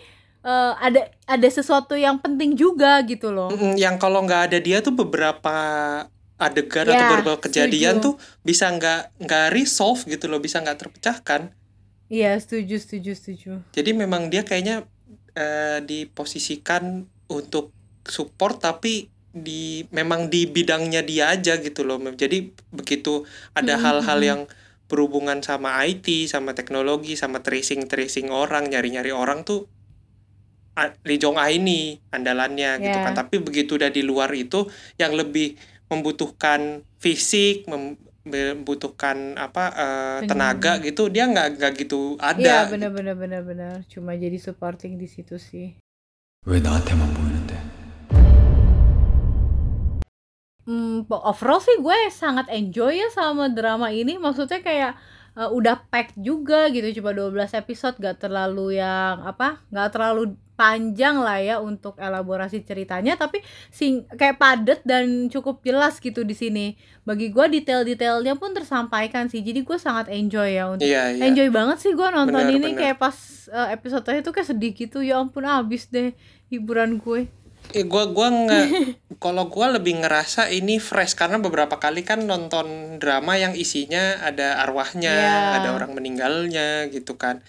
eh, 0.45 0.73
ada 0.77 1.09
ada 1.25 1.47
sesuatu 1.49 1.97
yang 1.97 2.21
penting 2.21 2.53
juga 2.53 3.01
gitu 3.05 3.33
loh. 3.33 3.49
Mm-mm, 3.49 3.77
yang 3.77 3.97
kalau 3.97 4.21
nggak 4.25 4.51
ada 4.53 4.57
dia 4.61 4.81
tuh 4.81 4.93
beberapa 4.93 5.55
adegan 6.45 6.87
atau 6.93 7.03
Ya, 7.03 7.07
beberapa 7.09 7.33
kejadian 7.45 7.95
setuju. 7.95 8.05
tuh 8.05 8.13
bisa 8.49 8.65
nggak 8.75 8.97
nggak 9.23 9.43
resolve 9.57 9.99
gitu 10.13 10.25
loh 10.31 10.39
bisa 10.45 10.57
nggak 10.63 10.77
terpecahkan 10.81 11.41
Iya, 12.13 12.27
setuju, 12.43 12.75
setuju, 12.83 13.11
setuju. 13.19 13.49
Jadi 13.75 13.89
memang 14.01 14.21
dia 14.31 14.41
kayaknya 14.47 14.73
eh, 15.37 15.77
diposisikan 15.89 16.83
untuk 17.37 17.63
support 18.17 18.55
tapi 18.65 18.89
di 19.45 19.85
memang 19.97 20.21
di 20.33 20.37
bidangnya 20.55 20.99
dia 21.09 21.23
aja 21.35 21.51
gitu 21.65 21.79
loh. 21.87 21.97
Jadi 22.23 22.35
begitu 22.77 23.09
ada 23.57 23.73
Mm, 23.73 23.83
hal-hal 23.85 24.19
mm. 24.19 24.27
yang 24.31 24.41
berhubungan 24.89 25.39
sama 25.49 25.69
IT, 25.87 26.07
sama 26.33 26.51
teknologi, 26.57 27.13
sama 27.23 27.37
tracing-tracing 27.45 28.27
orang, 28.41 28.63
nyari-nyari 28.71 29.11
orang 29.21 29.39
tuh 29.47 29.59
a- 30.79 30.93
Lee 31.07 31.17
Jong 31.21 31.37
Ah 31.41 31.49
ini 31.57 31.71
andalannya 32.15 32.67
gitu 32.85 32.95
Ya. 32.95 33.03
kan. 33.05 33.13
Tapi 33.19 33.35
begitu 33.47 33.71
udah 33.79 33.89
di 33.97 34.01
luar 34.09 34.29
itu 34.43 34.57
yang 35.01 35.13
lebih 35.19 35.45
membutuhkan 35.87 36.83
fisik 36.99 37.67
membutuhkan 38.27 39.39
apa 39.39 39.65
uh, 39.71 40.19
tenaga 40.27 40.83
gitu 40.83 41.07
dia 41.07 41.27
nggak 41.31 41.57
nggak 41.57 41.71
gitu 41.87 42.19
ada 42.19 42.39
iya 42.39 42.57
gitu. 42.67 42.75
benar 42.75 42.91
benar 42.91 43.15
benar 43.15 43.41
benar 43.47 43.75
cuma 43.87 44.11
jadi 44.19 44.35
supporting 44.35 44.99
di 44.99 45.07
situ 45.07 45.39
sih. 45.39 45.79
Hmm, 50.67 51.07
overall 51.07 51.63
sih 51.63 51.79
gue 51.79 52.11
sangat 52.11 52.51
enjoy 52.51 52.99
ya 52.99 53.07
sama 53.15 53.47
drama 53.47 53.87
ini. 53.87 54.19
Maksudnya 54.19 54.59
kayak 54.59 54.99
eh, 55.37 55.47
udah 55.47 55.85
pack 55.87 56.17
juga 56.17 56.67
gitu. 56.69 56.89
Cuma 56.97 57.13
12 57.13 57.53
episode 57.53 57.95
gak 57.97 58.17
terlalu 58.19 58.81
yang 58.81 59.21
apa? 59.23 59.61
Gak 59.69 59.93
terlalu 59.93 60.23
panjang 60.57 61.21
lah 61.21 61.37
ya 61.37 61.55
untuk 61.61 61.93
elaborasi 62.01 62.65
ceritanya 62.65 63.13
tapi 63.13 63.45
sing 63.69 64.09
kayak 64.09 64.41
padat 64.41 64.81
dan 64.81 65.29
cukup 65.29 65.61
jelas 65.61 66.01
gitu 66.01 66.25
di 66.25 66.33
sini. 66.33 66.73
Bagi 67.05 67.29
gue 67.29 67.45
detail-detailnya 67.53 68.33
pun 68.35 68.57
tersampaikan 68.57 69.29
sih. 69.29 69.45
Jadi 69.45 69.61
gue 69.61 69.77
sangat 69.77 70.09
enjoy 70.09 70.57
ya 70.57 70.65
untuk 70.65 70.89
Iya, 70.89 71.13
iya. 71.13 71.29
enjoy 71.29 71.53
banget 71.53 71.77
sih 71.77 71.93
gue 71.93 72.07
nonton 72.09 72.41
Benar, 72.41 72.57
ini 72.57 72.73
benar. 72.73 72.79
kayak 72.81 72.97
pas 72.97 73.13
eh, 73.47 73.69
episode 73.77 74.01
terakhir 74.01 74.23
tuh 74.25 74.33
kayak 74.33 74.49
sedih 74.49 74.73
gitu. 74.73 75.05
Ya 75.05 75.21
ampun 75.21 75.45
abis 75.45 75.93
deh 75.93 76.17
hiburan 76.49 76.97
gue. 76.97 77.29
Eh, 77.73 77.83
gua 77.83 78.07
gua 78.07 78.27
nggak 78.29 78.67
kalau 79.23 79.49
gua 79.49 79.75
lebih 79.75 79.99
ngerasa 79.99 80.47
ini 80.47 80.79
fresh 80.79 81.17
karena 81.17 81.41
beberapa 81.41 81.75
kali 81.77 82.05
kan 82.05 82.23
nonton 82.23 82.97
drama 83.01 83.35
yang 83.35 83.57
isinya 83.57 84.21
ada 84.21 84.61
arwahnya, 84.63 85.11
Iya. 85.11 85.33
ada 85.59 85.69
orang 85.75 85.91
meninggalnya 85.91 86.87
gitu 86.87 87.17
kan. 87.17 87.43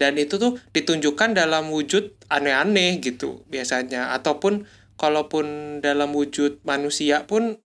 Dan 0.00 0.16
itu 0.16 0.40
tuh 0.40 0.56
ditunjukkan 0.72 1.36
dalam 1.36 1.68
wujud 1.68 2.16
aneh-aneh 2.26 3.04
gitu 3.04 3.44
biasanya 3.46 4.16
ataupun 4.16 4.64
kalaupun 4.96 5.78
dalam 5.78 6.16
wujud 6.16 6.64
manusia 6.64 7.28
pun 7.28 7.60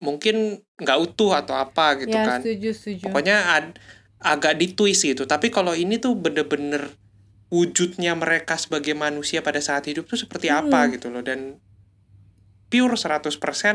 mungkin 0.00 0.60
nggak 0.76 0.98
utuh 1.00 1.36
atau 1.36 1.56
apa 1.56 2.00
gitu 2.00 2.16
ya 2.16 2.24
kan. 2.26 2.40
setuju 2.40 2.70
setuju. 2.72 3.02
Pokoknya 3.08 3.36
ad- 3.60 3.76
agak 4.24 4.56
ditwist 4.56 5.04
gitu. 5.04 5.28
Tapi 5.28 5.52
kalau 5.52 5.76
ini 5.76 6.00
tuh 6.00 6.16
bener-bener 6.16 6.88
wujudnya 7.54 8.12
mereka 8.14 8.58
sebagai 8.58 8.92
manusia 8.92 9.38
pada 9.40 9.62
saat 9.62 9.86
hidup 9.86 10.04
tuh 10.04 10.18
seperti 10.18 10.50
apa 10.50 10.84
Hmm. 10.84 10.90
gitu 10.92 11.06
loh 11.08 11.22
dan 11.22 11.62
pure 12.66 12.98
100% 12.98 13.30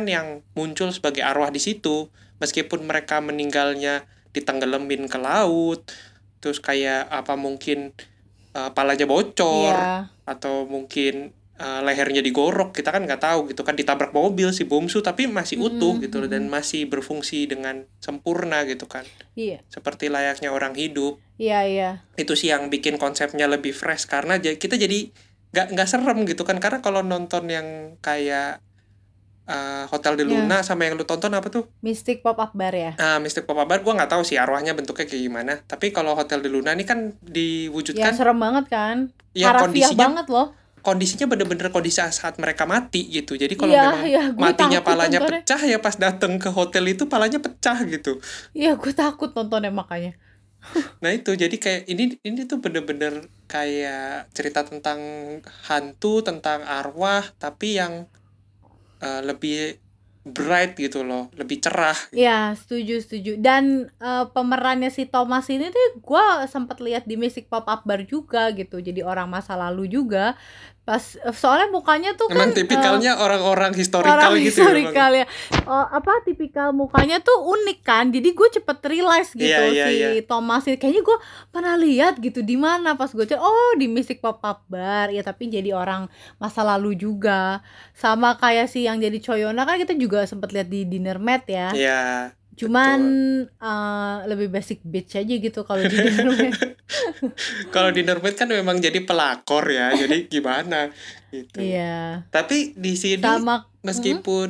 yang 0.05 0.43
muncul 0.53 0.91
sebagai 0.91 1.23
arwah 1.23 1.47
di 1.47 1.57
situ 1.57 2.11
meskipun 2.37 2.83
mereka 2.83 3.23
meninggalnya 3.23 4.03
ditenggelamin 4.29 5.07
ke 5.07 5.15
laut 5.17 5.87
terus 6.37 6.59
kayak 6.59 7.07
apa 7.07 7.35
mungkin 7.35 7.95
uh, 8.51 8.71
palanya 8.71 9.03
bocor 9.05 9.75
Iya. 9.75 10.11
atau 10.25 10.63
mungkin 10.65 11.31
uh, 11.55 11.79
lehernya 11.79 12.19
digorok 12.19 12.71
kita 12.71 12.91
kan 12.91 13.03
nggak 13.03 13.19
tahu 13.19 13.47
gitu 13.47 13.63
kan 13.63 13.73
ditabrak 13.73 14.11
mobil 14.11 14.51
si 14.51 14.63
Bomsu 14.63 14.99
tapi 14.99 15.27
masih 15.27 15.55
utuh 15.57 15.95
Mm, 15.95 16.03
gitu 16.03 16.15
loh 16.19 16.27
dan 16.27 16.47
masih 16.47 16.83
berfungsi 16.85 17.43
dengan 17.45 17.87
sempurna 17.99 18.63
gitu 18.63 18.83
kan 18.85 19.07
Iya. 19.33 19.63
seperti 19.67 20.07
layaknya 20.07 20.51
orang 20.51 20.75
hidup 20.75 21.19
Iya, 21.39 21.59
iya. 21.63 21.89
itu 22.13 22.35
sih 22.35 22.51
yang 22.51 22.67
bikin 22.67 22.95
konsepnya 22.95 23.47
lebih 23.47 23.71
fresh 23.71 24.05
karena 24.05 24.35
kita 24.37 24.75
jadi 24.75 25.07
nggak 25.49 25.67
nggak 25.71 25.87
serem 25.87 26.19
gitu 26.23 26.43
kan 26.43 26.59
karena 26.59 26.77
kalau 26.77 26.99
nonton 27.01 27.47
yang 27.47 27.67
kayak 27.99 28.59
uh, 29.45 29.87
Hotel 29.87 30.13
de 30.13 30.21
Ya. 30.21 30.29
Luna 30.29 30.61
sama 30.61 30.83
yang 30.83 30.93
lu 30.93 31.03
tonton 31.03 31.31
apa 31.31 31.47
tuh 31.47 31.65
Mystic 31.79 32.19
Pop-up 32.19 32.53
Bar 32.53 32.69
ya? 32.71 32.91
ah 32.97 33.17
Mystic 33.17 33.43
Papa 33.43 33.63
Bar 33.63 33.79
gue 33.79 33.89
nggak 33.89 34.11
tahu 34.11 34.21
sih 34.21 34.35
arwahnya 34.35 34.75
bentuknya 34.75 35.07
kayak 35.07 35.23
gimana 35.23 35.53
tapi 35.63 35.89
kalau 35.89 36.13
Hotel 36.13 36.39
de 36.39 36.49
Luna 36.49 36.71
ini 36.71 36.83
kan 36.83 37.15
Yang 37.17 37.31
diwujudkan 37.31 38.13
serem 38.13 38.37
banget 38.37 38.65
kan? 38.67 38.97
ya 39.31 39.49
Harafiah 39.49 39.65
kondisinya 39.65 40.05
banget 40.05 40.27
loh. 40.27 40.47
kondisinya 40.79 41.25
bener-bener 41.25 41.67
kondisi 41.69 41.99
saat 41.99 42.35
mereka 42.35 42.63
mati 42.63 43.03
gitu 43.05 43.33
jadi 43.33 43.51
kalau 43.53 43.67
Iya, 43.69 43.83
memang 43.85 44.03
iya, 44.05 44.23
gue 44.27 44.39
matinya 44.39 44.79
palanya 44.81 45.17
nontonnya. 45.17 45.41
pecah 45.41 45.61
ya 45.65 45.77
pas 45.77 45.95
datang 45.95 46.35
ke 46.35 46.49
hotel 46.49 46.83
itu 46.85 47.03
palanya 47.05 47.37
pecah 47.37 47.79
gitu 47.85 48.19
Iya, 48.53 48.75
gue 48.75 48.93
takut 48.93 49.33
nontonnya 49.33 49.71
makanya. 49.71 50.13
Nah 50.99 51.11
itu 51.15 51.31
jadi 51.35 51.55
kayak 51.55 51.81
ini 51.87 52.19
ini 52.23 52.41
tuh 52.43 52.59
bener-bener 52.59 53.25
kayak 53.47 54.29
cerita 54.35 54.67
tentang 54.67 54.99
hantu, 55.67 56.21
tentang 56.21 56.61
arwah, 56.67 57.23
tapi 57.39 57.79
yang 57.79 58.05
eh, 58.99 59.21
lebih 59.23 59.79
bright 60.27 60.75
gitu 60.75 61.01
loh, 61.01 61.31
lebih 61.33 61.63
cerah. 61.63 61.95
Iya, 62.11 62.53
setuju, 62.53 63.01
setuju. 63.01 63.31
Dan 63.39 63.89
eh, 63.97 64.25
pemerannya 64.29 64.91
si 64.91 65.07
Thomas 65.07 65.47
ini 65.49 65.71
tuh 65.71 66.03
gue 66.03 66.25
sempat 66.51 66.83
lihat 66.83 67.07
di 67.07 67.15
Mystic 67.15 67.47
Pop-up 67.47 67.87
Bar 67.87 68.03
juga 68.05 68.51
gitu. 68.53 68.83
Jadi 68.83 69.01
orang 69.01 69.31
masa 69.31 69.55
lalu 69.55 69.89
juga. 69.89 70.35
Pas 70.89 71.05
soalnya 71.37 71.69
mukanya 71.69 72.17
tuh 72.17 72.25
kan 72.33 72.49
Emang 72.49 72.49
eh, 72.49 72.65
tipikalnya 72.65 73.21
orang-orang 73.21 73.77
historikal 73.77 74.17
orang 74.17 74.41
gitu 74.41 74.57
ya. 74.57 74.73
historikal 74.73 75.11
ya. 75.13 75.25
Oh, 75.69 75.85
apa 75.85 76.25
tipikal 76.25 76.73
mukanya 76.73 77.21
tuh 77.21 77.45
unik 77.45 77.85
kan. 77.85 78.09
Jadi 78.09 78.33
gue 78.33 78.47
cepet 78.57 78.77
realize 78.89 79.29
gitu 79.37 79.45
Iya, 79.45 79.69
iya, 79.69 79.85
si 79.85 79.93
iya. 80.01 80.25
Thomas 80.25 80.65
ini. 80.65 80.81
Kayaknya 80.81 81.05
gue 81.05 81.17
pernah 81.53 81.77
lihat 81.77 82.17
gitu 82.17 82.41
di 82.41 82.57
mana 82.57 82.97
pas 82.97 83.13
gue 83.13 83.21
cek. 83.21 83.37
Oh 83.37 83.77
di 83.77 83.85
Mystic 83.85 84.17
Pop 84.17 84.41
Up 84.41 84.65
Bar 84.65 85.13
ya 85.13 85.21
tapi 85.21 85.53
jadi 85.53 85.77
orang 85.77 86.09
masa 86.41 86.65
lalu 86.65 86.97
juga. 86.97 87.61
Sama 87.93 88.41
kayak 88.41 88.65
si 88.65 88.89
yang 88.89 88.97
jadi 88.97 89.21
Choyona 89.21 89.69
kan 89.69 89.77
kita 89.77 89.93
juga 89.93 90.25
sempet 90.25 90.57
lihat 90.57 90.73
di 90.73 90.89
Dinner 90.89 91.21
Mat 91.21 91.45
ya. 91.45 91.69
Iya. 91.69 92.33
Cuman 92.59 93.01
eh, 93.47 94.17
lebih 94.27 94.51
basic 94.51 94.83
bitch 94.83 95.15
aja 95.15 95.33
gitu 95.39 95.63
kalau 95.63 95.81
di 95.87 95.95
Dinner 95.95 96.27
Mat. 96.35 96.53
Kalau 97.73 97.93
di 97.93 98.01
Normed 98.01 98.33
kan 98.33 98.49
memang 98.49 98.81
jadi 98.81 99.05
pelakor 99.05 99.69
ya, 99.69 99.93
jadi 99.93 100.25
gimana 100.25 100.89
gitu. 101.29 101.61
Iya. 101.61 102.25
Tapi 102.33 102.73
di 102.73 102.97
sini 102.97 103.21
Sama 103.21 103.69
meskipun 103.85 104.49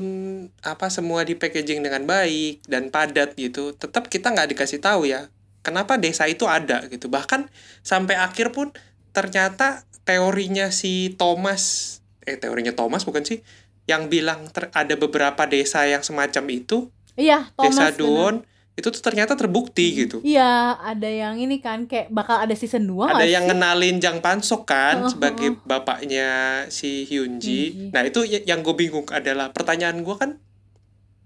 apa 0.64 0.88
semua 0.88 1.28
di 1.28 1.36
packaging 1.36 1.84
dengan 1.84 2.07
baik 2.07 2.64
dan 2.64 2.88
padat 2.88 3.36
gitu, 3.36 3.76
tetap 3.76 4.07
kita 4.07 4.32
nggak 4.32 4.55
dikasih 4.55 4.80
tahu 4.80 5.03
ya 5.12 5.28
kenapa 5.62 5.99
desa 5.99 6.26
itu 6.26 6.47
ada 6.47 6.88
gitu. 6.88 7.12
Bahkan 7.12 7.51
sampai 7.84 8.16
akhir 8.18 8.55
pun 8.55 8.72
ternyata 9.12 9.84
teorinya 10.07 10.72
si 10.74 11.14
Thomas, 11.20 11.97
eh 12.26 12.39
teorinya 12.39 12.74
Thomas 12.74 13.05
bukan 13.05 13.22
sih, 13.28 13.43
yang 13.86 14.07
bilang 14.10 14.49
ter- 14.49 14.72
ada 14.74 14.95
beberapa 14.97 15.45
desa 15.45 15.86
yang 15.86 16.01
semacam 16.01 16.45
itu, 16.49 16.89
Iya, 17.20 17.51
Thomas 17.53 17.91
desa. 17.91 17.99
Duon 17.99 18.36
itu 18.80 18.88
tuh 18.88 19.03
ternyata 19.03 19.36
terbukti 19.36 19.91
gitu. 19.91 20.24
Iya, 20.24 20.80
ada 20.80 21.11
yang 21.11 21.36
ini 21.36 21.59
kan 21.59 21.84
kayak 21.84 22.07
bakal 22.15 22.39
ada 22.39 22.55
season 22.55 22.88
2 22.88 23.11
ada 23.11 23.28
yang 23.28 23.43
sih? 23.43 23.51
ngenalin 23.51 23.99
Jang 23.99 24.24
Pansok 24.24 24.63
kan 24.63 25.03
Oh, 25.03 25.11
sebagai 25.11 25.59
bapaknya 25.67 26.63
si 26.72 27.03
Hyunji. 27.03 27.76
Hyunji. 27.76 27.91
Nah 27.91 28.07
itu 28.07 28.24
yang 28.24 28.63
gue 28.63 28.76
bingung 28.80 29.03
adalah 29.11 29.51
pertanyaan 29.51 29.99
gue 29.99 30.15
kan 30.15 30.39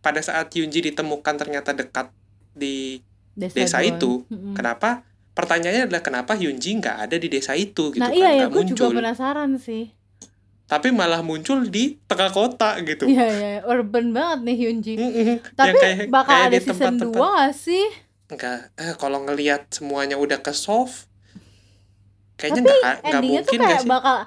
pada 0.01 0.17
saat 0.19 0.49
Hyunji 0.49 0.81
ditemukan 0.81 1.35
ternyata 1.37 1.77
dekat 1.77 2.09
di 2.57 3.05
desa 3.37 3.85
Duan. 3.85 3.97
itu, 3.97 4.11
Mm-mm. 4.33 4.57
kenapa? 4.57 5.05
Pertanyaannya 5.33 5.89
adalah 5.89 6.01
kenapa 6.05 6.33
Hyunji 6.33 6.77
nggak 6.77 7.09
ada 7.09 7.15
di 7.17 7.25
desa 7.29 7.53
itu 7.53 7.93
gitu 7.93 8.01
Nah 8.01 8.09
kan 8.09 8.17
iya 8.17 8.29
ya, 8.33 8.45
gue 8.49 8.65
juga 8.65 8.89
muncul, 8.89 8.97
penasaran 8.97 9.57
sih. 9.57 9.93
Tapi 10.64 10.89
malah 10.89 11.20
muncul 11.20 11.61
di 11.66 11.99
tengah 12.03 12.30
kota 12.30 12.80
gitu. 12.82 13.05
Iya 13.05 13.28
iya, 13.30 13.49
urban 13.64 14.09
banget 14.09 14.39
nih 14.43 14.55
Hyunji. 14.57 14.93
Mm-mm. 14.95 15.36
Tapi 15.53 15.70
Yang 15.70 15.78
kayak- 15.78 16.09
bakal 16.09 16.32
kayak 16.32 16.45
ada 16.45 16.51
di 16.51 16.59
season 16.59 16.76
tempat-tempat- 16.97 17.20
2 17.20 17.38
gak 17.38 17.53
sih? 17.53 17.86
Enggak, 18.26 18.57
eh, 18.76 18.93
kalau 18.95 19.20
ngelihat 19.22 19.61
semuanya 19.70 20.16
udah 20.16 20.39
ke 20.39 20.51
soft, 20.51 21.05
kayaknya 22.36 22.61
Tapi 22.61 22.72
nggak 22.74 22.80
nggak 22.82 23.11
endingnya 23.14 23.41
tuh 23.41 23.45
mungkin 23.45 23.59
nggak 23.59 23.70
kayak 23.70 23.84
sih? 23.84 23.91
bakal 23.91 24.18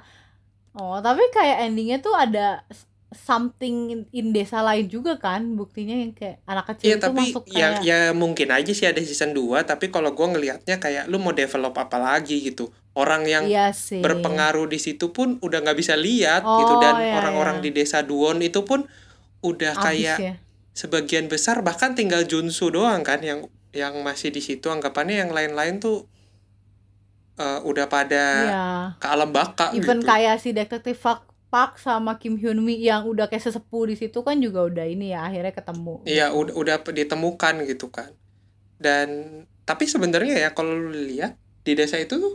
Oh, 0.77 0.97
tapi 0.99 1.23
kayak 1.33 1.57
endingnya 1.65 1.97
tuh 1.97 2.13
ada 2.13 2.61
something 3.09 3.75
in, 4.11 4.27
desa 4.29 4.61
lain 4.61 4.85
juga 4.85 5.17
kan 5.17 5.55
buktinya 5.55 5.95
yang 5.95 6.11
kayak 6.11 6.37
anak 6.43 6.69
kecil 6.69 6.85
Iya 6.85 6.95
itu 6.95 7.03
tapi 7.03 7.17
masuk 7.23 7.43
ya 7.47 7.53
kayak 7.73 7.79
ya 7.81 7.99
mungkin 8.13 8.47
aja 8.51 8.71
sih 8.71 8.85
ada 8.85 8.99
season 8.99 9.31
2 9.31 9.63
tapi 9.63 9.87
kalau 9.87 10.11
gua 10.11 10.29
ngelihatnya 10.29 10.77
kayak 10.77 11.07
lu 11.07 11.17
mau 11.17 11.31
develop 11.31 11.73
apa 11.73 11.97
lagi 11.97 12.37
gitu. 12.43 12.69
Orang 12.97 13.29
yang 13.29 13.45
iya 13.45 13.69
sih 13.69 14.01
berpengaruh 14.01 14.65
di 14.65 14.81
situ 14.81 15.13
pun 15.13 15.37
udah 15.45 15.61
nggak 15.61 15.77
bisa 15.77 15.93
lihat 15.93 16.41
Oh, 16.41 16.57
gitu 16.65 16.73
dan 16.81 16.97
iya, 16.97 17.13
orang-orang 17.21 17.61
iya. 17.61 17.63
di 17.65 17.69
desa 17.77 18.01
Duon 18.01 18.41
itu 18.41 18.65
pun 18.65 18.89
udah 19.45 19.77
Abis 19.77 19.83
kayak 19.85 20.17
ya 20.17 20.33
sebagian 20.73 21.25
besar 21.29 21.61
bahkan 21.61 21.93
tinggal 21.93 22.25
Junsu 22.25 22.73
doang 22.73 23.01
kan 23.05 23.21
yang 23.21 23.45
yang 23.73 23.93
masih 24.01 24.29
di 24.33 24.41
situ 24.41 24.67
anggapannya 24.69 25.21
yang 25.25 25.31
lain-lain 25.33 25.77
tuh 25.77 26.09
eh, 27.37 27.59
udah 27.63 27.85
pada 27.89 28.23
Iya 28.43 28.65
ke 28.97 29.07
alam 29.07 29.29
baka 29.29 29.65
even 29.77 30.01
gitu. 30.01 30.07
kayak 30.09 30.35
si 30.41 30.49
detektif 30.53 30.97
Park 31.01 31.21
Park 31.47 31.79
sama 31.79 32.19
Kim 32.19 32.35
Hyun 32.35 32.59
Mi 32.59 32.75
yang 32.81 33.07
udah 33.07 33.29
kayak 33.31 33.45
sesepuh 33.45 33.87
di 33.87 33.95
situ 33.95 34.19
kan 34.25 34.35
juga 34.41 34.67
udah 34.67 34.83
ini 34.83 35.15
ya 35.15 35.23
akhirnya 35.27 35.53
ketemu 35.55 36.03
Iya 36.03 36.25
udah 36.35 36.53
udah 36.57 36.75
ditemukan 36.83 37.53
gitu 37.69 37.87
kan. 37.87 38.11
Dan 38.77 39.07
tapi 39.67 39.87
sebenarnya 39.89 40.35
ya 40.37 40.49
kalau 40.53 40.75
lu 40.75 40.91
lihat 40.93 41.35
di 41.65 41.73
desa 41.75 41.97
itu 41.99 42.15
tuh 42.19 42.33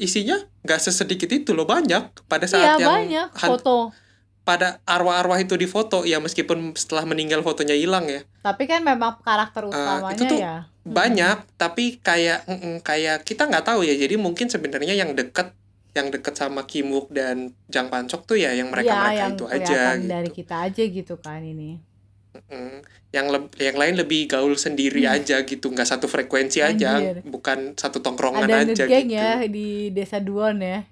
isinya 0.00 0.34
nggak 0.60 0.80
sesedikit 0.80 1.28
itu 1.30 1.52
loh 1.52 1.64
banyak 1.64 2.24
pada 2.24 2.42
Iya 2.42 2.52
saat 2.74 2.78
yang 2.78 2.88
banyak 2.90 3.28
foto. 3.30 3.92
pada 4.40 4.80
arwah-arwah 4.82 5.36
itu 5.38 5.54
difoto 5.54 6.02
ya 6.02 6.16
meskipun 6.16 6.72
setelah 6.74 7.04
meninggal 7.04 7.38
fotonya 7.40 7.72
hilang 7.72 8.08
ya 8.08 8.24
Tapi 8.40 8.64
kan 8.64 8.80
memang 8.80 9.20
karakter 9.20 9.62
utamanya 9.62 10.10
Eh, 10.10 10.16
itu 10.16 10.24
tuh 10.26 10.38
ya. 10.38 10.56
banyak 10.82 11.36
tapi 11.54 12.00
kayak 12.00 12.48
kayak 12.80 13.22
kita 13.22 13.44
nggak 13.44 13.62
tahu 13.62 13.84
ya 13.84 13.94
jadi 13.94 14.16
mungkin 14.16 14.48
sebenarnya 14.48 14.96
yang 14.96 15.12
deket 15.12 15.52
yang 15.90 16.08
deket 16.08 16.34
sama 16.34 16.64
Kimuk 16.64 17.10
dan 17.10 17.50
Jang 17.66 17.90
Pancok 17.90 18.22
tuh 18.24 18.38
ya 18.38 18.50
yang 18.50 18.70
mereka 18.70 18.90
mereka 18.90 19.10
Iya, 19.10 19.20
yang 19.20 19.32
itu 19.32 19.44
aja 19.46 19.80
gitu 19.92 20.08
dari 20.08 20.30
kita 20.32 20.54
aja 20.62 20.82
gitu 20.82 21.14
kan 21.16 21.42
ini. 21.42 21.82
Mm, 22.30 22.86
yang 23.10 23.26
leb- 23.26 23.54
yang 23.56 23.74
lain 23.74 23.94
lebih 23.96 24.26
gaul 24.26 24.54
sendiri 24.54 25.02
Hmm. 25.02 25.14
aja 25.16 25.42
gitu 25.42 25.66
nggak 25.66 25.82
satu 25.84 26.06
frekuensi 26.06 26.60
aja 26.60 26.94
Anjir. 26.94 27.26
bukan 27.26 27.74
satu 27.74 27.98
tongkrongan 27.98 28.46
Ada 28.46 28.56
aja 28.64 28.84
gitu 28.86 29.10
ya 29.10 29.42
di 29.44 29.90
desa 29.90 30.18
Duon 30.18 30.58
ya. 30.60 30.86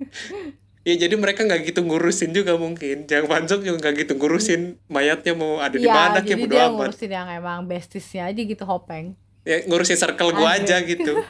ya 0.82 0.94
jadi 0.96 1.12
mereka 1.12 1.44
nggak 1.44 1.60
gitu 1.66 1.80
ngurusin 1.82 2.32
juga 2.32 2.56
mungkin 2.56 3.04
Jang 3.04 3.26
Pancok 3.26 3.60
juga 3.60 3.76
nggak 3.78 3.94
gitu 3.98 4.12
ngurusin 4.16 4.60
mayatnya 4.86 5.32
mau 5.34 5.60
ada 5.60 5.76
di 5.76 5.84
Iya, 5.84 5.92
mana 5.94 6.18
kayak 6.18 6.38
bodo 6.40 6.48
dia 6.50 6.62
amat 6.64 6.76
ngurusin 6.88 7.10
yang 7.10 7.28
emang 7.30 7.58
bestisnya 7.64 8.22
aja 8.26 8.40
gitu 8.40 8.64
Hopeng. 8.64 9.12
ya 9.42 9.60
ngurusin 9.62 9.96
circle 9.96 10.32
gua 10.32 10.56
Anjir. 10.56 10.80
aja 10.80 10.88
gitu 10.88 11.12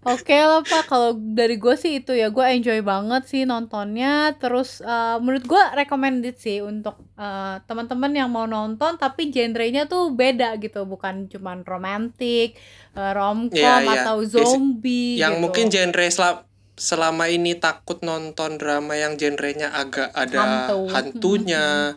Oke 0.00 0.32
lah 0.32 0.64
Pak, 0.64 0.88
kalau 0.88 1.12
dari 1.12 1.54
gue 1.54 1.76
sih 1.76 2.00
itu 2.00 2.12
ya 2.12 2.28
gue 2.28 2.40
enjoy 2.40 2.80
banget 2.80 3.20
sih 3.26 3.44
nontonnya. 3.44 4.32
Terus 4.34 4.80
eh, 4.80 5.16
menurut 5.18 5.44
gue 5.44 5.62
recommended 5.74 6.34
sih 6.34 6.60
untuk 6.60 6.96
eh, 7.14 7.60
teman-teman 7.62 8.08
yang 8.10 8.28
mau 8.28 8.48
nonton 8.48 8.96
tapi 8.96 9.28
genrenya 9.28 9.84
tuh 9.84 10.08
beda 10.10 10.56
gitu, 10.56 10.84
bukan 10.84 11.28
cuman 11.28 11.62
romantik, 11.62 12.56
eh, 12.90 13.12
romcom 13.12 13.52
Iya, 13.52 13.84
iya. 13.84 13.92
atau 14.00 14.16
Biasa- 14.20 14.40
zombie. 14.40 15.16
yang 15.16 15.36
gitu. 15.36 15.42
mungkin 15.42 15.64
genre 15.68 16.06
sel- 16.08 16.48
selama 16.80 17.28
ini 17.28 17.52
takut 17.54 18.00
nonton 18.00 18.56
drama 18.56 18.96
yang 18.96 19.14
genrenya 19.14 19.68
agak 19.70 20.16
ada 20.16 20.40
Hantu. 20.64 20.88
hantunya, 20.88 21.92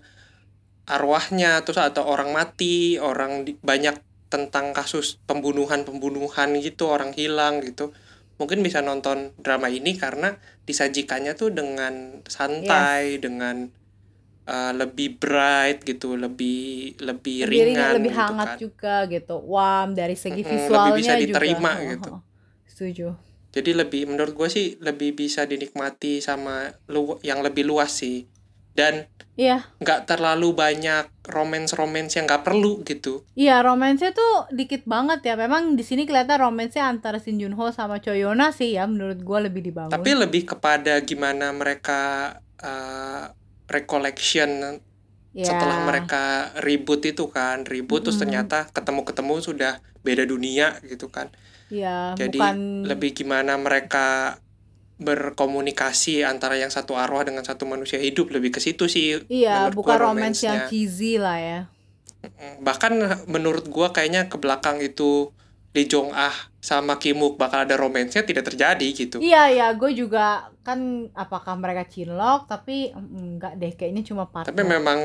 arwahnya, 0.84 1.64
terus 1.64 1.80
atau 1.80 2.04
orang 2.04 2.36
mati, 2.36 3.00
orang 3.00 3.48
di- 3.48 3.56
banyak 3.58 3.96
tentang 4.34 4.74
kasus 4.74 5.22
pembunuhan-pembunuhan 5.30 6.58
gitu, 6.58 6.90
orang 6.90 7.14
hilang 7.14 7.62
gitu. 7.62 7.94
Mungkin 8.42 8.66
bisa 8.66 8.82
nonton 8.82 9.38
drama 9.38 9.70
ini 9.70 9.94
karena 9.94 10.34
disajikannya 10.66 11.38
tuh 11.38 11.54
dengan 11.54 12.26
santai, 12.26 13.22
dengan 13.22 13.70
uh, 14.50 14.74
lebih 14.74 15.22
bright 15.22 15.86
gitu, 15.86 16.18
lebih 16.18 16.98
lebih 16.98 17.46
lebih 17.46 17.62
ringan, 17.70 17.70
ringan 17.70 17.92
lebih 18.02 18.12
gitu 18.12 18.22
hangat 18.26 18.48
kan. 18.50 18.58
juga 18.58 18.96
gitu. 19.06 19.36
Warm 19.38 19.90
dari 19.94 20.18
segi 20.18 20.42
lebih 20.42 20.50
visualnya 20.50 20.92
bisa 20.98 21.14
juga. 21.14 21.22
diterima 21.22 21.72
Heeh, 21.78 21.90
gitu. 21.94 22.12
Setuju. 22.66 23.08
Jadi 23.54 23.72
lebih 23.78 24.02
menurut 24.10 24.34
gue 24.34 24.50
sih 24.50 24.82
lebih 24.82 25.14
bisa 25.14 25.46
dinikmati 25.46 26.18
sama 26.26 26.74
lu 26.90 27.22
yang 27.22 27.46
lebih 27.46 27.70
luas 27.70 27.94
sih. 28.02 28.26
Dan 28.74 29.06
Iya, 29.34 29.66
nggak 29.82 30.06
terlalu 30.06 30.54
banyak 30.54 31.10
romance-romance 31.26 32.22
yang 32.22 32.30
nggak 32.30 32.46
perlu 32.46 32.86
gitu. 32.86 33.26
Iya, 33.34 33.66
romansnya 33.66 34.14
tuh 34.14 34.46
dikit 34.54 34.86
banget 34.86 35.26
ya. 35.26 35.34
Memang 35.34 35.74
di 35.74 35.82
sini 35.82 36.06
kelihatan 36.06 36.38
romansnya 36.38 36.86
antara 36.86 37.18
Shin 37.18 37.42
Junho 37.42 37.74
sama 37.74 37.98
Choi 37.98 38.22
Yona 38.22 38.54
sih 38.54 38.78
ya, 38.78 38.86
menurut 38.86 39.26
gua 39.26 39.42
lebih 39.42 39.66
dibangun. 39.66 39.90
Tapi 39.90 40.14
lebih 40.14 40.46
kepada 40.46 41.02
gimana 41.02 41.50
mereka 41.50 42.02
uh, 42.62 43.34
recollection 43.66 44.78
Ya. 45.34 45.50
setelah 45.50 45.82
mereka 45.90 46.54
ribut 46.62 47.02
itu 47.10 47.26
kan, 47.26 47.66
ribut 47.66 48.06
terus 48.06 48.22
Mm-mm. 48.22 48.30
ternyata 48.30 48.70
ketemu-ketemu 48.70 49.34
sudah 49.42 49.74
beda 50.06 50.30
dunia 50.30 50.78
gitu 50.86 51.10
kan. 51.10 51.34
Iya, 51.74 52.14
Jadi 52.14 52.38
bukan 52.38 52.86
lebih 52.86 53.18
gimana 53.18 53.58
mereka 53.58 54.38
berkomunikasi 55.02 56.22
antara 56.22 56.56
yang 56.56 56.70
satu 56.70 56.94
arwah 56.94 57.26
dengan 57.26 57.42
satu 57.42 57.66
manusia 57.66 57.98
hidup 57.98 58.30
lebih 58.30 58.54
ke 58.54 58.60
situ 58.62 58.86
sih. 58.86 59.26
Iya, 59.28 59.74
bukan 59.74 59.98
gua 59.98 60.06
romance 60.10 60.46
yang 60.46 60.70
cheesy 60.70 61.18
lah 61.18 61.38
ya. 61.40 61.60
Bahkan 62.64 63.26
menurut 63.28 63.68
gua 63.68 63.92
kayaknya 63.92 64.30
ke 64.32 64.38
belakang 64.40 64.80
itu 64.80 65.34
Lee 65.74 65.90
Jong 65.90 66.14
Ah 66.14 66.34
sama 66.62 67.02
Kimuk 67.02 67.36
bakal 67.36 67.66
ada 67.66 67.76
romansnya 67.76 68.22
tidak 68.24 68.54
terjadi 68.54 68.88
gitu. 68.94 69.18
Iya, 69.20 69.50
ya, 69.52 69.68
gue 69.74 69.92
juga 69.98 70.48
kan 70.62 71.10
apakah 71.12 71.58
mereka 71.58 71.84
cinlok 71.90 72.46
tapi 72.48 72.94
enggak 72.94 73.58
deh, 73.58 73.74
kayaknya 73.74 74.06
cuma 74.06 74.30
partner. 74.30 74.54
Tapi 74.54 74.62
memang 74.64 75.00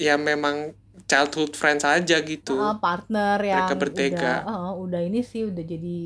ya 0.00 0.16
memang 0.16 0.72
childhood 1.04 1.52
friends 1.54 1.84
aja 1.84 2.16
gitu. 2.24 2.56
Heeh, 2.56 2.74
partner 2.80 3.36
yang 3.44 3.68
Mereka 3.68 3.74
bertiga. 3.76 4.16
udah 4.16 4.36
heeh, 4.48 4.72
udah 4.82 5.00
ini 5.04 5.20
sih 5.20 5.42
udah 5.44 5.62
jadi 5.62 5.98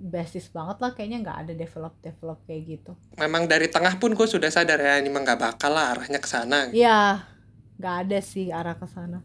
besties 0.00 0.48
banget 0.48 0.80
lah 0.80 0.96
kayaknya 0.96 1.20
nggak 1.20 1.38
ada 1.44 1.52
develop 1.52 1.94
develop 2.00 2.40
kayak 2.48 2.62
gitu. 2.64 2.92
Memang 3.20 3.44
dari 3.44 3.68
tengah 3.68 4.00
pun 4.00 4.16
gue 4.16 4.24
sudah 4.24 4.48
sadar 4.48 4.80
ya 4.80 4.96
ini 4.96 5.12
mah 5.12 5.20
nggak 5.20 5.40
bakal 5.40 5.76
lah 5.76 5.92
arahnya 5.92 6.16
ke 6.16 6.28
sana. 6.28 6.72
Iya, 6.72 7.28
nggak 7.76 7.96
ada 8.08 8.18
sih 8.24 8.48
arah 8.48 8.80
ke 8.80 8.88
sana. 8.88 9.20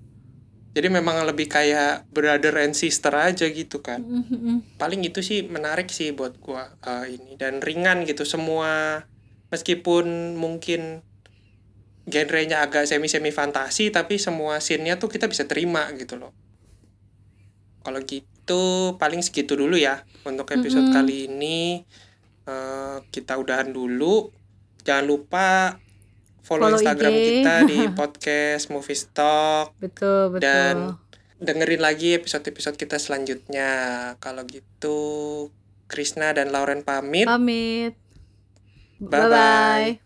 Jadi 0.76 0.92
memang 0.92 1.24
lebih 1.24 1.48
kayak 1.48 2.12
brother 2.12 2.60
and 2.60 2.76
sister 2.76 3.16
aja 3.16 3.48
gitu 3.48 3.80
kan. 3.80 4.04
Mm-mm. 4.04 4.76
Paling 4.76 5.08
itu 5.08 5.24
sih 5.24 5.48
menarik 5.48 5.88
sih 5.88 6.12
buat 6.12 6.36
gua 6.44 6.76
eh, 6.84 7.16
ini 7.16 7.40
dan 7.40 7.64
ringan 7.64 8.04
gitu 8.04 8.28
semua 8.28 9.00
meskipun 9.48 10.36
mungkin 10.36 11.00
genrenya 12.06 12.68
agak 12.68 12.86
semi-semi 12.86 13.32
fantasi 13.32 13.90
tapi 13.90 14.20
semua 14.20 14.60
scene-nya 14.60 15.00
tuh 15.00 15.08
kita 15.08 15.32
bisa 15.32 15.48
terima 15.48 15.88
gitu 15.96 16.20
loh. 16.20 16.36
Kalau 17.88 18.04
gitu 18.04 18.35
paling 18.96 19.26
segitu 19.26 19.58
dulu 19.58 19.74
ya 19.74 20.06
untuk 20.22 20.46
episode 20.52 20.86
Mm-mm. 20.86 20.96
kali 20.96 21.26
ini 21.26 21.82
Eh, 22.46 22.98
kita 23.10 23.42
udahan 23.42 23.74
dulu. 23.74 24.30
Jangan 24.86 25.06
lupa 25.10 25.82
follow, 26.46 26.70
Follow 26.70 26.78
Instagram 26.78 27.10
IG. 27.10 27.26
kita 27.42 27.54
di 27.66 27.80
podcast 28.00 28.70
Movie 28.70 28.94
Stock 28.94 29.74
Betul, 29.82 30.38
betul. 30.38 30.46
dan 30.46 30.76
dengerin 31.42 31.82
lagi 31.82 32.14
episode-episode 32.14 32.78
kita 32.78 33.02
selanjutnya. 33.02 33.72
Kalau 34.22 34.46
gitu 34.46 35.00
Krisna 35.90 36.38
dan 36.38 36.54
Lauren 36.54 36.86
pamit. 36.86 37.26
Pamit. 37.26 37.98
Bye-bye. 39.02 39.10
Bye-bye. 39.10 40.05